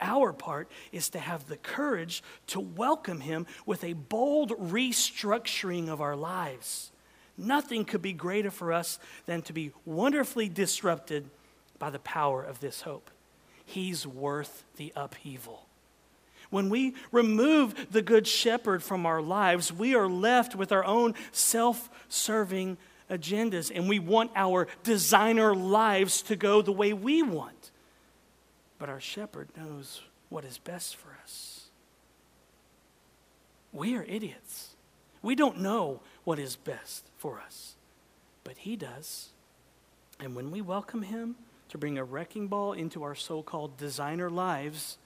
Our 0.00 0.32
part 0.32 0.70
is 0.92 1.10
to 1.10 1.18
have 1.18 1.46
the 1.46 1.58
courage 1.58 2.22
to 2.48 2.58
welcome 2.58 3.20
Him 3.20 3.46
with 3.66 3.84
a 3.84 3.92
bold 3.92 4.52
restructuring 4.52 5.88
of 5.88 6.00
our 6.00 6.16
lives. 6.16 6.90
Nothing 7.36 7.84
could 7.84 8.02
be 8.02 8.14
greater 8.14 8.50
for 8.50 8.72
us 8.72 8.98
than 9.26 9.42
to 9.42 9.52
be 9.52 9.72
wonderfully 9.84 10.48
disrupted 10.48 11.28
by 11.78 11.90
the 11.90 11.98
power 11.98 12.42
of 12.42 12.60
this 12.60 12.82
hope. 12.82 13.10
He's 13.64 14.06
worth 14.06 14.64
the 14.76 14.92
upheaval. 14.96 15.66
When 16.50 16.68
we 16.68 16.94
remove 17.12 17.88
the 17.90 18.02
Good 18.02 18.26
Shepherd 18.26 18.82
from 18.82 19.06
our 19.06 19.22
lives, 19.22 19.72
we 19.72 19.94
are 19.94 20.08
left 20.08 20.54
with 20.54 20.72
our 20.72 20.84
own 20.84 21.14
self 21.32 21.88
serving 22.08 22.76
agendas, 23.08 23.72
and 23.74 23.88
we 23.88 23.98
want 23.98 24.32
our 24.36 24.66
designer 24.82 25.54
lives 25.54 26.22
to 26.22 26.36
go 26.36 26.60
the 26.60 26.72
way 26.72 26.92
we 26.92 27.22
want. 27.22 27.70
But 28.78 28.88
our 28.88 29.00
shepherd 29.00 29.48
knows 29.56 30.02
what 30.28 30.44
is 30.44 30.58
best 30.58 30.96
for 30.96 31.16
us. 31.22 31.66
We 33.72 33.96
are 33.96 34.04
idiots. 34.04 34.74
We 35.22 35.34
don't 35.34 35.60
know 35.60 36.00
what 36.24 36.38
is 36.38 36.56
best 36.56 37.08
for 37.16 37.40
us, 37.40 37.74
but 38.42 38.56
he 38.58 38.74
does. 38.74 39.28
And 40.18 40.34
when 40.34 40.50
we 40.50 40.60
welcome 40.60 41.02
him 41.02 41.36
to 41.68 41.78
bring 41.78 41.98
a 41.98 42.04
wrecking 42.04 42.48
ball 42.48 42.72
into 42.72 43.02
our 43.02 43.14
so 43.14 43.42
called 43.42 43.76
designer 43.76 44.30
lives, 44.30 44.98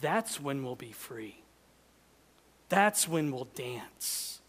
that's 0.00 0.40
when 0.40 0.64
we'll 0.64 0.76
be 0.76 0.92
free. 0.92 1.36
That's 2.68 3.08
when 3.08 3.32
we'll 3.32 3.48
dance. 3.54 4.40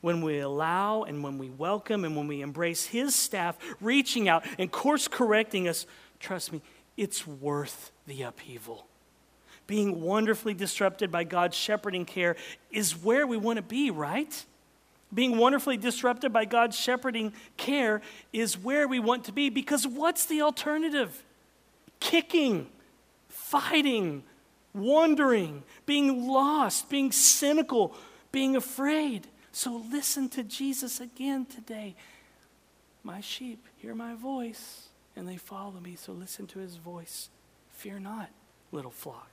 When 0.00 0.20
we 0.20 0.40
allow 0.40 1.04
and 1.04 1.22
when 1.22 1.38
we 1.38 1.48
welcome 1.48 2.04
and 2.04 2.16
when 2.16 2.26
we 2.26 2.42
embrace 2.42 2.84
His 2.84 3.14
staff 3.14 3.56
reaching 3.80 4.28
out 4.28 4.44
and 4.58 4.70
course 4.70 5.08
correcting 5.08 5.68
us, 5.68 5.86
trust 6.20 6.52
me, 6.52 6.60
it's 6.96 7.26
worth 7.26 7.90
the 8.06 8.22
upheaval. 8.22 8.86
Being 9.66 10.02
wonderfully 10.02 10.52
disrupted 10.52 11.10
by 11.10 11.24
God's 11.24 11.56
shepherding 11.56 12.04
care 12.04 12.36
is 12.70 13.02
where 13.02 13.26
we 13.26 13.38
want 13.38 13.56
to 13.56 13.62
be, 13.62 13.90
right? 13.90 14.44
Being 15.12 15.38
wonderfully 15.38 15.76
disrupted 15.76 16.32
by 16.32 16.44
God's 16.44 16.76
shepherding 16.76 17.32
care 17.56 18.02
is 18.32 18.58
where 18.58 18.86
we 18.86 18.98
want 18.98 19.24
to 19.24 19.32
be 19.32 19.48
because 19.48 19.86
what's 19.86 20.26
the 20.26 20.42
alternative? 20.42 21.22
Kicking, 22.00 22.66
fighting, 23.28 24.24
wandering, 24.74 25.62
being 25.86 26.26
lost, 26.26 26.90
being 26.90 27.12
cynical, 27.12 27.94
being 28.32 28.56
afraid. 28.56 29.26
So 29.52 29.82
listen 29.90 30.28
to 30.30 30.42
Jesus 30.42 31.00
again 31.00 31.46
today. 31.46 31.94
My 33.04 33.20
sheep 33.20 33.64
hear 33.76 33.94
my 33.94 34.14
voice 34.14 34.88
and 35.16 35.28
they 35.28 35.36
follow 35.36 35.78
me, 35.80 35.94
so 35.96 36.12
listen 36.12 36.46
to 36.48 36.58
his 36.58 36.76
voice. 36.76 37.28
Fear 37.70 38.00
not, 38.00 38.30
little 38.72 38.90
flock. 38.90 39.30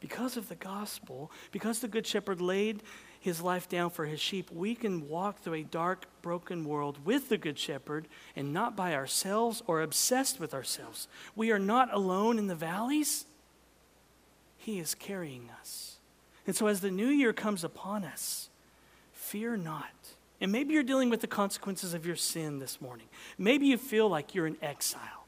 Because 0.00 0.36
of 0.36 0.48
the 0.48 0.56
gospel, 0.56 1.30
because 1.52 1.80
the 1.80 1.88
Good 1.88 2.06
Shepherd 2.06 2.40
laid 2.40 2.82
his 3.20 3.42
life 3.42 3.68
down 3.68 3.90
for 3.90 4.06
his 4.06 4.18
sheep, 4.18 4.50
we 4.50 4.74
can 4.74 5.08
walk 5.08 5.40
through 5.40 5.54
a 5.54 5.62
dark, 5.62 6.06
broken 6.22 6.64
world 6.64 7.04
with 7.04 7.28
the 7.28 7.36
Good 7.36 7.58
Shepherd 7.58 8.08
and 8.34 8.52
not 8.52 8.74
by 8.74 8.94
ourselves 8.94 9.62
or 9.66 9.82
obsessed 9.82 10.40
with 10.40 10.54
ourselves. 10.54 11.06
We 11.36 11.52
are 11.52 11.58
not 11.58 11.92
alone 11.92 12.38
in 12.38 12.46
the 12.46 12.54
valleys. 12.54 13.26
He 14.60 14.78
is 14.78 14.94
carrying 14.94 15.48
us. 15.58 15.96
And 16.46 16.54
so, 16.54 16.66
as 16.66 16.80
the 16.80 16.90
new 16.90 17.08
year 17.08 17.32
comes 17.32 17.64
upon 17.64 18.04
us, 18.04 18.50
fear 19.14 19.56
not. 19.56 19.90
And 20.38 20.52
maybe 20.52 20.74
you're 20.74 20.82
dealing 20.82 21.08
with 21.08 21.22
the 21.22 21.26
consequences 21.26 21.94
of 21.94 22.04
your 22.04 22.16
sin 22.16 22.58
this 22.58 22.78
morning. 22.78 23.06
Maybe 23.38 23.66
you 23.66 23.78
feel 23.78 24.08
like 24.08 24.34
you're 24.34 24.46
in 24.46 24.58
exile. 24.60 25.26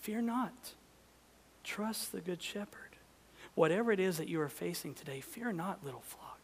Fear 0.00 0.22
not. 0.22 0.72
Trust 1.62 2.10
the 2.10 2.20
Good 2.20 2.42
Shepherd. 2.42 2.96
Whatever 3.54 3.92
it 3.92 4.00
is 4.00 4.18
that 4.18 4.28
you 4.28 4.40
are 4.40 4.48
facing 4.48 4.94
today, 4.94 5.20
fear 5.20 5.52
not, 5.52 5.84
little 5.84 6.02
flock. 6.02 6.40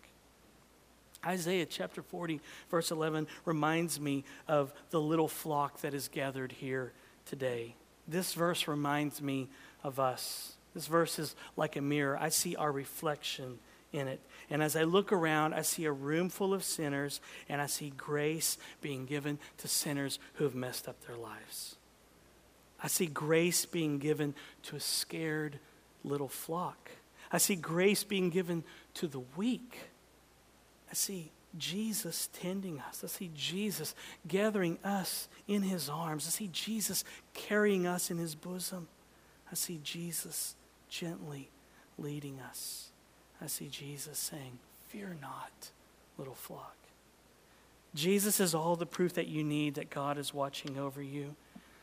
Isaiah 1.26 1.66
chapter 1.66 2.02
40, 2.02 2.40
verse 2.70 2.92
11, 2.92 3.26
reminds 3.44 4.00
me 4.00 4.24
of 4.46 4.72
the 4.90 5.00
little 5.00 5.28
flock 5.28 5.80
that 5.80 5.92
is 5.92 6.06
gathered 6.06 6.52
here 6.52 6.92
today. 7.26 7.74
This 8.06 8.32
verse 8.32 8.68
reminds 8.68 9.20
me 9.20 9.48
of 9.82 9.98
us. 9.98 10.54
This 10.74 10.86
verse 10.86 11.18
is 11.18 11.34
like 11.56 11.76
a 11.76 11.80
mirror. 11.80 12.16
I 12.20 12.28
see 12.28 12.56
our 12.56 12.70
reflection 12.70 13.58
in 13.92 14.08
it. 14.08 14.20
And 14.48 14.62
as 14.62 14.76
I 14.76 14.84
look 14.84 15.12
around, 15.12 15.54
I 15.54 15.62
see 15.62 15.84
a 15.84 15.92
room 15.92 16.28
full 16.28 16.54
of 16.54 16.62
sinners, 16.62 17.20
and 17.48 17.60
I 17.60 17.66
see 17.66 17.92
grace 17.96 18.56
being 18.80 19.06
given 19.06 19.38
to 19.58 19.68
sinners 19.68 20.18
who 20.34 20.44
have 20.44 20.54
messed 20.54 20.88
up 20.88 21.04
their 21.06 21.16
lives. 21.16 21.76
I 22.82 22.88
see 22.88 23.06
grace 23.06 23.66
being 23.66 23.98
given 23.98 24.34
to 24.64 24.76
a 24.76 24.80
scared 24.80 25.58
little 26.04 26.28
flock. 26.28 26.90
I 27.32 27.38
see 27.38 27.56
grace 27.56 28.04
being 28.04 28.30
given 28.30 28.64
to 28.94 29.06
the 29.06 29.20
weak. 29.36 29.78
I 30.90 30.94
see 30.94 31.30
Jesus 31.58 32.28
tending 32.32 32.80
us. 32.80 33.02
I 33.04 33.08
see 33.08 33.30
Jesus 33.34 33.94
gathering 34.26 34.78
us 34.84 35.28
in 35.46 35.62
his 35.62 35.88
arms. 35.88 36.26
I 36.26 36.30
see 36.30 36.48
Jesus 36.52 37.04
carrying 37.34 37.86
us 37.86 38.10
in 38.10 38.18
his 38.18 38.34
bosom. 38.34 38.88
I 39.50 39.54
see 39.54 39.80
Jesus 39.82 40.54
gently 40.90 41.48
leading 41.96 42.40
us. 42.40 42.90
I 43.40 43.46
see 43.46 43.68
Jesus 43.68 44.18
saying, 44.18 44.58
Fear 44.88 45.16
not, 45.22 45.70
little 46.18 46.34
flock. 46.34 46.76
Jesus 47.94 48.40
is 48.40 48.54
all 48.54 48.76
the 48.76 48.86
proof 48.86 49.14
that 49.14 49.28
you 49.28 49.42
need 49.42 49.74
that 49.74 49.90
God 49.90 50.18
is 50.18 50.34
watching 50.34 50.78
over 50.78 51.02
you. 51.02 51.34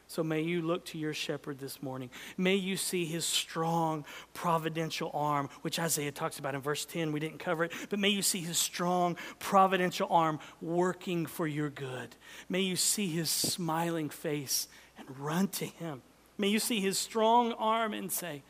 So 0.10 0.24
may 0.24 0.42
you 0.42 0.62
look 0.62 0.86
to 0.86 0.98
your 0.98 1.14
shepherd 1.14 1.60
this 1.60 1.84
morning. 1.84 2.10
May 2.38 2.56
you 2.56 2.78
see 2.78 3.04
his 3.04 3.26
strong 3.26 4.06
providential 4.34 5.12
arm, 5.14 5.50
which 5.64 5.80
Isaiah 5.80 6.14
talks 6.14 6.40
about 6.40 6.56
in 6.56 6.62
verse 6.62 6.86
10. 6.86 7.12
We 7.12 7.20
didn't 7.20 7.40
cover 7.40 7.66
it, 7.66 7.74
but 7.90 8.00
may 8.00 8.10
you 8.10 8.22
see 8.22 8.40
his 8.40 8.58
strong 8.58 9.18
providential 9.40 10.08
arm 10.10 10.40
working 10.62 11.26
for 11.26 11.46
your 11.46 11.70
good. 11.70 12.16
May 12.48 12.62
you 12.62 12.78
see 12.78 13.08
his 13.08 13.30
smiling 13.30 14.10
face 14.10 14.70
and 14.98 15.20
run 15.20 15.50
to 15.50 15.66
him. 15.66 16.02
May 16.38 16.48
you 16.48 16.60
see 16.60 16.80
his 16.80 16.98
strong 16.98 17.52
arm 17.54 17.94
and 17.94 18.10
say, 18.10 18.44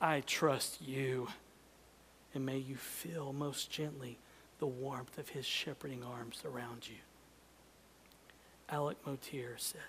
I 0.00 0.20
trust 0.20 0.80
you. 0.80 1.28
And 2.34 2.44
may 2.44 2.58
you 2.58 2.76
feel 2.76 3.32
most 3.32 3.70
gently 3.70 4.18
the 4.58 4.66
warmth 4.66 5.18
of 5.18 5.30
his 5.30 5.46
shepherding 5.46 6.02
arms 6.04 6.42
around 6.44 6.88
you. 6.88 6.96
Alec 8.68 8.98
Motyer 9.06 9.54
said, 9.56 9.80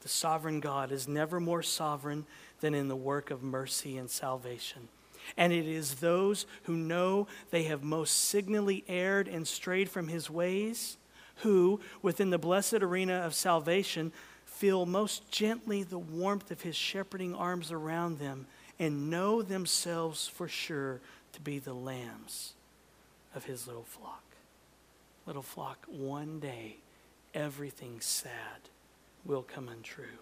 The 0.00 0.08
sovereign 0.08 0.60
God 0.60 0.90
is 0.90 1.06
never 1.06 1.40
more 1.40 1.62
sovereign 1.62 2.26
than 2.60 2.74
in 2.74 2.88
the 2.88 2.96
work 2.96 3.30
of 3.30 3.42
mercy 3.42 3.96
and 3.98 4.10
salvation. 4.10 4.88
And 5.36 5.52
it 5.52 5.66
is 5.66 5.96
those 5.96 6.46
who 6.64 6.76
know 6.76 7.26
they 7.50 7.64
have 7.64 7.82
most 7.82 8.12
signally 8.12 8.84
erred 8.88 9.28
and 9.28 9.46
strayed 9.46 9.88
from 9.88 10.08
his 10.08 10.28
ways 10.28 10.96
who, 11.36 11.80
within 12.02 12.30
the 12.30 12.38
blessed 12.38 12.74
arena 12.74 13.14
of 13.14 13.34
salvation, 13.34 14.12
feel 14.44 14.86
most 14.86 15.30
gently 15.30 15.82
the 15.82 15.98
warmth 15.98 16.50
of 16.50 16.62
his 16.62 16.76
shepherding 16.76 17.34
arms 17.34 17.72
around 17.72 18.18
them 18.18 18.46
and 18.78 19.10
know 19.10 19.42
themselves 19.42 20.26
for 20.26 20.48
sure 20.48 21.00
to 21.32 21.40
be 21.40 21.58
the 21.58 21.74
lambs 21.74 22.54
of 23.34 23.44
his 23.44 23.66
little 23.66 23.84
flock. 23.84 24.22
Little 25.26 25.42
flock, 25.42 25.86
one 25.88 26.40
day 26.40 26.76
everything 27.32 28.00
sad 28.00 28.68
will 29.24 29.42
come 29.42 29.68
untrue. 29.68 30.18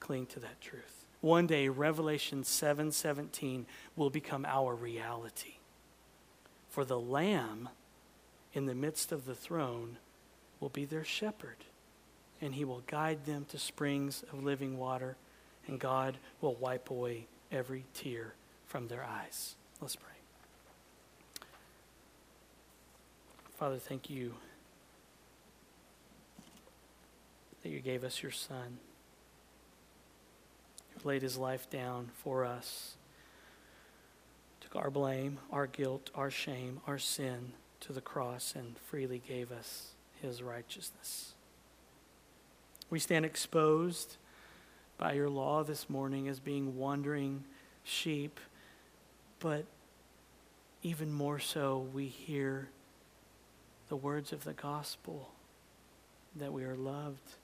Cling 0.00 0.26
to 0.26 0.40
that 0.40 0.60
truth. 0.60 1.04
One 1.20 1.46
day 1.46 1.68
Revelation 1.68 2.42
7:17 2.42 2.92
7, 2.92 3.66
will 3.96 4.10
become 4.10 4.44
our 4.44 4.74
reality. 4.74 5.54
For 6.68 6.84
the 6.84 7.00
lamb 7.00 7.70
in 8.52 8.66
the 8.66 8.74
midst 8.74 9.10
of 9.10 9.24
the 9.24 9.34
throne 9.34 9.98
will 10.60 10.68
be 10.68 10.84
their 10.84 11.04
shepherd, 11.04 11.64
and 12.40 12.54
he 12.54 12.64
will 12.64 12.82
guide 12.86 13.24
them 13.24 13.46
to 13.46 13.58
springs 13.58 14.22
of 14.32 14.44
living 14.44 14.78
water, 14.78 15.16
and 15.66 15.80
God 15.80 16.18
will 16.40 16.54
wipe 16.54 16.90
away 16.90 17.26
every 17.54 17.84
tear 17.94 18.34
from 18.66 18.88
their 18.88 19.04
eyes. 19.04 19.54
Let's 19.80 19.96
pray. 19.96 20.10
Father, 23.56 23.78
thank 23.78 24.10
you 24.10 24.34
that 27.62 27.70
you 27.70 27.80
gave 27.80 28.04
us 28.04 28.22
your 28.22 28.32
Son, 28.32 28.78
who 30.90 31.08
laid 31.08 31.22
his 31.22 31.38
life 31.38 31.70
down 31.70 32.10
for 32.22 32.44
us, 32.44 32.96
took 34.60 34.76
our 34.76 34.90
blame, 34.90 35.38
our 35.50 35.66
guilt, 35.66 36.10
our 36.14 36.30
shame, 36.30 36.80
our 36.86 36.98
sin 36.98 37.52
to 37.80 37.92
the 37.92 38.00
cross, 38.00 38.54
and 38.56 38.76
freely 38.76 39.22
gave 39.26 39.52
us 39.52 39.92
his 40.20 40.42
righteousness. 40.42 41.34
We 42.90 42.98
stand 42.98 43.24
exposed 43.24 44.16
by 44.98 45.12
your 45.12 45.28
law 45.28 45.62
this 45.62 45.90
morning 45.90 46.28
as 46.28 46.40
being 46.40 46.76
wandering 46.76 47.44
sheep, 47.82 48.38
but 49.38 49.64
even 50.82 51.12
more 51.12 51.38
so, 51.38 51.86
we 51.92 52.06
hear 52.06 52.68
the 53.88 53.96
words 53.96 54.32
of 54.32 54.44
the 54.44 54.52
gospel 54.52 55.30
that 56.36 56.52
we 56.52 56.64
are 56.64 56.76
loved, 56.76 57.36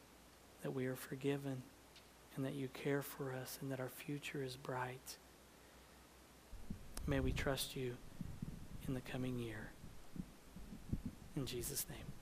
that 0.62 0.74
we 0.74 0.86
are 0.86 0.96
forgiven, 0.96 1.62
and 2.36 2.44
that 2.44 2.54
you 2.54 2.68
care 2.68 3.02
for 3.02 3.32
us, 3.32 3.58
and 3.60 3.70
that 3.72 3.80
our 3.80 3.88
future 3.88 4.42
is 4.42 4.56
bright. 4.56 5.16
May 7.06 7.20
we 7.20 7.32
trust 7.32 7.76
you 7.76 7.96
in 8.86 8.94
the 8.94 9.00
coming 9.00 9.38
year. 9.38 9.70
In 11.36 11.46
Jesus' 11.46 11.86
name. 11.88 12.19